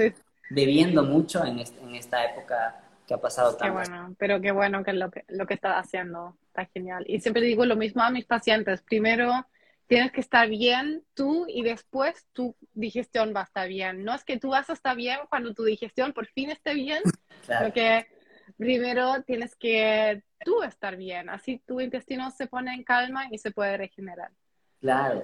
bebiendo 0.49 1.03
mucho 1.03 1.45
en, 1.45 1.59
en, 1.59 1.95
esta 1.95 2.25
época 2.25 2.83
que 3.07 3.13
ha 3.13 3.17
pasado 3.17 3.55
tanto. 3.55 3.63
Qué 3.63 3.71
bueno, 3.71 4.15
pero 4.19 4.41
qué 4.41 4.51
bueno 4.51 4.83
que 4.83 4.91
lo 4.91 5.09
que, 5.09 5.23
lo 5.29 5.47
que 5.47 5.53
está 5.53 5.79
haciendo 5.79 6.35
está 6.47 6.65
genial. 6.65 7.05
Y 7.07 7.21
siempre 7.21 7.43
digo 7.43 7.65
lo 7.65 7.77
mismo 7.77 8.03
a 8.03 8.09
mis 8.09 8.25
pacientes. 8.25 8.81
Primero, 8.81 9.47
tienes 9.93 10.11
que 10.11 10.21
estar 10.21 10.49
bien 10.49 11.05
tú 11.13 11.45
y 11.47 11.61
después 11.61 12.25
tu 12.33 12.55
digestión 12.73 13.31
va 13.35 13.41
a 13.41 13.43
estar 13.43 13.67
bien. 13.67 14.03
No 14.03 14.15
es 14.15 14.23
que 14.23 14.39
tú 14.39 14.49
vas 14.49 14.67
a 14.71 14.73
estar 14.73 14.95
bien 14.95 15.19
cuando 15.29 15.53
tu 15.53 15.63
digestión 15.63 16.13
por 16.13 16.25
fin 16.25 16.49
esté 16.49 16.73
bien, 16.73 17.03
claro. 17.45 17.71
que 17.71 18.07
primero 18.57 19.21
tienes 19.21 19.55
que 19.55 20.23
tú 20.43 20.63
estar 20.63 20.97
bien, 20.97 21.29
así 21.29 21.61
tu 21.67 21.79
intestino 21.79 22.31
se 22.31 22.47
pone 22.47 22.73
en 22.73 22.83
calma 22.83 23.27
y 23.29 23.37
se 23.37 23.51
puede 23.51 23.77
regenerar. 23.77 24.31
Claro. 24.81 25.23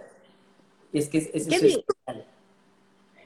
Es 0.93 1.09
que 1.09 1.17
es, 1.17 1.47
¿Qué, 1.47 1.83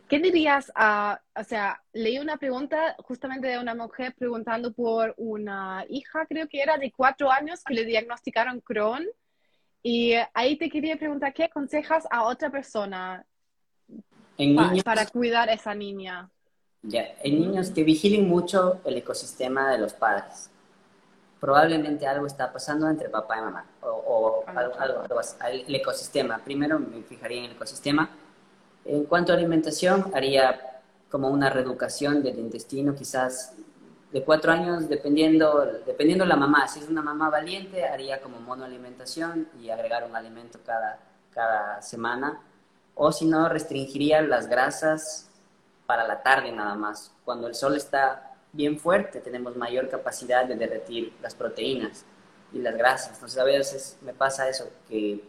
¿Qué 0.08 0.20
dirías 0.20 0.72
a, 0.76 1.22
o 1.36 1.44
sea, 1.44 1.84
leí 1.92 2.20
una 2.20 2.38
pregunta 2.38 2.96
justamente 3.00 3.48
de 3.48 3.60
una 3.60 3.76
mujer 3.76 4.16
preguntando 4.18 4.72
por 4.72 5.14
una 5.18 5.84
hija, 5.90 6.26
creo 6.26 6.48
que 6.48 6.62
era 6.62 6.78
de 6.78 6.94
cuatro 6.94 7.30
años, 7.30 7.66
que 7.66 7.74
le 7.74 7.84
diagnosticaron 7.84 8.62
Crohn 8.62 9.06
y 9.84 10.14
ahí 10.34 10.58
te 10.58 10.70
quería 10.70 10.96
preguntar, 10.96 11.34
¿qué 11.34 11.44
aconsejas 11.44 12.08
a 12.10 12.24
otra 12.24 12.50
persona 12.50 13.26
para 14.86 15.06
cuidar 15.08 15.50
a 15.50 15.54
esa 15.54 15.76
niña? 15.76 16.30
Ya, 16.82 17.14
en 17.22 17.42
niños 17.42 17.70
que 17.70 17.84
vigilen 17.84 18.28
mucho 18.28 18.80
el 18.86 18.98
ecosistema 18.98 19.72
de 19.72 19.78
los 19.78 19.94
padres. 19.94 20.50
Probablemente 21.40 22.08
algo 22.08 22.26
está 22.26 22.52
pasando 22.52 22.90
entre 22.90 23.10
papá 23.10 23.38
y 23.38 23.42
mamá, 23.42 23.66
o, 23.82 24.46
algo, 24.48 24.74
algo, 24.80 25.04
el 25.50 25.76
ecosistema. 25.76 26.40
Primero 26.40 26.80
me 26.80 27.04
fijaría 27.04 27.40
en 27.40 27.46
el 27.46 27.52
ecosistema. 27.52 28.10
En 28.86 29.04
cuanto 29.04 29.34
a 29.34 29.36
alimentación, 29.36 30.12
haría 30.14 30.82
como 31.10 31.30
una 31.30 31.50
reeducación 31.50 32.24
del 32.24 32.40
intestino, 32.40 32.96
quizás 32.96 33.54
de 34.14 34.24
cuatro 34.24 34.52
años, 34.52 34.88
dependiendo, 34.88 35.66
dependiendo 35.88 36.24
la 36.24 36.36
mamá. 36.36 36.68
Si 36.68 36.80
es 36.80 36.88
una 36.88 37.02
mamá 37.02 37.32
valiente, 37.32 37.84
haría 37.86 38.22
como 38.22 38.40
monoalimentación 38.40 39.50
y 39.60 39.72
agregar 39.72 40.04
un 40.04 40.16
alimento 40.16 40.60
cada, 40.64 41.00
cada 41.34 41.82
semana. 41.82 42.40
O 42.94 43.12
si 43.12 43.26
no, 43.26 43.50
restringiría 43.50 44.22
las 44.22 44.48
grasas 44.48 45.32
para 45.88 46.08
la 46.08 46.22
tarde 46.22 46.52
nada 46.52 46.76
más. 46.76 47.12
Cuando 47.26 47.48
el 47.48 47.56
sol 47.56 47.76
está 47.76 48.36
bien 48.52 48.80
fuerte, 48.80 49.20
tenemos 49.20 49.56
mayor 49.56 49.90
capacidad 49.90 50.46
de 50.46 50.58
derretir 50.58 51.14
las 51.20 51.34
proteínas 51.34 52.06
y 52.54 52.60
las 52.60 52.78
grasas. 52.78 53.16
Entonces 53.16 53.40
a 53.40 53.44
veces 53.44 53.98
me 54.04 54.14
pasa 54.14 54.48
eso, 54.48 54.70
que 54.88 55.24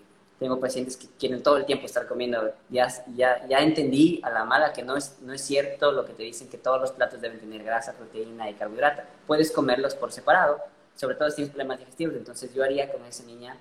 tengo 0.45 0.61
pacientes 0.61 0.99
que 0.99 1.07
quieren 1.19 1.43
todo 1.43 1.57
el 1.57 1.65
tiempo 1.65 1.87
estar 1.87 2.07
comiendo. 2.07 2.53
Ya, 2.69 2.87
ya, 3.17 3.47
ya 3.49 3.61
entendí 3.61 4.21
a 4.23 4.29
la 4.29 4.45
mala 4.45 4.75
que 4.75 4.83
no 4.83 4.95
es, 4.95 5.17
no 5.23 5.33
es 5.33 5.41
cierto 5.41 5.91
lo 5.91 6.05
que 6.05 6.13
te 6.13 6.23
dicen 6.23 6.51
que 6.51 6.59
todos 6.59 6.79
los 6.79 6.93
platos 6.93 7.19
deben 7.19 7.41
tener 7.41 7.63
grasa, 7.63 7.95
proteína 7.95 8.51
y 8.51 8.53
carbohidrato. 8.53 9.01
Puedes 9.27 9.51
comerlos 9.51 9.95
por 9.95 10.13
separado, 10.13 10.59
sobre 10.97 11.15
todo 11.15 11.31
si 11.31 11.37
tienes 11.37 11.51
problemas 11.51 11.79
digestivos. 11.79 12.15
Entonces 12.15 12.53
yo 12.53 12.63
haría 12.63 12.93
con 12.93 13.03
esa 13.07 13.25
niña 13.25 13.57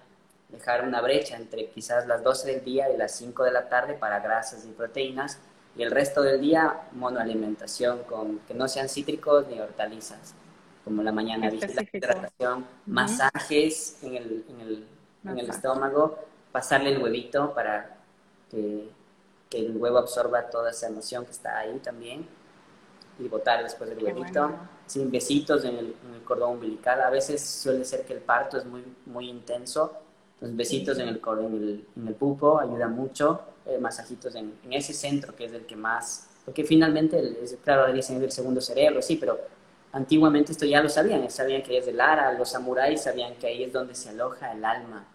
dejar 0.50 0.86
una 0.86 1.00
brecha 1.00 1.38
entre 1.38 1.68
quizás 1.68 2.06
las 2.06 2.22
12 2.22 2.52
del 2.52 2.66
día 2.66 2.92
y 2.94 2.98
las 2.98 3.16
5 3.16 3.46
de 3.46 3.52
la 3.54 3.70
tarde 3.70 3.94
para 3.94 4.20
grasas 4.20 4.66
y 4.66 4.72
proteínas 4.72 5.40
y 5.78 5.84
el 5.84 5.90
resto 5.90 6.22
del 6.22 6.42
día 6.42 6.82
monoalimentación 6.92 8.04
con 8.04 8.40
que 8.40 8.54
no 8.54 8.68
sean 8.68 8.90
cítricos 8.90 9.48
ni 9.48 9.58
hortalizas 9.62 10.36
como 10.84 11.02
la 11.02 11.14
mañana 11.14 11.50
hidratación, 11.50 12.66
masajes 12.86 14.04
en 14.04 14.16
el, 14.18 14.46
en 14.50 14.60
el, 14.60 14.88
en 15.24 15.40
el 15.40 15.50
estómago 15.50 16.20
pasarle 16.54 16.92
el 16.92 17.04
huevito 17.04 17.54
para 17.54 17.98
que, 18.50 18.90
el 19.52 19.78
huevo 19.78 20.00
absorba 20.00 20.50
toda 20.50 20.72
esa 20.72 20.88
emoción 20.88 21.26
que 21.26 21.32
está 21.32 21.60
ahí 21.60 21.78
también 21.84 22.26
y 23.20 23.28
botar 23.28 23.62
después 23.62 23.88
del 23.88 24.04
huevito. 24.04 24.52
Sin 24.88 25.12
besitos 25.12 25.64
en 25.64 25.78
el, 25.78 25.96
cordón 26.26 26.54
umbilical. 26.54 27.02
A 27.02 27.12
veces 27.12 27.42
suele 27.42 27.86
ser 27.86 28.04
que 28.04 28.14
el 28.14 28.20
parto 28.20 28.58
es 28.58 28.66
muy, 28.66 28.84
muy 29.06 29.30
intenso. 29.30 29.94
Entonces, 30.36 30.58
besitos 30.58 30.98
en 30.98 31.10
el, 31.10 31.22
en 31.24 31.86
en 31.96 32.08
el 32.08 32.16
pupo 32.16 32.60
ayuda 32.60 32.88
mucho. 32.88 33.42
Eh, 33.66 33.78
masajitos 33.78 34.34
en, 34.36 34.56
ese 34.72 34.94
centro 34.94 35.36
que 35.36 35.46
es 35.46 35.54
el 35.54 35.68
que 35.68 35.76
más. 35.76 36.30
Porque 36.44 36.64
finalmente, 36.64 37.38
es, 37.44 37.56
claro, 37.64 37.82
debería 37.84 38.02
ser 38.02 38.24
el 38.24 38.32
segundo 38.32 38.60
cerebro, 38.60 39.02
sí, 39.02 39.18
pero 39.18 39.40
antiguamente 39.92 40.52
esto 40.52 40.66
ya 40.66 40.82
lo 40.82 40.90
sabían. 40.90 41.30
Sabían 41.30 41.62
que 41.62 41.78
es 41.78 41.86
de 41.86 41.94
Lara, 41.94 42.34
los 42.34 42.50
samuráis 42.50 43.02
sabían 43.02 43.36
que 43.36 43.48
ahí 43.48 43.64
es 43.64 43.72
donde 43.72 43.94
se 43.94 44.10
aloja 44.10 44.52
el 44.52 44.66
alma 44.66 45.06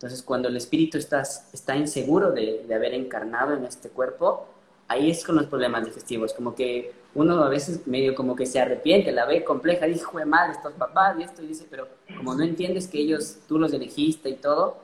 entonces, 0.00 0.22
cuando 0.22 0.48
el 0.48 0.56
espíritu 0.56 0.96
está, 0.96 1.20
está 1.20 1.76
inseguro 1.76 2.32
de, 2.32 2.64
de, 2.66 2.74
haber 2.74 2.94
encarnado 2.94 3.54
en 3.54 3.66
este 3.66 3.90
cuerpo, 3.90 4.46
ahí 4.88 5.10
es 5.10 5.22
con 5.22 5.36
los 5.36 5.44
problemas 5.44 5.84
digestivos, 5.84 6.32
como 6.32 6.54
que 6.54 6.90
uno 7.14 7.44
a 7.44 7.50
veces 7.50 7.86
medio 7.86 8.14
como 8.14 8.34
que 8.34 8.46
se 8.46 8.58
arrepiente, 8.58 9.12
la 9.12 9.26
ve 9.26 9.44
compleja, 9.44 9.84
dice, 9.84 10.06
de 10.10 10.24
madre, 10.24 10.52
estos 10.52 10.72
papás 10.72 11.16
y 11.18 11.24
esto, 11.24 11.42
y 11.42 11.48
dice, 11.48 11.66
pero 11.68 11.86
como 12.16 12.34
no 12.34 12.42
entiendes 12.42 12.88
que 12.88 12.98
ellos, 12.98 13.40
tú 13.46 13.58
los 13.58 13.74
elegiste 13.74 14.30
y 14.30 14.36
todo, 14.36 14.78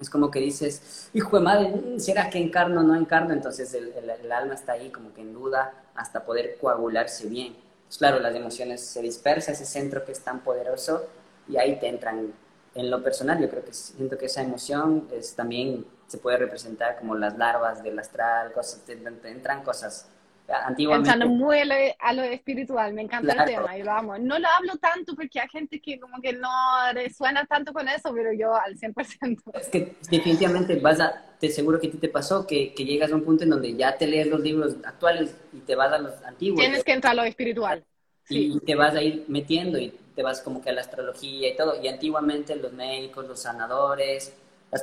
es 0.00 0.08
como 0.08 0.30
que 0.30 0.40
dices, 0.40 1.10
hijo 1.12 1.36
de 1.36 1.42
madre, 1.42 1.98
¿será 1.98 2.30
que 2.30 2.38
encarno 2.38 2.80
o 2.80 2.82
no 2.82 2.94
encarno? 2.94 3.34
Entonces 3.34 3.74
el, 3.74 3.92
el, 3.92 4.32
alma 4.32 4.54
está 4.54 4.72
ahí 4.72 4.88
como 4.88 5.12
que 5.12 5.20
en 5.20 5.34
duda 5.34 5.84
hasta 5.94 6.24
poder 6.24 6.56
coagularse 6.58 7.28
bien. 7.28 7.54
Pues 7.88 7.98
claro, 7.98 8.20
las 8.20 8.34
emociones 8.34 8.80
se 8.80 9.02
dispersa, 9.02 9.52
ese 9.52 9.66
centro 9.66 10.02
que 10.02 10.12
es 10.12 10.20
tan 10.20 10.40
poderoso, 10.40 11.04
y 11.46 11.58
ahí 11.58 11.78
te 11.78 11.88
entran 11.88 12.32
en 12.76 12.90
lo 12.90 13.02
personal 13.02 13.40
yo 13.40 13.48
creo 13.48 13.64
que 13.64 13.72
siento 13.72 14.18
que 14.18 14.26
esa 14.26 14.42
emoción 14.42 15.08
es, 15.12 15.34
también 15.34 15.84
se 16.06 16.18
puede 16.18 16.36
representar 16.36 16.98
como 16.98 17.14
las 17.14 17.36
larvas 17.36 17.82
del 17.82 17.98
astral, 17.98 18.52
cosas, 18.52 18.82
entran 18.88 19.62
cosas 19.62 20.08
antiguamente... 20.48 21.10
Entrando 21.10 21.34
muy 21.34 21.58
a 21.98 22.12
lo, 22.12 22.22
espiritual, 22.22 22.92
me 22.92 23.02
encanta 23.02 23.32
el 23.32 23.44
tema 23.44 23.76
y 23.76 23.82
vamos. 23.82 24.20
No 24.20 24.38
lo 24.38 24.46
hablo 24.56 24.76
tanto 24.76 25.14
porque 25.14 25.40
hay 25.40 25.48
gente 25.48 25.80
que 25.80 25.98
como 25.98 26.20
que 26.20 26.32
no 26.32 26.48
resuena 26.92 27.44
tanto 27.46 27.72
con 27.72 27.88
eso, 27.88 28.12
pero 28.14 28.32
yo 28.32 28.54
al 28.54 28.76
100%. 28.76 29.40
Es 29.54 29.68
que 29.68 29.96
definitivamente 30.10 30.76
vas 30.76 31.00
a, 31.00 31.22
te 31.40 31.48
seguro 31.48 31.80
que 31.80 31.88
a 31.88 31.90
ti 31.90 31.98
te 31.98 32.08
pasó 32.08 32.46
que, 32.46 32.72
que 32.74 32.84
llegas 32.84 33.10
a 33.10 33.16
un 33.16 33.24
punto 33.24 33.44
en 33.44 33.50
donde 33.50 33.74
ya 33.74 33.96
te 33.96 34.06
lees 34.06 34.28
los 34.28 34.40
libros 34.40 34.76
actuales 34.84 35.34
y 35.52 35.58
te 35.60 35.74
vas 35.74 35.92
a 35.92 35.98
los 35.98 36.12
antiguos. 36.24 36.60
Tienes 36.60 36.84
que 36.84 36.92
entrar 36.92 37.12
a 37.12 37.16
lo 37.16 37.24
espiritual. 37.24 37.84
Y 38.28 38.58
te 38.60 38.74
vas 38.74 38.94
a 38.94 39.02
ir 39.02 39.24
metiendo 39.28 39.78
y 39.78 39.94
te 40.16 40.22
vas 40.22 40.40
como 40.40 40.60
que 40.62 40.70
a 40.70 40.72
la 40.72 40.80
astrología 40.80 41.48
y 41.48 41.56
todo. 41.56 41.80
Y 41.80 41.86
antiguamente 41.86 42.56
los 42.56 42.72
médicos, 42.72 43.28
los 43.28 43.38
sanadores, 43.38 44.34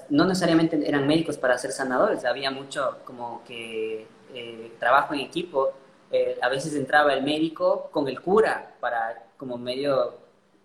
no 0.09 0.25
necesariamente 0.25 0.88
eran 0.88 1.07
médicos 1.07 1.38
para 1.38 1.57
ser 1.57 1.71
sanadores, 1.71 2.23
había 2.23 2.51
mucho 2.51 2.99
como 3.03 3.43
que 3.43 4.07
eh, 4.34 4.71
trabajo 4.79 5.13
en 5.13 5.21
equipo. 5.21 5.71
Eh, 6.11 6.38
a 6.41 6.47
veces 6.49 6.75
entraba 6.75 7.13
el 7.13 7.23
médico 7.23 7.89
con 7.91 8.07
el 8.07 8.21
cura 8.21 8.75
para 8.79 9.25
como 9.36 9.57
medio, 9.57 10.13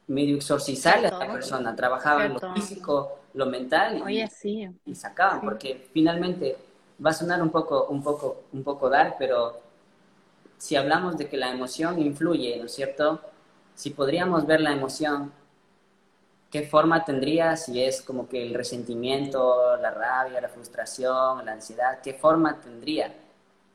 medio 0.07 0.37
exorcizar 0.37 1.05
a 1.07 1.11
la 1.19 1.33
persona, 1.33 1.75
trabajaban 1.75 2.35
lo 2.35 2.55
físico, 2.55 3.19
lo 3.33 3.47
mental 3.47 4.05
y, 4.11 4.25
y 4.85 4.95
sacaban, 4.95 5.41
porque 5.41 5.89
finalmente 5.93 6.59
va 7.05 7.11
a 7.11 7.15
sonar 7.15 7.43
un 7.43 7.51
poco, 7.51 7.87
un 7.87 8.03
poco, 8.03 8.43
un 8.53 8.63
poco 8.63 8.91
dar, 8.91 9.17
pero 9.19 9.59
si 10.59 10.77
hablamos 10.77 11.17
de 11.17 11.29
que 11.29 11.37
la 11.37 11.51
emoción 11.51 11.99
influye, 11.99 12.59
¿no 12.59 12.67
es 12.67 12.75
cierto? 12.75 13.21
Si 13.79 13.91
podríamos 13.91 14.45
ver 14.45 14.61
la 14.61 14.73
emoción 14.73 15.33
¿qué 16.51 16.63
forma 16.63 17.05
tendría 17.05 17.57
si 17.57 17.81
es 17.81 18.03
como 18.03 18.29
que 18.29 18.43
el 18.43 18.55
resentimiento, 18.55 19.77
la 19.77 19.93
rabia, 19.93 20.41
la 20.41 20.49
frustración, 20.49 21.45
la 21.45 21.53
ansiedad? 21.53 22.01
¿Qué 22.03 22.15
forma 22.15 22.61
tendría? 22.61 23.15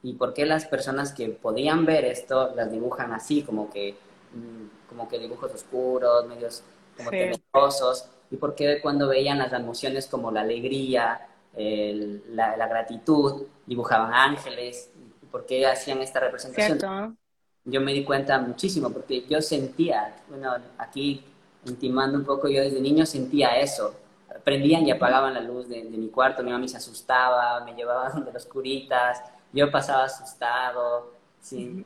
¿Y 0.01 0.13
por 0.15 0.33
qué 0.33 0.45
las 0.45 0.65
personas 0.65 1.13
que 1.13 1.29
podían 1.29 1.85
ver 1.85 2.03
esto 2.03 2.53
las 2.53 2.69
dibujan 2.69 3.13
así, 3.13 3.43
como 3.43 3.69
que, 3.69 3.95
mm, 4.33 4.89
como 4.89 5.07
que 5.07 5.19
dibujos 5.19 5.53
oscuros, 5.53 6.27
medios 6.27 6.63
como 6.97 7.09
sí. 7.11 8.03
¿Y 8.29 8.35
por 8.35 8.55
qué 8.55 8.81
cuando 8.81 9.07
veían 9.07 9.37
las 9.37 9.53
emociones 9.53 10.07
como 10.07 10.31
la 10.31 10.41
alegría, 10.41 11.27
la, 11.55 12.67
gratitud, 12.67 13.43
dibujaban 13.65 14.13
ángeles? 14.13 14.89
¿Y 15.21 15.25
por 15.27 15.45
qué 15.45 15.65
hacían 15.65 16.01
esta 16.01 16.19
representación? 16.19 17.17
Yo 17.65 17.79
me 17.81 17.93
di 17.93 18.03
cuenta 18.03 18.39
muchísimo, 18.39 18.89
porque 18.89 19.25
yo 19.27 19.41
sentía, 19.41 20.15
bueno, 20.27 20.53
aquí 20.77 21.23
intimando 21.65 22.17
un 22.17 22.25
poco, 22.25 22.49
yo 22.49 22.61
desde 22.61 22.81
niño 22.81 23.05
sentía 23.05 23.57
eso. 23.57 23.95
Prendían 24.43 24.85
y 24.85 24.91
apagaban 24.91 25.33
la 25.33 25.41
luz 25.41 25.69
de, 25.69 25.83
mi 25.83 26.09
cuarto, 26.09 26.43
mi 26.43 26.51
mamá 26.51 26.67
se 26.67 26.77
asustaba, 26.77 27.63
me 27.63 27.73
llevaban 27.73 28.25
de 28.25 28.33
los 28.33 28.45
curitas, 28.45 29.21
yo 29.53 29.71
pasaba 29.71 30.05
asustado, 30.05 31.13
sí. 31.39 31.85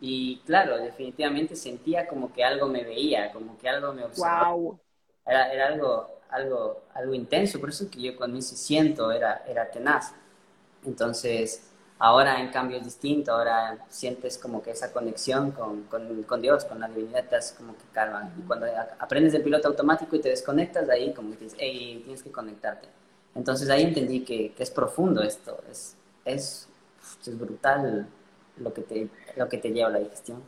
Y 0.00 0.38
claro, 0.44 0.76
definitivamente 0.76 1.56
sentía 1.56 2.06
como 2.06 2.30
que 2.32 2.44
algo 2.44 2.66
me 2.66 2.84
veía, 2.84 3.32
como 3.32 3.56
que 3.56 3.68
algo 3.68 3.94
me 3.94 4.04
observaba. 4.04 4.50
Wow. 4.50 4.78
Era, 5.24 5.50
era 5.50 5.68
algo, 5.68 6.20
algo, 6.28 6.82
algo 6.92 7.14
intenso, 7.14 7.58
por 7.58 7.70
eso 7.70 7.88
que 7.90 8.02
yo 8.02 8.16
cuando 8.16 8.38
se 8.42 8.56
siento 8.56 9.10
era, 9.10 9.42
era 9.48 9.70
tenaz. 9.70 10.12
Entonces, 10.84 11.70
Ahora, 11.98 12.40
en 12.40 12.48
cambio, 12.48 12.78
es 12.78 12.84
distinto, 12.84 13.32
ahora 13.32 13.78
sientes 13.88 14.36
como 14.36 14.62
que 14.62 14.72
esa 14.72 14.92
conexión 14.92 15.52
con, 15.52 15.84
con, 15.84 16.42
Dios, 16.42 16.64
con 16.64 16.80
la 16.80 16.88
divinidad, 16.88 17.24
te 17.28 17.36
hace 17.36 17.54
como 17.54 17.74
que 17.76 17.84
calma. 17.92 18.32
Y 18.36 18.42
cuando 18.42 18.66
aprendes 18.98 19.32
el 19.34 19.42
piloto 19.42 19.68
automático 19.68 20.16
y 20.16 20.20
te 20.20 20.28
desconectas, 20.28 20.88
ahí 20.88 21.12
como 21.12 21.30
que 21.30 21.44
dices, 21.44 21.56
hey, 21.60 22.00
tienes 22.04 22.22
que 22.22 22.32
conectarte. 22.32 22.88
Entonces 23.34 23.70
ahí 23.70 23.84
entendí 23.84 24.24
que, 24.24 24.52
que 24.52 24.62
es 24.62 24.70
profundo 24.70 25.22
esto, 25.22 25.62
es, 25.70 25.96
es, 26.24 26.68
es, 27.26 27.38
brutal 27.38 28.06
lo 28.58 28.72
que, 28.72 28.82
te, 28.82 29.08
lo 29.36 29.48
que 29.48 29.58
te 29.58 29.70
lleva 29.70 29.88
a 29.88 29.92
la 29.92 29.98
digestión. 29.98 30.42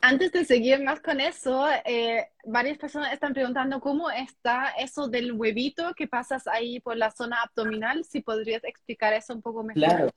Antes 0.00 0.30
de 0.30 0.44
seguir 0.44 0.82
más 0.82 1.00
con 1.00 1.20
eso, 1.20 1.66
eh, 1.84 2.28
varias 2.44 2.78
personas 2.78 3.12
están 3.12 3.32
preguntando 3.32 3.80
cómo 3.80 4.10
está 4.10 4.68
eso 4.78 5.08
del 5.08 5.32
huevito 5.32 5.92
que 5.94 6.06
pasas 6.06 6.46
ahí 6.46 6.78
por 6.78 6.96
la 6.96 7.10
zona 7.10 7.42
abdominal, 7.42 8.04
si 8.04 8.20
podrías 8.20 8.62
explicar 8.64 9.12
eso 9.12 9.34
un 9.34 9.42
poco 9.42 9.64
mejor. 9.64 9.82
Claro, 9.82 10.10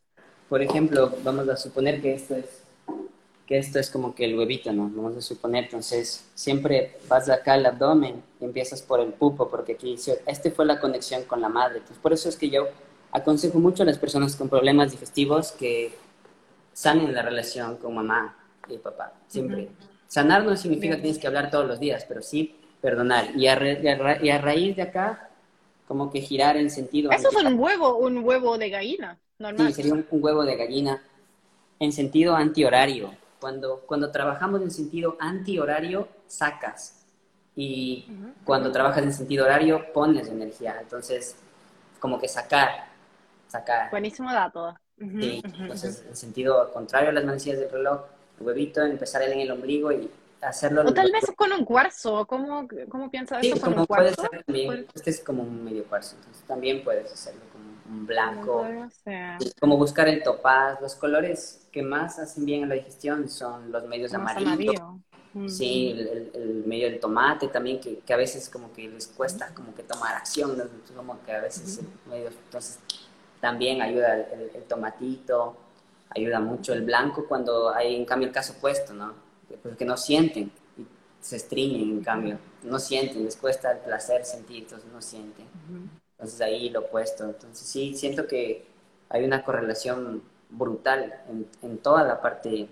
por 0.51 0.61
ejemplo, 0.61 1.13
vamos 1.23 1.47
a 1.47 1.55
suponer 1.55 2.01
que 2.01 2.13
esto 2.13 2.35
es 2.35 2.45
que 3.47 3.57
esto 3.57 3.79
es 3.79 3.89
como 3.89 4.13
que 4.13 4.25
el 4.25 4.37
huevito, 4.37 4.73
¿no? 4.73 4.91
Vamos 4.93 5.15
a 5.15 5.21
suponer, 5.21 5.63
entonces, 5.63 6.29
siempre 6.35 6.97
vas 7.07 7.29
acá 7.29 7.53
al 7.53 7.65
abdomen 7.65 8.21
y 8.41 8.43
empiezas 8.43 8.81
por 8.81 8.99
el 8.99 9.13
pupo, 9.13 9.47
porque 9.47 9.73
aquí 9.73 9.95
este 10.25 10.51
fue 10.51 10.65
la 10.65 10.81
conexión 10.81 11.23
con 11.23 11.39
la 11.39 11.47
madre. 11.47 11.77
Entonces, 11.77 11.99
por 12.01 12.11
eso 12.11 12.27
es 12.27 12.35
que 12.35 12.49
yo 12.49 12.67
aconsejo 13.13 13.59
mucho 13.59 13.83
a 13.83 13.85
las 13.85 13.97
personas 13.97 14.35
con 14.35 14.49
problemas 14.49 14.91
digestivos 14.91 15.53
que 15.53 15.93
sanen 16.73 17.13
la 17.13 17.21
relación 17.21 17.77
con 17.77 17.95
mamá 17.95 18.37
y 18.67 18.77
papá, 18.77 19.13
siempre. 19.29 19.69
Sanar 20.09 20.43
no 20.43 20.57
significa 20.57 20.97
que 20.97 21.03
tienes 21.03 21.19
que 21.19 21.27
hablar 21.27 21.49
todos 21.49 21.65
los 21.65 21.79
días, 21.79 22.03
pero 22.05 22.21
sí 22.21 22.57
perdonar. 22.81 23.37
Y 23.37 23.47
a, 23.47 24.21
y 24.21 24.29
a 24.29 24.37
raíz 24.37 24.75
de 24.75 24.81
acá, 24.81 25.29
como 25.87 26.11
que 26.11 26.19
girar 26.19 26.57
en 26.57 26.69
sentido... 26.69 27.09
Eso 27.11 27.29
es 27.29 27.35
un 27.37 27.57
huevo, 27.57 27.95
un 27.95 28.17
huevo 28.17 28.57
de 28.57 28.69
gallina. 28.69 29.17
Sí, 29.57 29.73
sería 29.73 29.93
un, 29.93 30.05
huevo 30.09 30.43
de 30.43 30.55
gallina 30.55 31.01
en 31.79 31.91
sentido 31.91 32.35
antihorario. 32.35 33.13
Cuando, 33.39 33.81
cuando 33.87 34.11
trabajamos 34.11 34.61
en 34.61 34.71
sentido 34.71 35.17
antihorario, 35.19 36.07
sacas. 36.27 37.05
Y 37.55 38.07
cuando 38.43 38.71
trabajas 38.71 39.03
en 39.03 39.13
sentido 39.13 39.45
horario, 39.45 39.91
pones 39.93 40.27
energía. 40.27 40.77
Entonces, 40.79 41.35
como 41.99 42.19
que 42.19 42.27
sacar, 42.27 42.87
sacar. 43.47 43.89
Buenísimo 43.91 44.31
dato. 44.31 44.75
sí, 44.97 45.41
entonces, 45.43 46.05
en 46.07 46.15
sentido 46.15 46.71
contrario 46.71 47.09
a 47.09 47.13
las 47.13 47.25
manecillas 47.25 47.59
del 47.59 47.71
reloj, 47.71 48.01
el 48.39 48.45
huevito, 48.45 48.81
empezar 48.83 49.23
en 49.23 49.39
el 49.39 49.51
ombligo 49.51 49.91
y 49.91 50.09
hacerlo. 50.41 50.83
O 50.85 50.93
tal 50.93 51.11
vez 51.11 51.25
con 51.35 51.51
un 51.51 51.65
cuarzo, 51.65 52.25
¿cómo, 52.25 52.67
cómo 52.89 53.09
piensas 53.09 53.41
sí, 53.41 53.51
eso 53.51 53.61
con 53.61 53.79
un 53.79 53.85
cuarzo? 53.85 54.15
Puede 54.15 54.29
ser 54.29 54.43
también, 54.43 54.87
este 54.93 55.09
es 55.09 55.19
como 55.19 55.43
un 55.43 55.63
medio 55.63 55.83
cuarzo, 55.85 56.15
entonces 56.17 56.43
también 56.43 56.83
puedes 56.83 57.11
hacerlo 57.11 57.41
un 57.91 58.05
blanco. 58.05 58.65
Como 59.59 59.77
buscar 59.77 60.07
el 60.07 60.23
topaz. 60.23 60.81
Los 60.81 60.95
colores 60.95 61.67
que 61.71 61.83
más 61.83 62.19
hacen 62.19 62.45
bien 62.45 62.63
a 62.63 62.67
la 62.67 62.75
digestión 62.75 63.29
son 63.29 63.71
los 63.71 63.85
medios 63.87 64.13
amarillos. 64.13 64.75
Sí, 65.47 65.95
el, 65.97 66.63
medio 66.65 66.89
del 66.89 66.99
tomate 66.99 67.47
también, 67.47 67.79
que, 67.79 67.99
que, 67.99 68.13
a 68.13 68.17
veces 68.17 68.49
como 68.49 68.73
que 68.73 68.89
les 68.89 69.07
cuesta 69.07 69.53
como 69.53 69.73
que 69.73 69.81
tomar 69.81 70.13
acción, 70.15 70.61
como 70.93 71.23
que 71.23 71.31
a 71.31 71.39
veces 71.39 71.79
medio, 72.05 72.27
entonces 72.27 72.79
también 73.39 73.81
ayuda 73.81 74.13
el, 74.15 74.63
tomatito, 74.67 75.55
ayuda 76.09 76.41
mucho 76.41 76.73
el 76.73 76.83
blanco 76.83 77.25
cuando 77.29 77.73
hay 77.73 77.95
en 77.95 78.03
cambio 78.03 78.27
el 78.27 78.33
caso 78.33 78.53
opuesto, 78.57 78.93
¿no? 78.93 79.13
Porque 79.63 79.85
no 79.85 79.95
sienten, 79.95 80.51
y 80.77 80.85
se 81.21 81.37
estriñen 81.37 81.89
en 81.89 82.03
cambio, 82.03 82.37
no 82.63 82.77
sienten, 82.77 83.23
les 83.23 83.37
cuesta 83.37 83.71
el 83.71 83.77
placer 83.79 84.25
sentir, 84.25 84.63
entonces 84.63 84.91
no 84.91 85.01
sienten. 85.01 85.47
Entonces 86.21 86.39
ahí 86.41 86.69
lo 86.69 86.81
opuesto. 86.81 87.25
Entonces 87.25 87.67
sí, 87.67 87.95
siento 87.95 88.27
que 88.27 88.63
hay 89.09 89.25
una 89.25 89.43
correlación 89.43 90.21
brutal 90.51 91.15
en, 91.27 91.47
en 91.63 91.79
toda 91.79 92.03
la 92.03 92.21
parte 92.21 92.67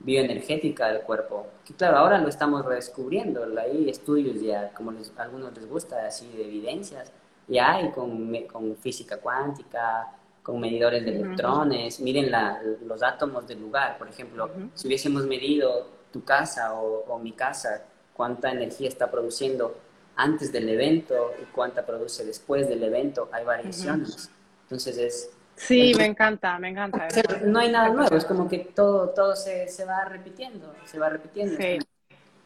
bioenergética 0.00 0.88
del 0.88 1.02
cuerpo. 1.02 1.46
Que 1.64 1.74
claro, 1.74 1.98
ahora 1.98 2.18
lo 2.18 2.28
estamos 2.28 2.64
redescubriendo. 2.64 3.46
Hay 3.56 3.88
estudios 3.88 4.40
ya, 4.42 4.72
como 4.74 4.90
a 4.90 5.22
algunos 5.22 5.54
les 5.54 5.68
gusta, 5.68 6.04
así 6.04 6.28
de 6.36 6.44
evidencias. 6.44 7.12
Ya 7.46 7.74
hay 7.74 7.92
con, 7.92 8.34
con 8.48 8.76
física 8.78 9.18
cuántica, 9.18 10.12
con 10.42 10.58
medidores 10.58 11.04
de 11.04 11.20
electrones. 11.20 12.00
Miren 12.00 12.32
la, 12.32 12.60
los 12.84 13.00
átomos 13.00 13.46
del 13.46 13.60
lugar. 13.60 13.96
Por 13.96 14.08
ejemplo, 14.08 14.50
si 14.74 14.88
hubiésemos 14.88 15.24
medido 15.24 15.86
tu 16.12 16.24
casa 16.24 16.74
o, 16.74 17.04
o 17.06 17.18
mi 17.20 17.30
casa, 17.30 17.84
cuánta 18.12 18.50
energía 18.50 18.88
está 18.88 19.08
produciendo 19.08 19.76
antes 20.16 20.50
del 20.50 20.68
evento 20.68 21.34
y 21.40 21.44
cuánta 21.46 21.84
produce 21.84 22.24
después 22.24 22.68
del 22.68 22.82
evento, 22.82 23.28
hay 23.32 23.44
variaciones. 23.44 24.30
Entonces 24.62 24.98
es... 24.98 25.30
Sí, 25.54 25.94
me 25.96 26.06
encanta, 26.06 26.58
me 26.58 26.70
encanta. 26.70 27.08
No 27.44 27.58
hay 27.58 27.70
nada 27.70 27.88
nuevo, 27.90 28.14
es 28.14 28.24
como 28.24 28.48
que 28.48 28.58
todo, 28.58 29.10
todo 29.10 29.36
se, 29.36 29.68
se 29.68 29.84
va 29.84 30.04
repitiendo, 30.04 30.74
se 30.84 30.98
va 30.98 31.08
repitiendo. 31.08 31.56
Sí. 31.56 31.78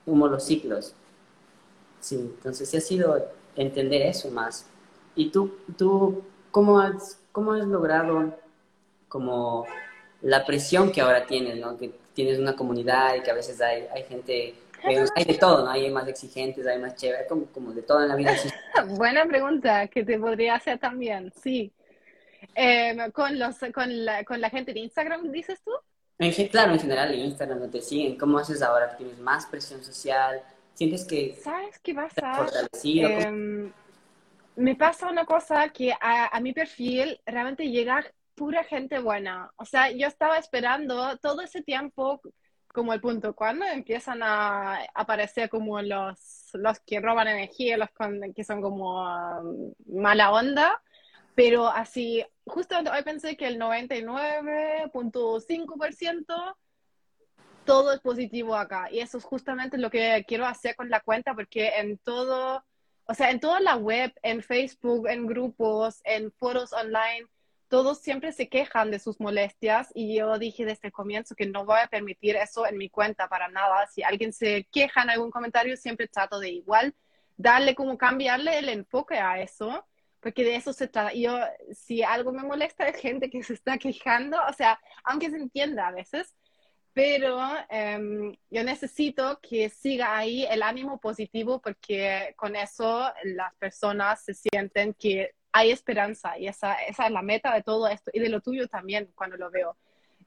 Como 0.05 0.29
los 0.29 0.45
ciclos. 0.45 0.95
Sí, 2.01 2.16
entonces 2.16 2.68
sí 2.68 2.77
ha 2.77 2.81
sido 2.81 3.29
entender 3.57 4.03
eso 4.03 4.31
más. 4.31 4.66
¿Y 5.14 5.31
tú, 5.31 5.57
tú 5.77 6.23
cómo, 6.51 6.81
has, 6.81 7.18
cómo 7.33 7.53
has 7.53 7.66
logrado 7.66 8.35
como 9.09 9.66
la 10.23 10.45
presión 10.45 10.93
que 10.93 11.01
ahora 11.01 11.27
tienes, 11.27 11.59
¿no? 11.59 11.77
Que 11.77 11.93
tienes 12.14 12.39
una 12.39 12.57
comunidad 12.57 13.16
y 13.16 13.23
que 13.23 13.31
a 13.31 13.35
veces 13.35 13.61
hay, 13.61 13.87
hay 13.93 14.05
gente 14.05 14.55
hay 14.85 15.24
de 15.24 15.35
todo, 15.35 15.64
¿no? 15.64 15.70
Hay 15.70 15.91
más 15.91 16.09
exigentes, 16.09 16.66
hay 16.66 16.78
más 16.78 16.95
chévere, 16.97 17.26
como, 17.26 17.47
como 17.47 17.72
de 17.72 17.83
todo 17.83 18.03
en 18.03 18.09
la 18.09 18.16
vida. 18.16 18.35
Buena 18.89 19.24
pregunta 19.26 19.89
que 19.89 20.05
te 20.05 20.18
podría 20.18 20.55
hacer 20.55 20.78
también, 20.78 21.33
sí. 21.43 21.72
Em, 22.55 23.11
con, 23.12 23.39
los, 23.39 23.57
con, 23.74 24.05
la, 24.05 24.24
con 24.24 24.41
la 24.41 24.51
gente 24.51 24.72
de 24.72 24.81
Instagram, 24.81 25.31
dices 25.31 25.61
tú? 25.62 25.72
En, 26.18 26.33
claro, 26.49 26.72
en 26.72 26.81
general 26.81 27.12
en 27.14 27.20
Instagram 27.20 27.61
no 27.61 27.70
te 27.70 27.81
siguen. 27.81 28.18
¿Cómo 28.18 28.39
haces 28.39 28.62
ahora 28.62 28.91
que 28.91 28.97
tienes 28.97 29.18
más 29.18 29.47
presión 29.47 29.83
social? 29.83 30.43
¿Sientes 30.74 31.05
que... 31.05 31.39
¿Sabes 31.43 31.78
qué 31.81 31.95
pasa? 31.95 32.47
Eh, 32.85 33.70
me 34.57 34.76
pasa 34.76 35.09
una 35.09 35.24
cosa 35.24 35.68
que 35.70 35.93
a, 35.93 36.35
a 36.35 36.41
mi 36.41 36.53
perfil 36.53 37.20
realmente 37.24 37.70
llega 37.70 38.05
pura 38.35 38.64
gente 38.64 38.99
buena. 38.99 39.53
O 39.57 39.64
sea, 39.64 39.91
yo 39.91 40.07
estaba 40.07 40.39
esperando 40.39 41.16
todo 41.18 41.43
ese 41.43 41.62
tiempo 41.62 42.20
como 42.73 42.93
el 42.93 43.01
punto 43.01 43.35
cuando 43.35 43.64
empiezan 43.66 44.23
a 44.23 44.85
aparecer 44.95 45.49
como 45.49 45.83
los, 45.83 46.51
los 46.55 46.79
que 46.81 47.01
roban 47.01 47.27
energía, 47.29 47.77
los 47.77 47.91
que 48.35 48.45
son 48.45 48.62
como 48.62 49.03
um, 49.03 49.73
mala 49.87 50.33
onda, 50.33 50.83
pero 51.35 51.68
así, 51.68 52.25
justamente 52.45 52.91
hoy 52.91 53.03
pensé 53.03 53.37
que 53.37 53.47
el 53.47 53.59
99.5% 53.59 56.57
todo 57.64 57.93
es 57.93 58.01
positivo 58.01 58.57
acá 58.57 58.89
y 58.91 59.01
eso 59.01 59.18
es 59.18 59.25
justamente 59.25 59.77
lo 59.79 59.91
que 59.91 60.25
quiero 60.27 60.47
hacer 60.47 60.75
con 60.77 60.91
la 60.91 61.01
cuenta 61.01 61.35
porque 61.35 61.73
en 61.79 61.99
todo, 61.99 62.64
o 63.05 63.14
sea, 63.14 63.31
en 63.31 63.41
toda 63.41 63.61
la 63.61 63.77
web, 63.77 64.12
en 64.23 64.43
Facebook, 64.43 65.09
en 65.09 65.27
grupos, 65.27 66.01
en 66.05 66.33
foros 66.33 66.73
online, 66.73 67.27
todos 67.71 68.01
siempre 68.01 68.33
se 68.33 68.49
quejan 68.49 68.91
de 68.91 68.99
sus 68.99 69.21
molestias 69.21 69.91
y 69.95 70.16
yo 70.16 70.39
dije 70.41 70.64
desde 70.64 70.89
el 70.89 70.93
comienzo 70.93 71.37
que 71.37 71.47
no 71.47 71.64
voy 71.64 71.79
a 71.81 71.87
permitir 71.87 72.35
eso 72.35 72.66
en 72.66 72.77
mi 72.77 72.91
cuenta 72.91 73.29
para 73.29 73.49
nada. 73.49 73.87
Si 73.87 74.03
alguien 74.03 74.33
se 74.33 74.66
queja 74.73 75.05
en 75.05 75.11
algún 75.11 75.31
comentario, 75.31 75.77
siempre 75.77 76.09
trato 76.09 76.41
de 76.41 76.51
igual 76.51 76.97
darle 77.37 77.77
como 77.77 77.97
cambiarle 77.97 78.59
el 78.59 78.68
enfoque 78.71 79.18
a 79.18 79.41
eso, 79.41 79.87
porque 80.18 80.43
de 80.43 80.57
eso 80.57 80.73
se 80.73 80.89
trata. 80.89 81.14
Yo, 81.14 81.39
si 81.73 82.03
algo 82.03 82.33
me 82.33 82.43
molesta 82.43 82.85
de 82.85 82.93
gente 82.93 83.31
que 83.31 83.45
se 83.45 83.55
está 83.55 83.79
quejando, 83.79 84.37
o 84.49 84.53
sea, 84.53 84.81
aunque 85.05 85.31
se 85.31 85.37
entienda 85.37 85.87
a 85.87 85.93
veces, 85.93 86.35
pero 86.93 87.39
em, 87.68 88.35
yo 88.51 88.64
necesito 88.64 89.39
que 89.41 89.68
siga 89.71 90.18
ahí 90.18 90.45
el 90.47 90.62
ánimo 90.64 90.99
positivo 90.99 91.61
porque 91.61 92.35
con 92.37 92.57
eso 92.57 93.12
las 93.23 93.55
personas 93.55 94.25
se 94.25 94.35
sienten 94.35 94.93
que 94.95 95.35
hay 95.53 95.71
esperanza 95.71 96.39
y 96.39 96.47
esa, 96.47 96.75
esa 96.75 97.07
es 97.07 97.13
la 97.13 97.23
meta 97.23 97.55
de 97.55 97.63
todo 97.63 97.89
esto 97.89 98.11
y 98.15 98.21
de 98.21 98.29
lo 98.29 98.41
tuyo 98.41 98.69
también 98.69 99.11
cuando 99.15 99.37
lo 99.37 99.51
veo. 99.51 99.77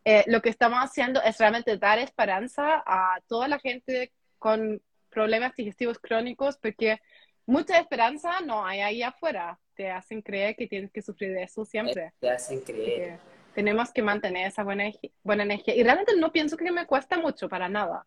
Eh, 0.05 0.23
lo 0.27 0.41
que 0.41 0.49
estamos 0.49 0.79
haciendo 0.79 1.21
es 1.21 1.37
realmente 1.37 1.77
dar 1.77 1.97
esperanza 1.99 2.83
a 2.85 3.21
toda 3.27 3.47
la 3.47 3.59
gente 3.59 4.11
con 4.37 4.81
problemas 5.09 5.55
digestivos 5.55 5.97
crónicos 5.99 6.57
porque 6.57 6.99
mucha 7.45 7.79
esperanza 7.79 8.41
no 8.41 8.65
hay 8.65 8.81
ahí 8.81 9.03
afuera. 9.03 9.59
Te 9.75 9.89
hacen 9.89 10.21
creer 10.21 10.55
que 10.55 10.67
tienes 10.67 10.91
que 10.91 11.01
sufrir 11.01 11.31
de 11.33 11.43
eso 11.43 11.63
siempre. 11.63 12.13
Te 12.19 12.29
hacen 12.29 12.59
creer. 12.61 13.17
tenemos 13.55 13.91
que 13.91 14.01
mantener 14.01 14.47
esa 14.47 14.63
buena, 14.63 14.91
buena 15.23 15.43
energía. 15.43 15.75
Y 15.75 15.83
realmente 15.83 16.15
no 16.17 16.31
pienso 16.31 16.57
que 16.57 16.71
me 16.71 16.85
cuesta 16.85 17.17
mucho 17.17 17.47
para 17.47 17.69
nada. 17.69 18.05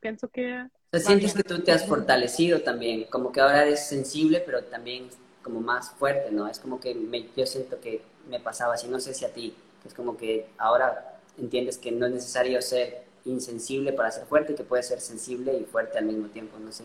Pienso 0.00 0.28
que... 0.28 0.66
O 0.92 0.98
sientes 0.98 1.34
que 1.34 1.42
tú 1.42 1.60
te 1.60 1.72
has 1.72 1.86
fortalecido 1.86 2.62
también, 2.62 3.04
como 3.04 3.32
que 3.32 3.40
ahora 3.40 3.62
eres 3.62 3.86
sensible, 3.86 4.40
pero 4.40 4.62
también 4.64 5.08
como 5.44 5.60
más 5.60 5.90
fuerte, 5.92 6.32
¿no? 6.32 6.48
Es 6.48 6.58
como 6.58 6.80
que 6.80 6.96
yo 7.36 7.46
siento 7.46 7.80
que 7.80 8.02
me 8.28 8.40
pasaba 8.40 8.74
así, 8.74 8.88
no 8.88 8.98
sé 8.98 9.14
si 9.14 9.24
a 9.24 9.32
ti, 9.32 9.54
es 9.84 9.94
como 9.94 10.16
que 10.16 10.46
ahora 10.58 11.18
entiendes 11.38 11.78
que 11.78 11.92
no 11.92 12.06
es 12.06 12.12
necesario 12.12 12.60
ser 12.62 13.04
insensible 13.26 13.92
para 13.92 14.10
ser 14.10 14.26
fuerte, 14.26 14.54
que 14.54 14.64
puede 14.64 14.82
ser 14.82 15.00
sensible 15.00 15.56
y 15.56 15.64
fuerte 15.64 15.98
al 15.98 16.04
mismo 16.04 16.28
tiempo, 16.28 16.58
no 16.58 16.70
sé. 16.72 16.84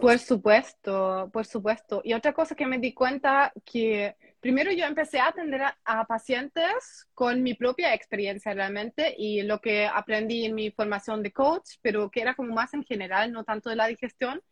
Por 0.00 0.18
supuesto, 0.18 1.30
por 1.32 1.46
supuesto. 1.46 2.00
Y 2.04 2.12
otra 2.14 2.32
cosa 2.32 2.54
que 2.54 2.66
me 2.66 2.78
di 2.78 2.92
cuenta 2.92 3.52
que 3.64 4.16
primero 4.40 4.72
yo 4.72 4.84
empecé 4.84 5.20
a 5.20 5.28
atender 5.28 5.62
a, 5.84 6.06
pacientes 6.06 7.06
con 7.14 7.42
mi 7.42 7.54
propia 7.54 7.94
experiencia 7.94 8.52
realmente 8.52 9.14
y 9.16 9.42
lo 9.42 9.60
que 9.60 9.86
aprendí 9.86 10.44
en 10.44 10.54
mi 10.54 10.70
formación 10.70 11.22
de 11.22 11.32
coach, 11.32 11.76
pero 11.82 12.10
que 12.10 12.20
era 12.20 12.34
como 12.34 12.52
más 12.52 12.74
en 12.74 12.82
general, 12.82 13.32
no 13.32 13.44
tanto 13.44 13.70
de 13.70 13.76
la 13.76 13.86
digestión. 13.86 14.42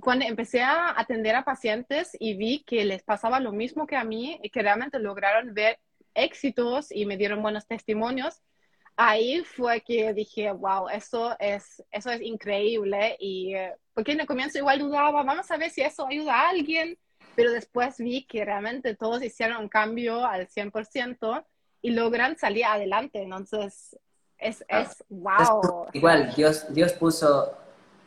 Cuando 0.00 0.24
empecé 0.24 0.62
a 0.62 0.98
atender 0.98 1.34
a 1.34 1.44
pacientes 1.44 2.16
y 2.18 2.34
vi 2.34 2.62
que 2.64 2.84
les 2.84 3.02
pasaba 3.02 3.40
lo 3.40 3.52
mismo 3.52 3.86
que 3.86 3.96
a 3.96 4.04
mí 4.04 4.38
y 4.42 4.50
que 4.50 4.62
realmente 4.62 4.98
lograron 4.98 5.52
ver 5.52 5.80
éxitos 6.14 6.92
y 6.92 7.06
me 7.06 7.16
dieron 7.16 7.42
buenos 7.42 7.66
testimonios, 7.66 8.40
ahí 8.96 9.42
fue 9.44 9.80
que 9.80 10.12
dije, 10.12 10.52
wow, 10.52 10.88
eso 10.88 11.34
es, 11.38 11.82
eso 11.90 12.10
es 12.10 12.20
increíble. 12.20 13.16
Y 13.18 13.54
eh, 13.54 13.74
porque 13.94 14.12
en 14.12 14.20
el 14.20 14.26
comienzo 14.26 14.58
igual 14.58 14.78
dudaba, 14.78 15.22
vamos 15.22 15.50
a 15.50 15.56
ver 15.56 15.70
si 15.70 15.80
eso 15.80 16.06
ayuda 16.06 16.34
a 16.34 16.50
alguien, 16.50 16.98
pero 17.34 17.50
después 17.50 17.96
vi 17.98 18.26
que 18.26 18.44
realmente 18.44 18.94
todos 18.94 19.22
hicieron 19.22 19.62
un 19.62 19.68
cambio 19.68 20.24
al 20.24 20.48
100% 20.48 21.44
y 21.82 21.90
logran 21.90 22.36
salir 22.36 22.64
adelante. 22.64 23.22
Entonces, 23.22 23.98
es, 24.38 24.64
ah, 24.70 24.82
es 24.82 25.04
wow. 25.08 25.86
igual, 25.92 26.32
Dios, 26.34 26.66
Dios 26.72 26.92
puso 26.92 27.56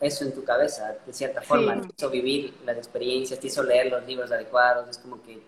eso 0.03 0.25
en 0.25 0.33
tu 0.33 0.43
cabeza, 0.43 0.95
de 1.05 1.13
cierta 1.13 1.41
forma, 1.41 1.79
te 1.81 1.87
hizo 1.97 2.09
vivir 2.09 2.53
las 2.65 2.77
experiencias, 2.77 3.39
te 3.39 3.47
hizo 3.47 3.63
leer 3.63 3.91
los 3.91 4.05
libros 4.05 4.31
adecuados, 4.31 4.89
es 4.89 4.97
como 4.97 5.21
que 5.23 5.41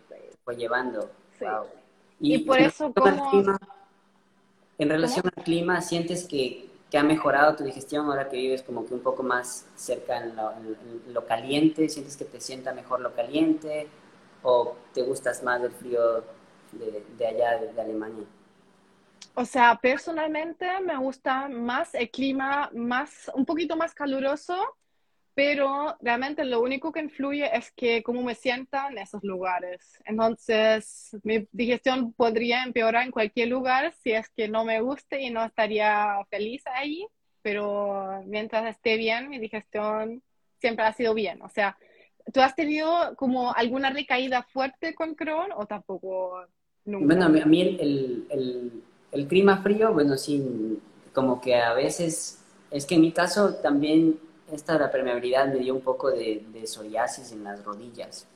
fue 0.43 0.55
llevando. 0.55 1.09
Y, 2.19 2.39
por 2.39 2.59
eso, 2.59 2.93
como... 2.93 3.57
en 4.77 4.89
relación 4.89 5.25
al 5.35 5.43
clima, 5.43 5.81
¿sientes 5.81 6.25
que, 6.25 6.69
que, 6.89 6.97
ha 6.97 7.03
mejorado 7.03 7.55
tu 7.55 7.63
digestión 7.63 8.05
ahora 8.05 8.29
que 8.29 8.37
vives 8.37 8.63
como 8.63 8.85
que 8.85 8.93
un 8.93 9.01
poco 9.01 9.23
más 9.23 9.65
cerca 9.75 10.17
en 10.23 10.35
lo, 11.13 11.25
caliente? 11.25 11.89
¿Sientes 11.89 12.15
que 12.15 12.25
te 12.25 12.39
sienta 12.39 12.73
mejor 12.73 13.01
lo 13.01 13.13
caliente? 13.13 13.87
¿O 14.43 14.75
te 14.93 15.01
gustas 15.01 15.43
más 15.43 15.61
del 15.61 15.71
frío 15.71 16.23
de, 16.71 17.03
de 17.17 17.27
allá, 17.27 17.57
de 17.57 17.81
Alemania? 17.81 18.25
O 19.37 19.43
sea, 19.43 19.77
personalmente 19.81 20.65
me 20.79 20.97
gusta 20.97 21.49
más 21.49 21.93
el 21.93 22.09
clima 22.09 22.69
más, 22.73 23.29
un 23.35 23.45
poquito 23.45 23.75
más 23.75 23.93
caluroso, 23.93 24.55
pero 25.33 25.97
realmente 25.99 26.45
lo 26.45 26.61
único 26.61 26.93
que 26.93 27.01
influye 27.01 27.49
es 27.53 27.69
que 27.73 28.01
cómo 28.01 28.23
me 28.23 28.33
sienta 28.33 28.87
en 28.87 28.97
esos 28.97 29.21
lugares. 29.25 30.01
Entonces, 30.05 31.17
mi 31.23 31.45
digestión 31.51 32.13
podría 32.13 32.63
empeorar 32.63 33.03
en 33.03 33.11
cualquier 33.11 33.49
lugar 33.49 33.93
si 34.01 34.13
es 34.13 34.29
que 34.29 34.47
no 34.47 34.63
me 34.63 34.79
guste 34.79 35.21
y 35.21 35.29
no 35.31 35.43
estaría 35.43 36.17
feliz 36.29 36.63
ahí, 36.67 37.05
pero 37.41 38.23
mientras 38.25 38.65
esté 38.67 38.95
bien, 38.95 39.27
mi 39.27 39.37
digestión 39.37 40.23
siempre 40.59 40.85
ha 40.85 40.93
sido 40.93 41.13
bien. 41.13 41.41
O 41.41 41.49
sea, 41.49 41.77
¿tú 42.33 42.39
has 42.39 42.55
tenido 42.55 43.17
como 43.17 43.53
alguna 43.53 43.89
recaída 43.89 44.43
fuerte 44.43 44.95
con 44.95 45.13
Crohn 45.13 45.51
o 45.57 45.65
tampoco 45.65 46.45
nunca? 46.85 47.05
Bueno, 47.05 47.25
a 47.25 47.45
mí 47.45 47.61
el 47.61 48.27
el 48.29 48.83
clima 49.27 49.61
frío, 49.63 49.93
bueno, 49.93 50.17
sí, 50.17 50.79
como 51.13 51.39
que 51.39 51.55
a 51.55 51.73
veces, 51.73 52.39
es 52.69 52.85
que 52.85 52.95
en 52.95 53.01
mi 53.01 53.11
caso 53.11 53.55
también 53.55 54.19
esta 54.51 54.77
la 54.77 54.91
permeabilidad 54.91 55.47
me 55.47 55.59
dio 55.59 55.73
un 55.73 55.81
poco 55.81 56.11
de, 56.11 56.45
psoriasis 56.65 57.31
en 57.31 57.43
las 57.43 57.63
rodillas. 57.63 58.27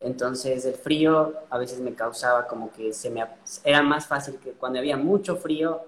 Entonces 0.00 0.64
el 0.64 0.74
frío 0.74 1.32
a 1.48 1.58
veces 1.58 1.78
me 1.78 1.94
causaba 1.94 2.48
como 2.48 2.72
que 2.72 2.92
se 2.92 3.08
me 3.08 3.24
era 3.62 3.82
más 3.82 4.04
fácil 4.04 4.36
que 4.42 4.50
cuando 4.50 4.80
había 4.80 4.96
mucho 4.96 5.36
frío 5.36 5.80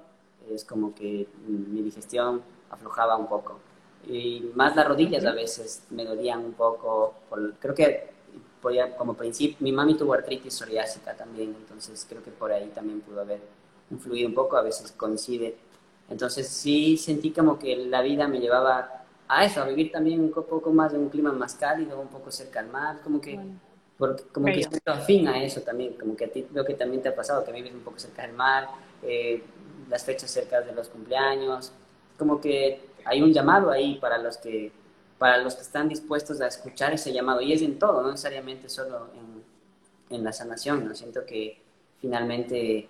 es 0.49 0.65
como 0.65 0.95
que 0.95 1.27
mi 1.49 1.83
digestión 1.83 2.43
aflojaba 2.71 3.17
un 3.17 3.27
poco. 3.27 3.59
Y 4.07 4.53
más 4.55 4.77
las 4.77 4.87
rodillas 4.87 5.25
a 5.25 5.33
veces 5.33 5.83
me 5.91 6.05
dolían 6.05 6.45
un 6.45 6.53
poco 6.53 7.15
creo 7.59 7.75
que 7.75 8.11
podía, 8.63 8.97
como 8.97 9.15
principio 9.15 9.57
mi 9.61 9.73
mami 9.73 9.97
tuvo 9.97 10.15
artritis 10.15 10.55
psoriásica 10.55 11.17
también 11.17 11.57
entonces 11.59 12.07
creo 12.09 12.23
que 12.23 12.31
por 12.31 12.53
ahí 12.53 12.71
también 12.73 13.01
pudo 13.01 13.23
haber 13.23 13.41
influido 13.91 14.29
un 14.29 14.35
poco, 14.35 14.57
a 14.57 14.63
veces 14.63 14.93
coincide. 14.93 15.57
Entonces 16.09 16.49
sí 16.49 16.97
sentí 16.97 17.31
como 17.31 17.59
que 17.59 17.77
la 17.77 18.03
vida 18.03 18.29
me 18.29 18.39
llevaba 18.41 19.05
a 19.29 19.45
eso, 19.45 19.61
a 19.61 19.67
vivir 19.67 19.91
también 19.91 20.21
un 20.21 20.31
poco 20.31 20.73
más 20.73 20.95
en 20.95 21.01
un 21.01 21.09
clima 21.09 21.33
más 21.33 21.55
cálido, 21.55 22.01
un 22.01 22.09
poco 22.09 22.31
cerca 22.31 22.61
al 22.61 22.69
mar, 22.69 23.01
como 23.03 23.21
que, 23.21 23.39
porque, 23.99 24.23
como 24.33 24.47
que 24.47 24.63
siento 24.63 24.93
afín 24.93 25.27
a 25.29 25.43
eso 25.43 25.63
también, 25.63 25.95
como 25.95 26.17
que 26.17 26.27
a 26.27 26.29
ti 26.29 26.47
lo 26.53 26.65
que 26.65 26.75
también 26.75 27.03
te 27.03 27.09
ha 27.09 27.15
pasado, 27.15 27.45
que 27.45 27.53
vives 27.53 27.75
un 27.75 27.81
poco 27.81 27.99
cerca 27.99 28.23
del 28.23 28.35
mar, 28.35 28.69
eh, 29.03 29.43
las 29.89 30.05
fechas 30.05 30.31
cerca 30.31 30.61
de 30.61 30.73
los 30.73 30.89
cumpleaños, 30.89 31.73
como 32.17 32.41
que 32.41 32.81
hay 33.05 33.23
un 33.23 33.33
llamado 33.33 33.71
ahí 33.71 33.99
para 34.01 34.19
los 34.19 34.37
que 34.37 34.73
para 35.19 35.39
los 35.39 35.55
que 35.55 35.63
están 35.63 35.89
dispuestos 35.89 36.43
a 36.43 36.47
escuchar 36.47 36.93
ese 36.93 37.11
llamado 37.11 37.41
y 37.41 37.51
es 37.53 37.63
en 37.63 37.79
todo, 37.79 38.03
no 38.03 38.11
necesariamente 38.11 38.69
solo 38.69 39.09
en, 39.15 40.15
en 40.15 40.23
la 40.23 40.31
sanación, 40.31 40.87
¿no? 40.87 40.95
Siento 40.95 41.25
que 41.25 41.59
finalmente 42.03 42.87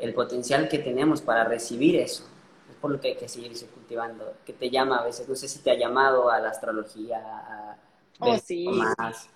el 0.00 0.14
potencial 0.14 0.68
que 0.68 0.78
tenemos 0.78 1.20
para 1.20 1.44
recibir 1.44 1.96
eso. 1.96 2.24
Es 2.70 2.76
por 2.76 2.90
lo 2.90 3.00
que 3.00 3.08
hay 3.08 3.16
que 3.16 3.28
seguirse 3.28 3.66
cultivando, 3.66 4.34
que 4.44 4.52
te 4.52 4.70
llama 4.70 4.98
a 4.98 5.04
veces, 5.04 5.28
no 5.28 5.34
sé 5.34 5.48
si 5.48 5.60
te 5.60 5.70
ha 5.70 5.74
llamado 5.74 6.30
a 6.30 6.38
la 6.40 6.50
astrología, 6.50 7.18
a 7.18 7.76
oh, 8.20 8.38
sí. 8.38 8.66
más. 8.68 9.28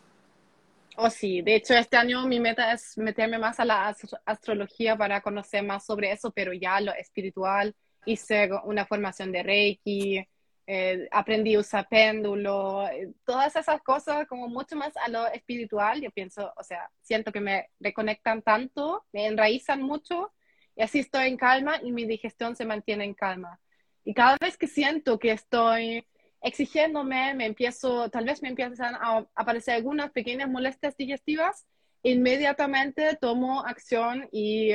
Oh, 0.97 1.09
sí, 1.09 1.41
de 1.41 1.55
hecho 1.57 1.73
este 1.75 1.97
año 1.97 2.27
mi 2.27 2.39
meta 2.39 2.73
es 2.73 2.99
meterme 2.99 3.39
más 3.39 3.59
a 3.59 3.65
la 3.65 3.97
astrología 4.27 4.95
para 4.97 5.23
conocer 5.23 5.65
más 5.65 5.87
sobre 5.87 6.13
eso, 6.13 6.31
pero 6.33 6.53
ya 6.53 6.81
lo 6.81 6.93
espiritual, 6.93 7.75
hice 8.05 8.51
una 8.65 8.85
formación 8.85 9.33
de 9.33 9.43
Reiki, 9.43 10.27
eh, 10.67 11.09
aprendí 11.11 11.55
a 11.55 11.61
usar 11.61 11.89
péndulo, 11.89 12.87
eh, 12.89 13.13
todas 13.25 13.57
esas 13.57 13.83
cosas 13.83 14.29
como 14.29 14.49
mucho 14.49 14.77
más 14.77 14.95
a 14.97 15.09
lo 15.09 15.27
espiritual, 15.29 16.01
yo 16.01 16.11
pienso, 16.11 16.53
o 16.57 16.63
sea, 16.63 16.91
siento 17.01 17.33
que 17.33 17.41
me 17.41 17.71
reconectan 17.81 18.43
tanto, 18.43 19.05
me 19.13 19.27
enraizan 19.27 19.83
mucho 19.83 20.31
y 20.77 20.83
así 20.83 21.01
estoy 21.01 21.29
en 21.29 21.37
calma 21.37 21.77
y 21.83 21.93
mi 21.93 22.05
digestión 22.07 22.57
se 22.57 22.64
mantiene 22.64 23.05
en 23.05 23.14
calma. 23.14 23.61
Y 24.05 24.14
cada 24.14 24.37
vez 24.41 24.57
que 24.57 24.66
siento 24.66 25.18
que 25.18 25.33
estoy 25.33 26.07
exigiéndome, 26.41 27.35
me 27.35 27.47
empiezo, 27.47 28.09
tal 28.11 28.25
vez 28.25 28.43
me 28.43 28.49
empiezan 28.49 28.95
a 28.97 29.27
aparecer 29.35 29.75
algunas 29.75 30.11
pequeñas 30.11 30.51
molestias 30.51 30.97
digestivas, 30.97 31.66
inmediatamente 32.03 33.16
tomo 33.20 33.61
acción 33.64 34.29
y 34.33 34.73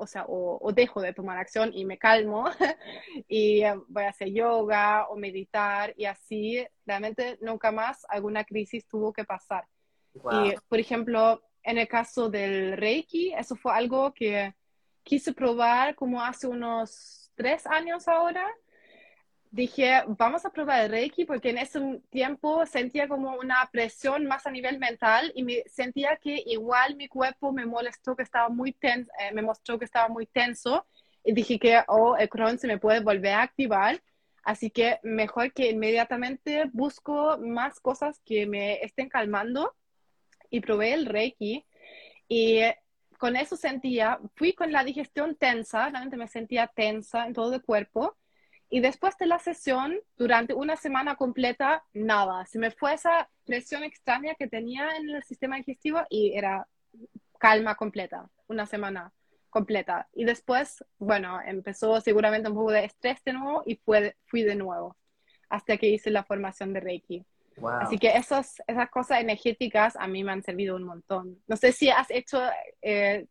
o 0.00 0.06
sea, 0.06 0.24
o, 0.28 0.72
dejo 0.72 1.00
de 1.02 1.12
tomar 1.12 1.38
acción 1.38 1.72
y 1.74 1.84
me 1.84 1.98
calmo 1.98 2.44
y 3.28 3.62
eh, 3.64 3.74
voy 3.88 4.04
a 4.04 4.10
hacer 4.10 4.28
yoga 4.32 5.08
o 5.08 5.16
meditar 5.16 5.92
y 5.96 6.04
así 6.04 6.64
realmente 6.86 7.36
nunca 7.40 7.72
más 7.72 8.06
alguna 8.08 8.44
crisis 8.44 8.86
tuvo 8.86 9.12
que 9.12 9.24
pasar. 9.24 9.64
Y, 10.14 10.54
por 10.68 10.78
ejemplo, 10.78 11.42
en 11.62 11.78
el 11.78 11.88
caso 11.88 12.30
del 12.30 12.76
Reiki, 12.76 13.32
eso 13.34 13.56
fue 13.56 13.72
algo 13.72 14.12
que 14.14 14.54
quise 15.08 15.32
probar 15.32 15.94
como 15.94 16.22
hace 16.22 16.46
unos 16.46 17.30
tres 17.34 17.66
años 17.66 18.06
ahora. 18.08 18.46
Dije, 19.50 20.02
vamos 20.06 20.44
a 20.44 20.50
probar 20.50 20.84
el 20.84 20.90
Reiki 20.90 21.24
porque 21.24 21.48
en 21.48 21.56
ese 21.56 21.80
tiempo 22.10 22.66
sentía 22.66 23.08
como 23.08 23.34
una 23.38 23.66
presión 23.72 24.26
más 24.26 24.46
a 24.46 24.50
nivel 24.50 24.78
mental 24.78 25.32
y 25.34 25.42
me 25.42 25.64
sentía 25.66 26.16
que 26.16 26.42
igual 26.44 26.96
mi 26.96 27.08
cuerpo 27.08 27.52
me 27.52 27.64
molestó 27.64 28.14
que 28.14 28.22
estaba 28.22 28.50
muy 28.50 28.72
tenso, 28.72 29.10
eh, 29.18 29.32
me 29.32 29.40
mostró 29.40 29.78
que 29.78 29.86
estaba 29.86 30.08
muy 30.08 30.26
tenso. 30.26 30.86
Y 31.24 31.32
dije 31.32 31.58
que, 31.58 31.82
oh, 31.88 32.14
el 32.16 32.28
Crohn 32.28 32.58
se 32.58 32.66
me 32.66 32.78
puede 32.78 33.00
volver 33.00 33.32
a 33.32 33.42
activar. 33.42 34.02
Así 34.42 34.70
que 34.70 34.98
mejor 35.02 35.52
que 35.54 35.70
inmediatamente 35.70 36.68
busco 36.72 37.38
más 37.38 37.80
cosas 37.80 38.20
que 38.26 38.46
me 38.46 38.82
estén 38.84 39.08
calmando. 39.08 39.74
Y 40.50 40.60
probé 40.60 40.92
el 40.92 41.06
Reiki. 41.06 41.64
Y 42.28 42.60
con 43.18 43.36
eso 43.36 43.56
sentía, 43.56 44.18
fui 44.36 44.54
con 44.54 44.72
la 44.72 44.84
digestión 44.84 45.34
tensa, 45.36 45.90
realmente 45.90 46.16
me 46.16 46.28
sentía 46.28 46.68
tensa 46.68 47.26
en 47.26 47.34
todo 47.34 47.54
el 47.54 47.62
cuerpo 47.62 48.16
y 48.70 48.80
después 48.80 49.16
de 49.18 49.26
la 49.26 49.38
sesión, 49.38 49.98
durante 50.16 50.54
una 50.54 50.76
semana 50.76 51.16
completa, 51.16 51.84
nada. 51.94 52.44
Se 52.46 52.58
me 52.58 52.70
fue 52.70 52.94
esa 52.94 53.28
presión 53.44 53.82
extraña 53.82 54.34
que 54.34 54.46
tenía 54.46 54.96
en 54.96 55.08
el 55.08 55.22
sistema 55.24 55.56
digestivo 55.56 56.00
y 56.10 56.34
era 56.36 56.68
calma 57.38 57.76
completa, 57.76 58.28
una 58.46 58.66
semana 58.66 59.12
completa. 59.48 60.08
Y 60.12 60.24
después, 60.24 60.84
bueno, 60.98 61.40
empezó 61.44 62.00
seguramente 62.00 62.48
un 62.50 62.56
poco 62.56 62.72
de 62.72 62.84
estrés 62.84 63.22
de 63.24 63.32
nuevo 63.32 63.62
y 63.64 63.76
fue, 63.76 64.16
fui 64.26 64.42
de 64.42 64.54
nuevo 64.54 64.96
hasta 65.48 65.78
que 65.78 65.88
hice 65.88 66.10
la 66.10 66.24
formación 66.24 66.74
de 66.74 66.80
Reiki. 66.80 67.24
Así 67.80 67.98
que 67.98 68.08
esas, 68.08 68.62
esas 68.66 68.90
cosas 68.90 69.20
energéticas 69.20 69.96
a 69.96 70.06
mí 70.06 70.24
me 70.24 70.32
han 70.32 70.42
servido 70.42 70.76
un 70.76 70.84
montón. 70.84 71.38
No 71.46 71.56
sé 71.56 71.72
si 71.72 71.90
has 71.90 72.10
hecho 72.10 72.40
eh, 72.82 73.26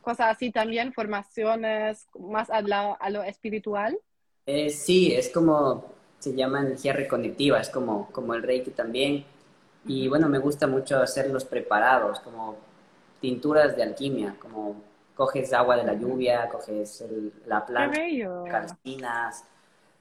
cosas 0.00 0.36
así 0.36 0.52
también, 0.52 0.92
formaciones 0.92 2.06
más 2.18 2.50
a, 2.50 2.58
a 2.58 3.10
lo 3.10 3.22
espiritual. 3.22 3.98
Eh, 4.46 4.70
sí, 4.70 5.14
es 5.14 5.30
como, 5.30 5.86
se 6.18 6.34
llama 6.34 6.60
energía 6.60 6.92
reconectiva, 6.92 7.60
es 7.60 7.70
como, 7.70 8.10
como 8.12 8.34
el 8.34 8.42
Reiki 8.42 8.70
también. 8.70 9.24
Y 9.86 10.08
bueno, 10.08 10.28
me 10.28 10.38
gusta 10.38 10.66
mucho 10.66 11.00
hacerlos 11.00 11.44
preparados, 11.44 12.20
como 12.20 12.56
tinturas 13.20 13.76
de 13.76 13.82
alquimia, 13.82 14.36
como 14.38 14.76
coges 15.14 15.52
agua 15.52 15.76
de 15.76 15.84
la 15.84 15.94
lluvia, 15.94 16.48
coges 16.48 17.04
la 17.46 17.64
planta, 17.64 18.00
calcinas, 18.50 19.44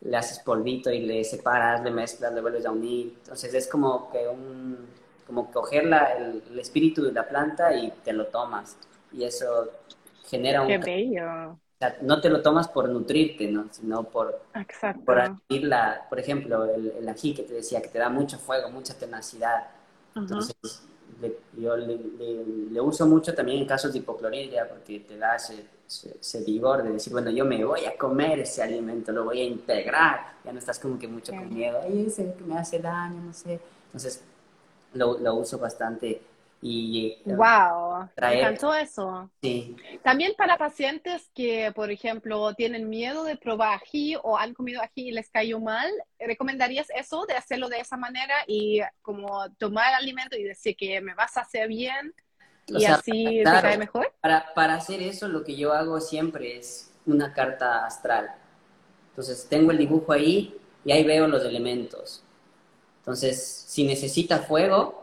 le 0.03 0.17
haces 0.17 0.39
polvito 0.39 0.91
y 0.91 1.01
le 1.01 1.23
separas, 1.23 1.83
le 1.83 1.91
mezclas, 1.91 2.33
le 2.33 2.41
vuelves 2.41 2.65
a 2.65 2.71
unir. 2.71 3.13
Entonces 3.17 3.53
es 3.53 3.67
como 3.67 4.11
que 4.11 4.27
un, 4.27 4.77
como 5.25 5.51
coger 5.51 5.85
el, 5.85 6.43
el, 6.51 6.59
espíritu 6.59 7.03
de 7.03 7.11
la 7.11 7.27
planta 7.27 7.73
y 7.73 7.91
te 8.03 8.13
lo 8.13 8.27
tomas. 8.27 8.77
Y 9.11 9.23
eso 9.23 9.69
genera 10.25 10.61
un... 10.61 10.67
Qué 10.67 10.77
bello 10.77 11.57
no 12.01 12.21
te 12.21 12.29
lo 12.29 12.41
tomas 12.41 12.67
por 12.67 12.89
nutrirte, 12.89 13.47
¿no? 13.47 13.67
Sino 13.71 14.03
por, 14.03 14.41
por 15.05 15.19
adquirir 15.19 15.67
la, 15.67 16.05
por 16.09 16.19
ejemplo, 16.19 16.65
el, 16.65 17.07
ají 17.07 17.33
que 17.33 17.43
te 17.43 17.53
decía, 17.53 17.81
que 17.81 17.89
te 17.89 17.99
da 17.99 18.09
mucho 18.09 18.37
fuego, 18.37 18.69
mucha 18.69 18.93
tenacidad. 18.97 19.67
Entonces, 20.15 20.55
yo 21.57 21.77
le, 21.77 22.81
uso 22.81 23.05
mucho 23.05 23.33
también 23.33 23.59
en 23.59 23.65
casos 23.65 23.93
de 23.93 23.99
hipocloridia 23.99 24.67
porque 24.67 24.99
te 25.01 25.17
da 25.17 25.35
ese, 25.35 25.65
ese, 26.19 26.43
vigor 26.43 26.83
de 26.83 26.91
decir, 26.91 27.13
bueno, 27.13 27.29
yo 27.29 27.45
me 27.45 27.63
voy 27.63 27.85
a 27.85 27.97
comer 27.97 28.39
ese 28.39 28.63
alimento, 28.63 29.11
lo 29.11 29.25
voy 29.25 29.41
a 29.41 29.43
integrar. 29.43 30.33
Ya 30.43 30.51
no 30.51 30.59
estás 30.59 30.79
como 30.79 30.99
que 30.99 31.07
mucho 31.07 31.31
con 31.31 31.53
miedo, 31.53 31.79
ay, 31.83 32.05
ese 32.07 32.33
que 32.33 32.43
me 32.43 32.57
hace 32.57 32.79
daño, 32.79 33.21
no 33.21 33.33
sé. 33.33 33.59
Entonces, 33.87 34.21
lo, 34.93 35.17
lo 35.19 35.35
uso 35.35 35.57
bastante 35.57 36.21
y 36.65 37.17
wow, 37.25 38.03
eh, 38.03 38.21
me 38.21 38.39
encantó 38.39 38.73
eso. 38.73 39.29
Sí. 39.41 39.75
También 40.01 40.33
para 40.37 40.57
pacientes 40.57 41.29
que, 41.35 41.73
por 41.75 41.91
ejemplo, 41.91 42.53
tienen 42.53 42.89
miedo 42.89 43.25
de 43.25 43.35
probar 43.35 43.81
ají 43.83 44.15
o 44.23 44.37
han 44.37 44.53
comido 44.53 44.81
ají 44.81 45.09
y 45.09 45.11
les 45.11 45.29
cayó 45.29 45.59
mal, 45.59 45.91
¿recomendarías 46.17 46.87
eso 46.95 47.25
de 47.25 47.33
hacerlo 47.33 47.67
de 47.67 47.79
esa 47.79 47.97
manera 47.97 48.33
y 48.47 48.79
como 49.01 49.51
tomar 49.57 49.89
el 49.89 49.95
alimento 49.95 50.37
y 50.37 50.43
decir 50.43 50.77
que 50.77 51.01
me 51.01 51.13
vas 51.15 51.35
a 51.35 51.41
hacer 51.41 51.67
bien 51.67 52.13
y 52.67 52.85
así 52.85 53.41
te 53.43 53.43
cae 53.43 53.77
mejor? 53.77 54.13
Para, 54.21 54.53
para 54.53 54.75
hacer 54.75 55.01
eso, 55.01 55.27
lo 55.27 55.43
que 55.43 55.57
yo 55.57 55.73
hago 55.73 55.99
siempre 55.99 56.57
es 56.57 56.93
una 57.05 57.33
carta 57.33 57.85
astral. 57.85 58.33
Entonces, 59.09 59.47
tengo 59.49 59.71
el 59.71 59.77
dibujo 59.79 60.13
ahí 60.13 60.57
y 60.85 60.93
ahí 60.93 61.03
veo 61.03 61.27
los 61.27 61.43
elementos. 61.43 62.23
Entonces, 62.99 63.65
si 63.67 63.83
necesita 63.83 64.39
fuego, 64.39 65.02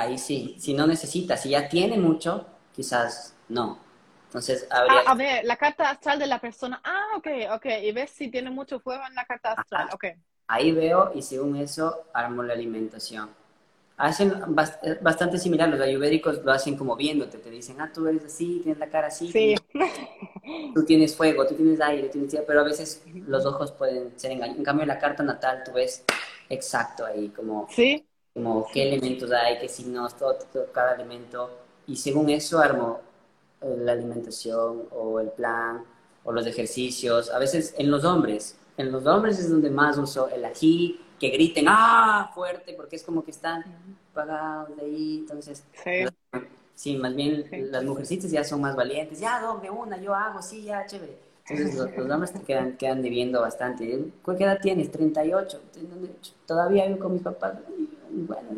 ahí 0.00 0.18
sí. 0.18 0.56
Si 0.58 0.74
no 0.74 0.86
necesita, 0.86 1.36
si 1.36 1.50
ya 1.50 1.68
tiene 1.68 1.98
mucho, 1.98 2.46
quizás 2.74 3.34
no. 3.48 3.78
Entonces, 4.26 4.66
habría... 4.70 5.00
Ah, 5.00 5.10
a 5.12 5.14
ver, 5.14 5.44
la 5.44 5.56
carta 5.56 5.90
astral 5.90 6.18
de 6.18 6.26
la 6.26 6.40
persona. 6.40 6.80
Ah, 6.84 7.16
ok, 7.16 7.26
ok. 7.52 7.66
Y 7.82 7.92
ves 7.92 8.10
si 8.10 8.28
tiene 8.28 8.50
mucho 8.50 8.78
fuego 8.78 9.02
en 9.08 9.14
la 9.14 9.24
carta 9.24 9.52
astral. 9.52 9.88
Ok. 9.92 10.04
Ahí 10.46 10.72
veo 10.72 11.12
y 11.14 11.22
según 11.22 11.56
eso 11.56 12.04
armo 12.12 12.42
la 12.42 12.54
alimentación. 12.54 13.28
Hacen 13.96 14.32
bastante 15.02 15.36
similar, 15.36 15.68
los 15.68 15.80
ayurvédicos 15.80 16.42
lo 16.42 16.52
hacen 16.52 16.74
como 16.74 16.96
viéndote, 16.96 17.36
te 17.36 17.50
dicen, 17.50 17.78
ah, 17.82 17.90
tú 17.92 18.06
eres 18.06 18.24
así, 18.24 18.60
tienes 18.62 18.78
la 18.78 18.88
cara 18.88 19.08
así, 19.08 19.30
sí. 19.30 19.54
tú 20.74 20.84
tienes 20.86 21.14
fuego, 21.14 21.46
tú 21.46 21.54
tienes 21.54 21.82
aire, 21.82 22.08
tienes... 22.08 22.34
pero 22.46 22.60
a 22.60 22.64
veces 22.64 23.02
los 23.26 23.44
ojos 23.44 23.72
pueden 23.72 24.18
ser 24.18 24.30
engañados. 24.30 24.58
En 24.58 24.64
cambio, 24.64 24.84
en 24.84 24.88
la 24.88 24.98
carta 24.98 25.22
natal 25.22 25.62
tú 25.66 25.72
ves 25.72 26.04
exacto 26.48 27.04
ahí, 27.04 27.28
como... 27.28 27.68
Sí 27.68 28.06
como 28.34 28.66
qué 28.72 28.88
elementos 28.88 29.30
hay, 29.32 29.58
qué 29.58 29.68
signos, 29.68 30.16
todo, 30.16 30.36
cada 30.72 30.94
elemento, 30.94 31.50
y 31.86 31.96
según 31.96 32.30
eso 32.30 32.58
armo 32.60 33.00
eh, 33.60 33.76
la 33.78 33.92
alimentación 33.92 34.84
o 34.92 35.20
el 35.20 35.30
plan 35.30 35.84
o 36.24 36.32
los 36.32 36.46
ejercicios. 36.46 37.30
A 37.30 37.38
veces 37.38 37.74
en 37.78 37.90
los 37.90 38.04
hombres, 38.04 38.56
en 38.76 38.92
los 38.92 39.06
hombres 39.06 39.38
es 39.38 39.50
donde 39.50 39.70
más 39.70 39.98
uso 39.98 40.28
el 40.28 40.44
ají, 40.44 41.00
que 41.18 41.28
griten 41.28 41.66
¡ah! 41.68 42.30
fuerte, 42.34 42.72
porque 42.74 42.96
es 42.96 43.02
como 43.02 43.22
que 43.24 43.30
están 43.30 43.64
pagados 44.14 44.76
de 44.76 44.82
ahí, 44.82 45.18
entonces... 45.20 45.64
Sí. 46.74 46.96
más 46.96 47.14
bien 47.14 47.44
las 47.70 47.84
mujercitas 47.84 48.30
ya 48.30 48.42
son 48.42 48.62
más 48.62 48.74
valientes, 48.74 49.20
ya, 49.20 49.38
de 49.60 49.68
una, 49.68 49.98
yo 49.98 50.14
hago, 50.14 50.40
sí, 50.40 50.62
ya, 50.62 50.86
chévere. 50.86 51.18
Entonces 51.46 51.74
los, 51.74 52.10
hombres 52.10 52.32
te 52.32 52.40
quedan, 52.40 52.76
quedan 52.76 53.02
debiendo 53.02 53.40
bastante. 53.40 53.84
¿Qué 53.84 54.44
edad 54.44 54.60
tienes? 54.62 54.90
38. 54.90 55.60
Todavía 56.46 56.86
vivo 56.86 57.00
con 57.00 57.12
mis 57.12 57.22
papás 57.22 57.54
bueno, 58.12 58.48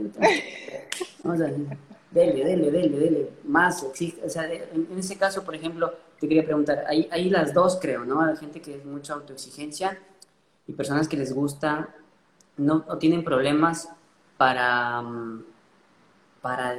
vamos 1.22 1.40
a 1.40 1.50
dele, 2.12 2.44
dele, 2.44 2.70
dele, 2.70 2.98
dele, 2.98 3.30
más 3.44 3.82
existe, 3.82 4.24
o 4.24 4.28
sea, 4.28 4.50
en, 4.52 4.86
ese 4.98 5.16
caso, 5.16 5.44
por 5.44 5.54
ejemplo, 5.54 5.92
te 6.20 6.28
quería 6.28 6.44
preguntar, 6.44 6.84
hay, 6.86 7.08
hay 7.10 7.30
las 7.30 7.54
dos, 7.54 7.78
creo, 7.80 8.04
¿no? 8.04 8.22
Hay 8.22 8.36
gente 8.36 8.60
que 8.60 8.76
es 8.76 8.84
mucha 8.84 9.14
autoexigencia 9.14 9.98
y 10.66 10.72
personas 10.72 11.08
que 11.08 11.16
les 11.16 11.32
gusta, 11.32 11.94
no, 12.58 12.84
o 12.86 12.98
tienen 12.98 13.24
problemas 13.24 13.88
para, 14.36 15.00
mm, 15.00 15.44
para 16.42 16.76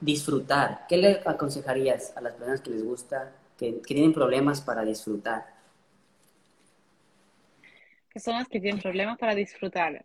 disfrutar. 0.00 0.86
¿Qué 0.88 0.96
le 0.96 1.20
aconsejarías 1.24 2.16
a 2.16 2.20
las 2.20 2.34
personas 2.34 2.60
que 2.60 2.70
les 2.70 2.84
gusta, 2.84 3.32
que, 3.56 3.80
que 3.80 3.94
tienen 3.94 4.12
problemas 4.12 4.60
para 4.60 4.84
disfrutar? 4.84 5.46
Que 8.10 8.20
son 8.20 8.34
las 8.34 8.48
que 8.48 8.60
tienen 8.60 8.80
problemas 8.80 9.18
para 9.18 9.34
disfrutar. 9.34 10.04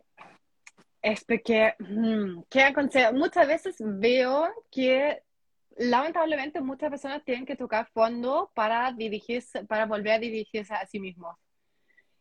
Es 1.04 1.22
porque, 1.22 1.74
mm, 1.80 2.44
¿qué 2.48 2.72
Muchas 3.12 3.46
veces 3.46 3.76
veo 3.78 4.50
que 4.70 5.22
lamentablemente 5.76 6.62
muchas 6.62 6.88
personas 6.88 7.22
tienen 7.24 7.44
que 7.44 7.56
tocar 7.56 7.90
fondo 7.92 8.50
para 8.54 8.90
dirigirse, 8.90 9.66
para 9.66 9.84
volver 9.84 10.14
a 10.14 10.18
dirigirse 10.18 10.72
a 10.72 10.86
sí 10.86 11.00
mismos. 11.00 11.36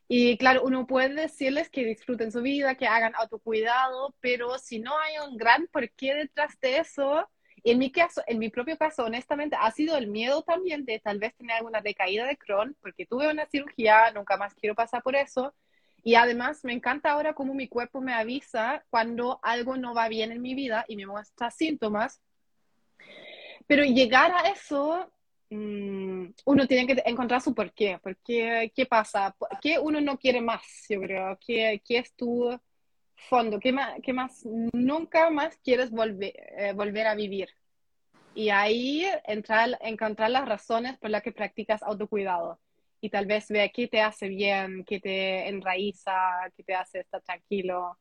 Y 0.10 0.38
claro, 0.38 0.64
uno 0.66 0.86
puede 0.86 1.14
decirles 1.14 1.70
que 1.70 1.86
disfruten 1.86 2.34
su 2.34 2.42
vida, 2.42 2.76
que 2.76 2.86
hagan 2.86 3.14
autocuidado, 3.16 4.16
pero 4.20 4.58
si 4.60 4.80
no 4.80 4.92
hay 5.00 5.14
un 5.26 5.38
gran 5.38 5.66
porqué 5.68 6.14
detrás 6.14 6.60
de 6.60 6.80
eso, 6.80 7.30
en 7.64 7.80
mi 7.80 7.90
caso, 7.90 8.22
en 8.28 8.38
mi 8.38 8.50
propio 8.50 8.78
caso, 8.78 9.06
honestamente, 9.06 9.56
ha 9.58 9.72
sido 9.72 9.96
el 9.96 10.08
miedo 10.08 10.42
también 10.42 10.84
de 10.84 11.00
tal 11.00 11.20
vez 11.20 11.34
tener 11.38 11.56
alguna 11.56 11.80
decaída 11.80 12.26
de 12.26 12.36
Crohn, 12.36 12.76
porque 12.82 13.06
tuve 13.06 13.32
una 13.32 13.46
cirugía, 13.46 14.12
nunca 14.12 14.36
más 14.36 14.54
quiero 14.56 14.76
pasar 14.76 15.02
por 15.04 15.16
eso, 15.16 15.56
y 16.04 16.16
además 16.16 16.64
me 16.64 16.74
encanta 16.74 17.12
ahora 17.12 17.34
cómo 17.34 17.54
mi 17.54 17.68
cuerpo 17.68 18.02
me 18.02 18.14
avisa 18.14 18.84
cuando 18.90 19.40
algo 19.42 19.78
no 19.78 19.94
va 19.94 20.10
bien 20.10 20.32
en 20.32 20.42
mi 20.42 20.54
vida 20.54 20.86
y 20.88 20.96
me 20.96 21.06
muestra 21.06 21.50
síntomas. 21.50 22.22
Pero 23.68 23.84
llegar 23.84 24.32
a 24.32 24.50
eso, 24.50 25.10
mm, 25.50 26.26
uno 26.46 26.68
tiene 26.68 26.88
que 26.88 27.02
encontrar 27.06 27.42
su 27.42 27.56
porqué. 27.56 28.00
Porque, 28.04 28.72
¿Qué 28.76 28.86
pasa? 28.86 29.36
¿Qué 29.62 29.80
uno 29.80 30.02
no 30.02 30.18
quiere 30.18 30.42
más? 30.42 30.62
Yo 30.90 31.00
creo. 31.02 31.38
¿Qué, 31.46 31.82
qué 31.86 32.00
es 32.00 32.14
tu 32.16 32.60
fondo? 33.16 33.60
¿Qué 33.60 33.72
más, 33.72 34.00
qué 34.04 34.14
más 34.14 34.46
nunca 34.74 35.30
más 35.30 35.58
quieres 35.64 35.90
volver, 35.92 36.34
eh, 36.58 36.74
volver 36.74 37.08
a 37.08 37.16
vivir? 37.16 37.50
y 38.36 38.50
ahí 38.50 39.06
entrar, 39.26 39.78
encontrar 39.82 40.32
las 40.32 40.48
razones 40.48 40.98
por 40.98 41.10
las 41.10 41.24
que 41.24 41.32
practicas 41.32 41.84
autocuidado. 41.84 42.60
Y 43.04 43.10
tal 43.10 43.26
vez 43.26 43.50
ver 43.50 43.70
qué 43.74 43.90
te 43.90 44.00
hace 44.00 44.30
bien, 44.30 44.86
qué 44.86 44.98
te 44.98 45.50
enraiza, 45.50 46.14
qué 46.56 46.64
te 46.64 46.74
hace 46.74 47.02
estar 47.02 47.22
tranquilo. 47.22 48.00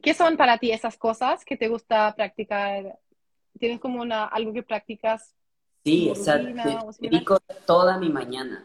¿Qué 0.00 0.14
son 0.14 0.36
para 0.36 0.58
ti 0.58 0.70
esas 0.70 0.96
cosas 0.96 1.44
que 1.44 1.56
te 1.56 1.66
gusta 1.66 2.14
practicar? 2.14 3.00
¿Tienes 3.58 3.80
como 3.80 4.00
una, 4.00 4.26
algo 4.26 4.52
que 4.52 4.62
practicas? 4.62 5.34
Sí, 5.84 6.08
exacto. 6.08 6.92
dedico 7.00 7.40
toda 7.66 7.98
mi 7.98 8.10
mañana, 8.10 8.64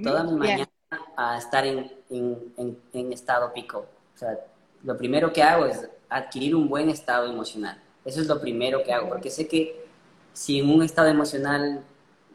toda 0.00 0.22
mi 0.22 0.36
mañana 0.36 0.70
a 1.16 1.38
estar 1.38 1.66
en, 1.66 1.90
en, 2.08 2.78
en, 2.92 3.12
estado 3.12 3.52
pico. 3.52 3.84
O 4.14 4.16
sea, 4.16 4.38
lo 4.84 4.96
primero 4.96 5.32
que 5.32 5.42
hago 5.42 5.66
es 5.66 5.90
adquirir 6.08 6.54
un 6.54 6.68
buen 6.68 6.88
estado 6.88 7.26
emocional. 7.28 7.82
Eso 8.04 8.20
es 8.20 8.28
lo 8.28 8.40
primero 8.40 8.84
que 8.84 8.92
hago, 8.92 9.08
porque 9.08 9.28
sé 9.28 9.48
que 9.48 9.84
si 10.32 10.60
en 10.60 10.70
un 10.70 10.84
estado 10.84 11.08
emocional 11.08 11.82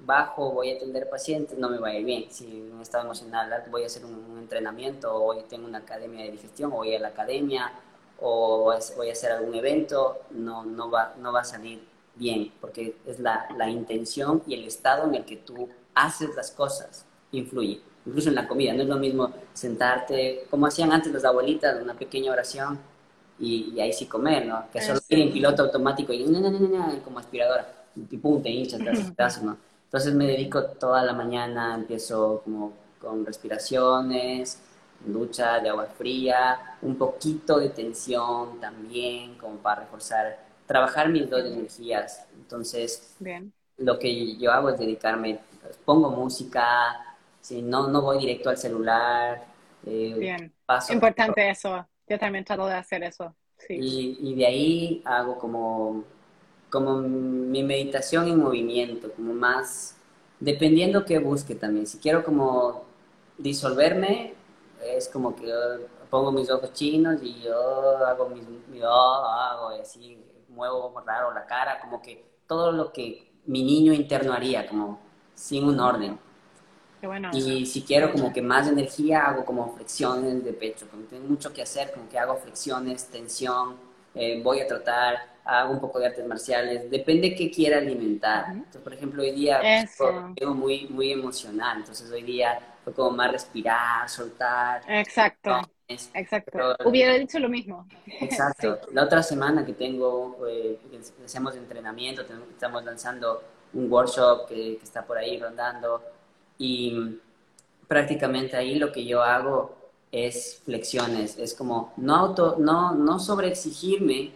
bajo 0.06 0.52
voy 0.52 0.72
a 0.72 0.76
atender 0.76 1.10
pacientes, 1.10 1.58
no 1.58 1.70
me 1.70 1.78
va 1.78 1.90
a 1.90 1.96
ir 1.96 2.06
bien. 2.06 2.26
Si 2.30 2.46
en 2.46 2.74
un 2.74 2.82
estado 2.82 3.06
emocional 3.06 3.64
voy 3.70 3.84
a 3.84 3.86
hacer 3.88 4.06
un, 4.06 4.38
entrenamiento, 4.38 5.14
o 5.14 5.34
hoy 5.34 5.44
tengo 5.50 5.68
una 5.68 5.80
academia 5.80 6.26
de 6.26 6.32
digestión, 6.32 6.72
o 6.74 6.78
voy 6.78 6.94
a 6.94 7.00
la 7.00 7.10
academia, 7.10 7.72
o 8.20 8.74
voy 8.98 9.10
a 9.10 9.12
hacer 9.12 9.32
algún 9.32 9.56
evento, 9.56 10.22
no, 10.32 10.66
no, 10.66 10.92
va, 10.92 11.14
no 11.18 11.32
va 11.32 11.42
a 11.42 11.46
salir 11.46 11.82
bien, 12.16 12.52
porque 12.60 12.98
es 13.06 13.20
la, 13.20 13.48
la 13.58 13.70
intención 13.70 14.44
y 14.46 14.54
el 14.54 14.66
estado 14.66 15.08
en 15.08 15.16
el 15.16 15.26
que 15.26 15.38
tú 15.38 15.70
haces 15.96 16.36
las 16.36 16.52
cosas 16.52 17.06
influye. 17.32 17.82
Incluso 18.06 18.30
en 18.30 18.36
la 18.36 18.48
comida, 18.48 18.74
no 18.74 18.84
es 18.84 18.90
lo 18.90 18.98
mismo 18.98 19.32
sentarte, 19.54 20.46
como 20.50 20.68
hacían 20.68 20.92
antes 20.92 21.12
las 21.14 21.24
abuelitas, 21.24 21.82
una 21.82 21.94
pequeña 21.94 22.32
oración 22.34 22.78
y, 23.40 23.80
ahí 23.80 23.94
sí 23.94 24.06
comer, 24.06 24.46
¿no? 24.46 24.66
Que 24.72 24.82
solo 24.82 25.00
tienen 25.00 25.32
piloto 25.32 25.64
automático 25.64 26.12
y 26.12 26.26
como 27.04 27.20
aspiradora 27.20 27.84
y 27.96 28.18
pum, 28.18 28.42
te 28.42 28.50
hinchas, 28.50 28.80
te 28.80 28.92
¿no? 29.46 29.58
Entonces 29.94 30.16
me 30.16 30.26
dedico 30.26 30.64
toda 30.64 31.04
la 31.04 31.14
mañana, 31.14 31.76
empiezo 31.76 32.42
como 32.44 32.74
con 33.00 33.26
respiraciones, 33.26 34.60
ducha 35.06 35.60
de 35.60 35.70
agua 35.70 35.86
fría, 35.86 36.78
un 36.82 36.96
poquito 36.98 37.60
de 37.60 37.70
tensión 37.70 38.60
también, 38.60 39.36
como 39.38 39.58
para 39.58 39.82
reforzar, 39.82 40.40
trabajar 40.66 41.10
mis 41.10 41.30
dos 41.30 41.42
energías. 41.46 42.26
Entonces, 42.34 43.16
Bien. 43.20 43.54
lo 43.78 44.00
que 44.00 44.36
yo 44.38 44.52
hago 44.52 44.70
es 44.70 44.80
dedicarme, 44.80 45.40
pues, 45.62 45.78
pongo 45.86 46.10
música, 46.10 47.16
si 47.42 47.62
no, 47.62 47.88
no 47.88 48.02
voy 48.02 48.18
directo 48.20 48.50
al 48.50 48.58
celular. 48.58 49.44
Eh, 49.86 50.16
Bien, 50.20 50.54
importante 50.90 51.50
eso. 51.50 51.88
Yo 52.08 52.20
también 52.20 52.44
trato 52.46 52.66
de 52.68 52.74
hacer 52.76 53.04
eso. 53.04 53.36
Sí. 53.58 53.76
Y, 53.76 54.18
y 54.22 54.36
de 54.36 54.46
ahí 54.46 55.02
hago 55.06 55.38
como 55.38 56.04
como 56.74 56.98
mi 56.98 57.62
meditación 57.62 58.28
en 58.28 58.40
movimiento, 58.40 59.12
como 59.12 59.32
más, 59.32 59.96
dependiendo 60.40 61.06
qué 61.06 61.20
busque 61.20 61.54
también. 61.54 61.86
Si 61.86 62.00
quiero 62.00 62.24
como 62.24 62.86
disolverme, 63.38 64.34
es 64.84 65.08
como 65.08 65.36
que 65.36 65.54
pongo 66.10 66.32
mis 66.32 66.50
ojos 66.50 66.74
chinos 66.74 67.22
y 67.22 67.42
yo 67.42 68.04
hago 68.04 68.28
mis, 68.30 68.44
yo 68.74 68.90
hago 68.90 69.70
así, 69.80 70.20
muevo 70.50 70.92
raro 71.06 71.32
la 71.32 71.46
cara, 71.46 71.80
como 71.80 72.02
que 72.02 72.26
todo 72.48 72.72
lo 72.72 72.92
que 72.92 73.32
mi 73.46 73.64
niño 73.64 73.94
interno 73.94 74.34
haría, 74.34 74.68
como 74.68 75.00
sin 75.36 75.66
un 75.66 75.80
orden. 75.80 76.18
Qué 77.00 77.06
bueno. 77.06 77.30
Y 77.34 77.68
si 77.68 77.84
quiero 77.84 78.12
como 78.12 78.34
que 78.34 78.42
más 78.42 78.68
energía, 78.68 79.28
hago 79.28 79.46
como 79.46 79.76
flexiones 79.76 80.44
de 80.44 80.54
pecho, 80.54 80.88
como 80.90 81.04
tengo 81.04 81.28
mucho 81.28 81.54
que 81.54 81.62
hacer, 81.62 81.92
como 81.92 82.10
que 82.10 82.18
hago 82.18 82.36
flexiones, 82.38 83.06
tensión, 83.10 83.76
eh, 84.16 84.42
voy 84.42 84.60
a 84.60 84.68
tratar 84.68 85.33
hago 85.46 85.74
un 85.74 85.80
poco 85.80 86.00
de 86.00 86.08
artes 86.08 86.26
marciales, 86.26 86.90
depende 86.90 87.36
qué 87.36 87.52
quiera 87.52 87.78
alimentar. 87.78 88.46
Entonces, 88.52 88.82
por 88.82 88.94
ejemplo, 88.94 89.24
hoy 89.24 89.32
día 89.32 89.60
pues, 89.98 90.46
muy, 90.48 90.88
muy 90.88 91.12
emocional, 91.12 91.78
entonces 91.80 92.10
hoy 92.12 92.24
día 92.24 92.60
fue 92.84 92.94
como 92.94 93.12
más 93.12 93.32
respirar, 93.32 94.08
soltar. 94.10 94.82
Exacto. 94.88 95.62
Exacto. 95.88 96.76
Hubiera 96.86 97.14
dicho 97.14 97.38
lo 97.40 97.50
mismo. 97.50 97.88
Exacto. 98.22 98.80
La 98.94 99.04
otra 99.04 99.22
semana 99.22 99.66
que 99.66 99.74
tengo, 99.74 100.38
eh, 100.48 100.80
hacemos 101.24 101.56
entrenamiento, 101.56 102.22
estamos 102.22 102.84
lanzando 102.84 103.44
un 103.74 103.92
workshop 103.92 104.48
que, 104.48 104.78
que, 104.78 104.84
está 104.84 105.06
por 105.06 105.18
ahí 105.18 105.40
rondando 105.40 106.02
y 106.58 107.20
prácticamente 107.88 108.56
ahí 108.56 108.76
lo 108.76 108.92
que 108.92 109.06
yo 109.06 109.22
hago 109.22 109.76
es 110.12 110.62
flexiones, 110.64 111.40
es 111.40 111.56
como 111.56 111.92
no 111.98 112.16
auto, 112.16 112.56
no, 112.60 112.94
no 112.94 113.20
sobre 113.20 113.48
exigirme, 113.48 114.32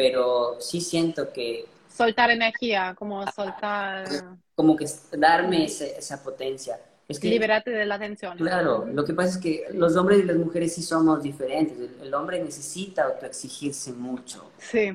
pero 0.00 0.56
sí 0.60 0.80
siento 0.80 1.30
que... 1.30 1.66
Soltar 1.94 2.30
energía, 2.30 2.94
como 2.98 3.30
soltar... 3.30 4.08
Como 4.54 4.74
que 4.74 4.86
darme 5.12 5.66
esa 5.66 6.22
potencia. 6.22 6.80
Es 7.06 7.20
que, 7.20 7.28
Liberarte 7.28 7.70
de 7.70 7.84
la 7.84 7.98
tensión. 7.98 8.38
Claro, 8.38 8.86
lo 8.90 9.04
que 9.04 9.12
pasa 9.12 9.32
es 9.32 9.36
que 9.36 9.66
los 9.74 9.96
hombres 9.96 10.20
y 10.20 10.22
las 10.22 10.38
mujeres 10.38 10.74
sí 10.74 10.82
somos 10.82 11.22
diferentes. 11.22 11.76
El, 12.00 12.14
hombre 12.14 12.42
necesita 12.42 13.04
autoexigirse 13.04 13.92
mucho. 13.92 14.52
Sí. 14.56 14.94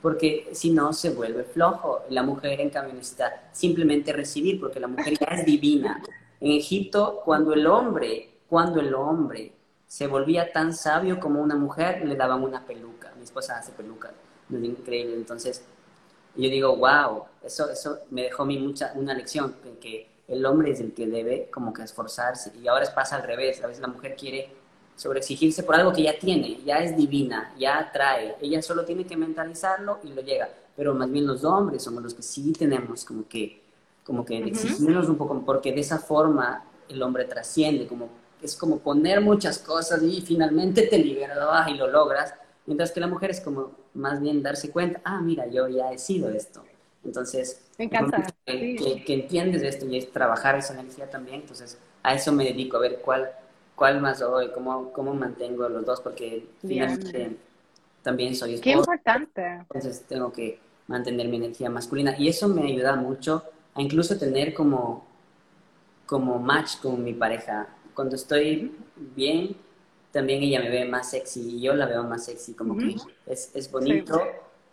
Porque 0.00 0.48
si 0.52 0.70
no, 0.70 0.92
se 0.92 1.10
vuelve 1.10 1.42
flojo. 1.42 2.04
La 2.10 2.22
mujer, 2.22 2.60
en 2.60 2.70
cambio, 2.70 2.94
necesita 2.94 3.48
simplemente 3.50 4.12
recibir, 4.12 4.60
porque 4.60 4.78
la 4.78 4.86
mujer 4.86 5.14
ya 5.18 5.34
es 5.34 5.44
divina. 5.44 6.00
En 6.40 6.52
Egipto, 6.52 7.22
cuando 7.24 7.54
el 7.54 7.66
hombre, 7.66 8.38
cuando 8.48 8.80
el 8.80 8.94
hombre 8.94 9.52
se 9.88 10.06
volvía 10.06 10.52
tan 10.52 10.72
sabio 10.72 11.18
como 11.18 11.40
una 11.40 11.56
mujer, 11.56 12.06
le 12.06 12.14
daban 12.14 12.44
una 12.44 12.64
peluca. 12.64 13.12
Mi 13.16 13.24
esposa 13.24 13.58
hace 13.58 13.72
pelucas 13.72 14.12
es 14.50 14.64
increíble. 14.64 15.14
Entonces, 15.14 15.62
yo 16.36 16.50
digo, 16.50 16.76
wow, 16.76 17.24
eso, 17.42 17.70
eso 17.70 17.98
me 18.10 18.22
dejó 18.22 18.42
a 18.42 18.46
mí 18.46 18.58
mucha, 18.58 18.92
una 18.94 19.14
lección, 19.14 19.54
que 19.80 20.08
el 20.28 20.44
hombre 20.46 20.72
es 20.72 20.80
el 20.80 20.92
que 20.92 21.06
debe 21.06 21.48
como 21.52 21.72
que 21.72 21.82
esforzarse. 21.82 22.52
Y 22.62 22.68
ahora 22.68 22.92
pasa 22.94 23.16
al 23.16 23.22
revés, 23.22 23.62
a 23.62 23.66
veces 23.66 23.82
la 23.82 23.88
mujer 23.88 24.16
quiere 24.16 24.50
sobreexigirse 24.96 25.62
por 25.62 25.74
algo 25.74 25.92
que 25.92 26.02
ya 26.02 26.18
tiene, 26.18 26.60
ya 26.64 26.78
es 26.78 26.96
divina, 26.96 27.52
ya 27.58 27.90
trae, 27.92 28.36
ella 28.40 28.62
solo 28.62 28.84
tiene 28.84 29.06
que 29.06 29.16
mentalizarlo 29.16 29.98
y 30.04 30.12
lo 30.12 30.22
llega. 30.22 30.48
Pero 30.76 30.94
más 30.94 31.10
bien 31.10 31.26
los 31.26 31.44
hombres 31.44 31.82
somos 31.82 32.02
los 32.02 32.14
que 32.14 32.22
sí 32.22 32.52
tenemos 32.52 33.04
como 33.04 33.28
que, 33.28 33.60
como 34.04 34.24
que 34.24 34.38
exigirnos 34.38 35.08
un 35.08 35.16
poco, 35.16 35.40
porque 35.44 35.72
de 35.72 35.80
esa 35.80 35.98
forma 35.98 36.64
el 36.88 37.02
hombre 37.02 37.24
trasciende, 37.24 37.86
como 37.86 38.08
es 38.42 38.56
como 38.56 38.78
poner 38.78 39.20
muchas 39.20 39.58
cosas 39.58 40.02
y 40.02 40.20
finalmente 40.20 40.82
te 40.82 40.98
libera 40.98 41.34
y 41.68 41.74
lo 41.74 41.88
logras 41.88 42.34
Mientras 42.66 42.92
que 42.92 43.00
la 43.00 43.06
mujer 43.06 43.30
es 43.30 43.40
como 43.40 43.72
más 43.94 44.20
bien 44.20 44.42
darse 44.42 44.70
cuenta, 44.70 45.00
ah, 45.04 45.20
mira, 45.20 45.46
yo 45.46 45.68
ya 45.68 45.92
he 45.92 45.98
sido 45.98 46.30
esto. 46.30 46.64
Entonces, 47.04 47.60
me 47.78 47.84
encanta. 47.84 48.26
Que, 48.46 49.02
que, 49.04 49.14
entiendes 49.14 49.62
esto 49.62 49.86
y 49.86 49.98
es 49.98 50.10
trabajar 50.10 50.56
esa 50.56 50.72
energía 50.72 51.10
también. 51.10 51.42
Entonces, 51.42 51.78
a 52.02 52.14
eso 52.14 52.32
me 52.32 52.44
dedico, 52.44 52.78
a 52.78 52.80
ver 52.80 53.00
cuál, 53.04 53.30
cuál 53.74 54.00
más 54.00 54.20
doy, 54.20 54.50
cómo, 54.52 54.92
cómo 54.92 55.12
mantengo 55.14 55.68
los 55.68 55.84
dos, 55.84 56.00
porque 56.00 56.46
finalmente 56.62 57.36
también 58.02 58.34
soy 58.34 58.54
esposo. 58.54 58.64
Qué 58.64 58.70
importante. 58.70 59.46
Entonces, 59.60 60.04
tengo 60.08 60.32
que 60.32 60.58
mantener 60.86 61.28
mi 61.28 61.36
energía 61.36 61.68
masculina. 61.68 62.14
Y 62.18 62.28
eso 62.28 62.48
me 62.48 62.62
ayuda 62.62 62.96
mucho 62.96 63.44
a 63.74 63.82
incluso 63.82 64.18
tener 64.18 64.54
como, 64.54 65.04
como 66.06 66.38
match 66.38 66.78
con 66.80 67.02
mi 67.04 67.12
pareja. 67.12 67.68
Cuando 67.94 68.16
estoy 68.16 68.74
bien, 69.14 69.56
también 70.14 70.44
ella 70.44 70.60
me 70.60 70.70
ve 70.70 70.84
más 70.84 71.10
sexy 71.10 71.40
y 71.40 71.60
yo 71.60 71.74
la 71.74 71.86
veo 71.86 72.04
más 72.04 72.24
sexy, 72.24 72.54
como 72.54 72.78
que 72.78 72.94
es, 73.26 73.50
es 73.52 73.70
bonito. 73.70 74.22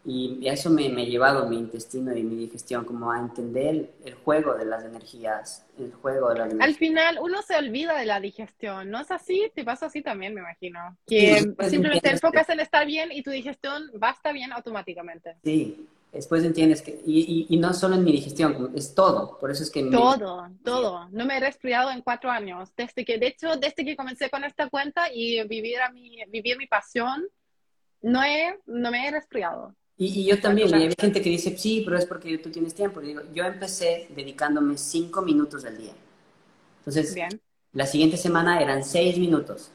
Y, 0.05 0.47
eso 0.47 0.69
me, 0.69 0.89
me, 0.89 1.03
ha 1.03 1.05
llevado 1.05 1.47
mi 1.47 1.57
intestino 1.57 2.15
y 2.15 2.23
mi 2.23 2.35
digestión 2.35 2.85
como 2.85 3.11
a 3.11 3.19
entender 3.19 3.91
el, 4.03 4.13
juego 4.15 4.55
de 4.55 4.65
las 4.65 4.83
energías, 4.83 5.65
el 5.79 5.93
juego 5.93 6.29
de 6.29 6.39
las 6.39 6.53
Al 6.59 6.75
final 6.75 7.19
uno 7.21 7.41
se 7.41 7.55
olvida 7.55 7.97
de 7.97 8.05
la 8.05 8.19
digestión, 8.19 8.89
¿no 8.89 8.99
es 8.99 9.11
así? 9.11 9.51
Te 9.53 9.63
pasa 9.63 9.87
así 9.87 10.01
también, 10.01 10.33
me 10.33 10.41
imagino. 10.41 10.97
Que 11.05 11.37
simplemente 11.69 12.01
te 12.01 12.11
enfocas 12.11 12.49
en 12.49 12.59
estar 12.59 12.85
bien 12.85 13.11
y 13.11 13.23
tu 13.23 13.31
digestión 13.31 13.91
va 14.01 14.09
a 14.09 14.13
estar 14.13 14.33
bien 14.33 14.51
automáticamente. 14.53 15.35
Sí, 15.43 15.87
después 16.12 16.43
entiendes 16.43 16.82
que, 16.82 17.01
y, 17.05 17.47
y, 17.49 17.57
no 17.57 17.74
solo 17.74 17.95
en 17.95 18.03
mi 18.03 18.12
digestión, 18.12 18.72
es 18.76 18.93
todo, 18.93 19.38
por 19.39 19.49
eso 19.51 19.64
es 19.64 19.72
que... 19.72 19.84
Todo, 19.84 20.49
todo, 20.64 21.07
no 21.12 21.26
me 21.26 21.38
he 21.38 21.39
resfriado 21.39 21.91
en 21.91 22.01
cuatro 22.01 22.30
años, 22.30 22.70
desde 22.76 23.05
que, 23.05 23.18
de 23.18 23.28
hecho, 23.28 23.55
desde 23.55 23.86
que 23.86 23.95
comencé 23.95 24.30
con 24.30 24.43
esta 24.43 24.70
cuenta 24.70 25.12
y 25.14 25.41
vivir, 25.47 25.80
a 25.80 25.91
mi, 25.91 26.18
vivir 26.28 26.57
mi 26.57 26.68
pasión, 26.68 27.26
no, 28.01 28.24
he, 28.24 28.59
no 28.66 28.91
me 28.91 29.07
he 29.07 29.12
resfriado. 29.12 29.74
Y, 29.97 30.26
yo 30.26 30.39
también, 30.41 30.70
y 30.70 30.74
hay 30.74 30.93
gente 30.99 31.22
que 31.22 31.30
dice, 31.30 31.55
sí, 31.57 31.84
pero 31.86 31.97
es 31.97 32.05
porque 32.05 32.38
tú 32.39 32.49
tienes 32.49 32.74
tiempo. 32.74 32.99
digo, 32.99 33.22
yo 33.34 33.45
empecé 33.45 34.07
dedicándome 34.09 34.78
cinco 34.78 35.22
minutos 35.22 35.64
al 35.64 35.78
día. 35.78 35.93
Entonces, 36.80 37.14
Bien. 37.14 37.39
la 37.74 37.86
siguiente 37.86 38.18
semana 38.18 38.59
eran 38.59 38.84
seis 38.84 39.18
minutos, 39.18 39.70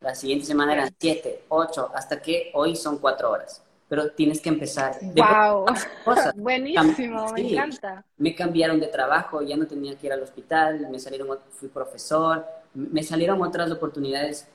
la 0.00 0.14
siguiente 0.14 0.46
semana 0.46 0.72
eran 0.72 0.90
siete, 0.98 1.44
ocho, 1.48 1.90
hasta 1.94 2.20
que 2.20 2.50
hoy 2.54 2.74
son 2.74 2.98
cuatro 2.98 3.30
horas 3.30 3.61
pero 3.92 4.10
tienes 4.12 4.40
que 4.40 4.48
empezar. 4.48 4.96
¡Wow! 5.02 5.66
Buenísimo, 6.36 7.30
me 7.34 7.52
encanta. 7.52 8.02
Me 8.16 8.34
cambiaron 8.34 8.80
de 8.80 8.86
trabajo, 8.86 9.42
ya 9.42 9.54
no 9.54 9.66
tenía 9.66 9.94
que 9.98 10.06
ir 10.06 10.14
al 10.14 10.22
hospital, 10.22 10.88
me 10.90 10.98
salieron, 10.98 11.38
fui 11.50 11.68
profesor, 11.68 12.42
me 12.72 13.02
salieron 13.02 13.42
otras 13.42 13.70
oportunidades 13.70 14.48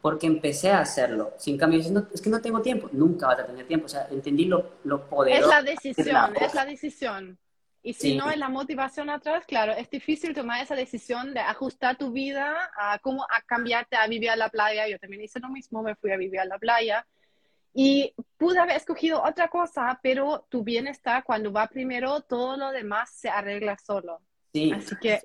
porque 0.00 0.28
empecé 0.28 0.70
a 0.70 0.78
hacerlo. 0.78 1.32
Sin 1.38 1.58
cambio, 1.58 1.80
es 2.14 2.22
que 2.22 2.30
no 2.30 2.40
tengo 2.40 2.62
tiempo. 2.62 2.88
Nunca 2.92 3.26
vas 3.26 3.40
a 3.40 3.46
tener 3.46 3.66
tiempo. 3.66 3.86
O 3.86 3.88
sea, 3.88 4.06
entendí 4.12 4.44
lo, 4.44 4.74
lo 4.84 5.08
poderoso. 5.08 5.42
Es 5.42 5.48
la 5.48 5.62
decisión, 5.62 6.36
es 6.40 6.54
la 6.54 6.64
decisión. 6.64 7.36
Y 7.82 7.94
si 7.94 8.16
no 8.16 8.30
es 8.30 8.38
la 8.38 8.48
motivación 8.48 9.10
atrás, 9.10 9.44
claro, 9.44 9.72
es 9.72 9.90
difícil 9.90 10.34
tomar 10.34 10.62
esa 10.62 10.76
decisión 10.76 11.34
de 11.34 11.40
ajustar 11.40 11.96
tu 11.96 12.12
vida 12.12 12.70
a 12.76 13.00
cómo 13.00 13.24
a 13.24 13.42
cambiarte 13.42 13.96
a 13.96 14.06
vivir 14.06 14.30
a 14.30 14.36
la 14.36 14.50
playa. 14.50 14.86
Yo 14.86 15.00
también 15.00 15.22
hice 15.22 15.40
lo 15.40 15.48
mismo, 15.48 15.82
me 15.82 15.96
fui 15.96 16.12
a 16.12 16.16
vivir 16.16 16.38
a 16.38 16.44
la 16.44 16.60
playa. 16.60 17.04
Y 17.76 18.14
pude 18.38 18.60
haber 18.60 18.76
escogido 18.76 19.20
otra 19.22 19.48
cosa, 19.48 19.98
pero 20.00 20.46
tu 20.48 20.62
bienestar 20.62 21.24
cuando 21.24 21.52
va 21.52 21.66
primero, 21.66 22.20
todo 22.20 22.56
lo 22.56 22.70
demás 22.70 23.10
se 23.10 23.28
arregla 23.28 23.76
solo. 23.84 24.20
Sí. 24.52 24.70
Así 24.70 24.94
que 25.00 25.20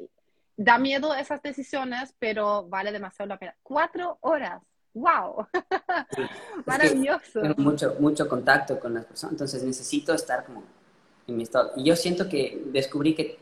da 0.57 0.79
miedo 0.79 1.13
esas 1.13 1.43
decisiones, 1.43 2.15
pero 2.17 2.67
vale 2.67 2.91
demasiado 2.91 3.29
la 3.29 3.37
pena. 3.37 3.55
Cuatro 3.61 4.17
horas. 4.21 4.63
¡Wow! 4.95 5.45
Maravilloso. 6.65 7.41
Tengo 7.41 7.61
mucho, 7.61 7.95
mucho 7.99 8.27
contacto 8.27 8.79
con 8.79 8.95
las 8.95 9.05
personas, 9.05 9.33
entonces 9.33 9.63
necesito 9.63 10.13
estar 10.15 10.43
como 10.43 10.63
mi 11.27 11.43
estado. 11.43 11.73
Y 11.75 11.83
yo 11.83 11.95
siento 11.95 12.27
que 12.27 12.63
descubrí 12.65 13.13
que, 13.13 13.37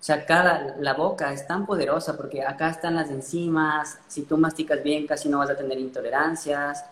o 0.00 0.02
sea, 0.02 0.26
cada, 0.26 0.76
la 0.78 0.94
boca 0.94 1.32
es 1.32 1.46
tan 1.46 1.64
poderosa 1.64 2.16
porque 2.16 2.42
acá 2.42 2.70
están 2.70 2.96
las 2.96 3.10
enzimas, 3.10 4.00
si 4.08 4.22
tú 4.22 4.36
masticas 4.36 4.82
bien 4.82 5.06
casi 5.06 5.28
no 5.28 5.38
vas 5.38 5.50
a 5.50 5.56
tener 5.56 5.78
intolerancias 5.78 6.84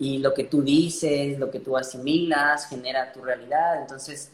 y 0.00 0.18
lo 0.18 0.32
que 0.32 0.44
tú 0.44 0.62
dices, 0.62 1.38
lo 1.38 1.50
que 1.50 1.60
tú 1.60 1.76
asimilas 1.76 2.66
genera 2.68 3.12
tu 3.12 3.22
realidad, 3.22 3.82
entonces 3.82 4.32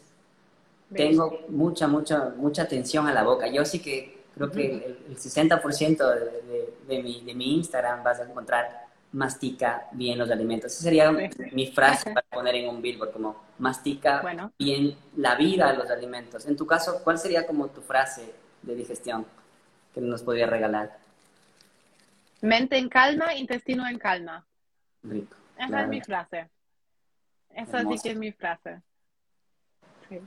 tengo 0.93 1.41
mucha, 1.49 1.87
mucha, 1.87 2.29
mucha 2.37 2.63
atención 2.63 3.05
a 3.05 3.13
la 3.13 3.23
boca. 3.23 3.47
Yo 3.47 3.65
sí 3.65 3.79
que 3.79 4.23
creo 4.33 4.49
que 4.49 4.97
el, 5.09 5.17
60% 5.17 5.97
de, 6.47 6.73
de, 6.87 7.03
mi, 7.03 7.21
de 7.21 7.33
mi 7.35 7.55
Instagram 7.55 8.01
vas 8.01 8.21
a 8.21 8.23
encontrar 8.23 8.87
mastica 9.11 9.87
bien 9.91 10.17
los 10.17 10.31
alimentos. 10.31 10.71
Esa 10.71 10.83
sería 10.83 11.11
mi 11.11 11.67
frase 11.67 12.13
para 12.13 12.25
poner 12.27 12.55
en 12.55 12.69
un 12.69 12.81
billboard, 12.81 13.11
como 13.11 13.35
mastica 13.59 14.23
bien 14.57 14.95
la 15.17 15.35
vida 15.35 15.73
los 15.73 15.89
alimentos. 15.89 16.45
En 16.45 16.55
tu 16.55 16.65
caso, 16.65 17.01
¿cuál 17.03 17.17
sería 17.17 17.45
como 17.45 17.67
tu 17.67 17.81
frase 17.81 18.33
de 18.61 18.73
digestión 18.73 19.25
que 19.93 19.99
nos 19.99 20.23
podría 20.23 20.47
regalar? 20.47 20.97
Mente 22.39 22.77
en 22.77 22.87
calma, 22.87 23.35
intestino 23.35 23.85
en 23.85 23.97
calma. 23.97 24.45
Rico. 25.03 25.35
Esa 25.59 25.81
es 25.81 25.87
mi 25.87 26.01
frase. 26.01 26.49
Esa 27.49 27.81
sí 27.81 27.95
que 28.01 28.11
es 28.11 28.17
mi 28.17 28.31
frase. 28.31 28.81
Sí. 30.09 30.19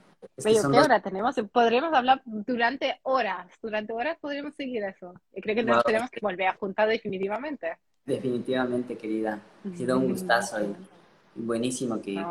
¿qué 0.42 0.78
hora 0.78 1.00
tenemos? 1.00 1.36
Podríamos 1.52 1.92
hablar 1.94 2.20
durante 2.24 3.00
horas. 3.02 3.46
Durante 3.62 3.92
horas 3.92 4.18
podríamos 4.20 4.54
seguir 4.54 4.82
eso. 4.84 5.14
Y 5.34 5.40
creo 5.40 5.54
que 5.54 5.62
nos 5.62 5.82
tenemos 5.84 6.10
que 6.10 6.20
volver 6.20 6.48
a 6.48 6.54
juntar 6.54 6.88
definitivamente. 6.88 7.78
Definitivamente, 8.04 8.96
querida. 8.96 9.40
Ha 9.64 9.76
sido 9.76 9.98
un 9.98 10.08
gustazo 10.08 10.60
y, 10.60 10.74
buenísimo 11.34 12.02
que, 12.02 12.22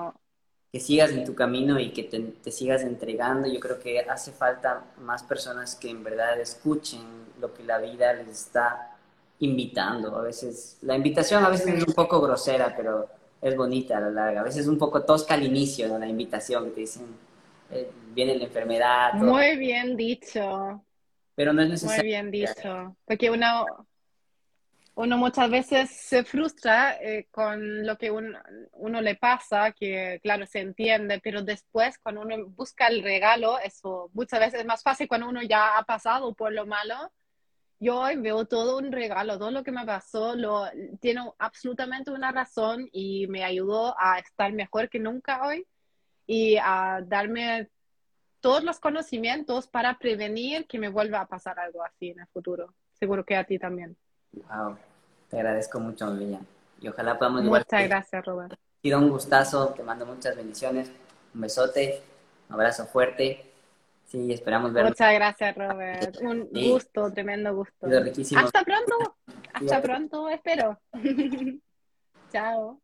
que 0.71 0.79
sigas 0.79 1.11
en 1.11 1.25
tu 1.25 1.33
camino 1.33 1.79
y 1.79 1.91
que 1.91 2.03
te, 2.03 2.51
sigas 2.51 2.83
entregando. 2.83 3.47
Yo 3.47 3.59
creo 3.59 3.79
que 3.79 3.99
hace 4.01 4.31
falta 4.31 4.83
más 4.99 5.23
personas 5.23 5.75
que 5.75 5.89
en 5.89 6.03
verdad 6.03 6.39
escuchen 6.39 7.01
lo 7.39 7.53
que 7.53 7.63
la 7.63 7.79
vida 7.79 8.13
les 8.13 8.27
está 8.27 8.98
invitando. 9.39 10.15
A 10.15 10.21
veces, 10.21 10.77
la 10.81 10.95
invitación 10.95 11.43
a 11.43 11.49
veces 11.49 11.67
es 11.67 11.87
un 11.87 11.93
poco 11.93 12.21
grosera, 12.21 12.73
pero 12.75 13.07
es 13.41 13.55
bonita 13.55 13.97
a 13.97 14.01
la 14.01 14.09
larga. 14.09 14.41
A 14.41 14.43
veces 14.43 14.61
es 14.61 14.67
un 14.67 14.77
poco 14.77 15.03
tosca 15.03 15.33
al 15.33 15.43
inicio, 15.43 15.87
¿no? 15.87 15.97
La 15.97 16.07
invitación 16.07 16.65
que 16.65 16.71
te 16.71 16.79
dicen, 16.81 17.05
eh, 17.71 17.89
viene 18.13 18.35
la 18.35 18.45
enfermedad. 18.45 19.13
Muy 19.13 19.57
bien 19.57 19.95
dicho. 19.95 20.83
Pero 21.35 21.53
no 21.53 21.61
es 21.61 21.69
necesario. 21.69 22.03
Muy 22.03 22.07
bien 22.07 22.31
dicho. 22.31 22.97
Porque 23.05 23.29
uno, 23.29 23.65
uno 24.95 25.17
muchas 25.17 25.49
veces 25.49 25.89
se 25.89 26.25
frustra 26.25 26.97
eh, 27.01 27.27
con 27.31 27.85
lo 27.85 27.97
que 27.97 28.11
uno 28.11 29.01
le 29.01 29.15
pasa, 29.15 29.71
que 29.71 30.19
claro, 30.21 30.45
se 30.45 30.59
entiende, 30.59 31.21
pero 31.23 31.41
después 31.41 31.97
cuando 31.99 32.21
uno 32.21 32.35
busca 32.47 32.87
el 32.87 33.01
regalo, 33.01 33.57
eso 33.59 34.09
muchas 34.13 34.41
veces 34.41 34.59
es 34.59 34.65
más 34.65 34.83
fácil 34.83 35.07
cuando 35.07 35.29
uno 35.29 35.41
ya 35.41 35.77
ha 35.77 35.83
pasado 35.83 36.33
por 36.33 36.51
lo 36.51 36.65
malo. 36.65 36.95
Yo 37.79 37.99
hoy 37.99 38.17
veo 38.17 38.45
todo 38.45 38.77
un 38.77 38.91
regalo, 38.91 39.39
todo 39.39 39.51
lo 39.51 39.63
que 39.63 39.71
me 39.71 39.85
pasó 39.85 40.35
lo, 40.35 40.65
tiene 40.99 41.21
absolutamente 41.37 42.11
una 42.11 42.31
razón 42.31 42.89
y 42.91 43.27
me 43.27 43.43
ayudó 43.43 43.95
a 43.97 44.19
estar 44.19 44.51
mejor 44.51 44.89
que 44.89 44.99
nunca 44.99 45.45
hoy 45.47 45.65
y 46.27 46.57
a 46.57 47.01
darme 47.05 47.69
todos 48.41 48.63
los 48.63 48.79
conocimientos 48.79 49.67
para 49.67 49.97
prevenir 49.97 50.67
que 50.67 50.77
me 50.77 50.89
vuelva 50.89 51.21
a 51.21 51.27
pasar 51.27 51.57
algo 51.59 51.83
así 51.83 52.09
en 52.09 52.19
el 52.19 52.27
futuro. 52.27 52.73
Seguro 52.93 53.23
que 53.23 53.35
a 53.35 53.45
ti 53.45 53.57
también. 53.57 53.95
Wow. 54.33 54.77
Te 55.29 55.37
agradezco 55.37 55.79
mucho, 55.79 56.11
Villa. 56.15 56.39
Y 56.81 56.87
ojalá 56.87 57.17
podamos 57.17 57.43
Muchas 57.43 57.87
gracias, 57.87 58.25
Robert. 58.25 58.53
Ha 58.53 58.81
sido 58.81 58.99
un 58.99 59.09
gustazo, 59.09 59.69
te 59.69 59.83
mando 59.83 60.05
muchas 60.05 60.35
bendiciones, 60.35 60.91
un 61.33 61.41
besote, 61.41 62.01
un 62.49 62.55
abrazo 62.55 62.85
fuerte. 62.85 63.48
Sí, 64.09 64.33
esperamos 64.33 64.73
verlo. 64.73 64.89
Muchas 64.89 65.13
gracias, 65.13 65.55
Robert. 65.55 66.17
Un 66.21 66.49
gusto, 66.51 67.13
tremendo 67.13 67.53
gusto. 67.53 67.87
Hasta 67.87 68.63
pronto. 68.63 69.17
Hasta 69.53 69.81
pronto, 69.81 70.29
espero. 70.29 70.79
Chao. 72.31 72.81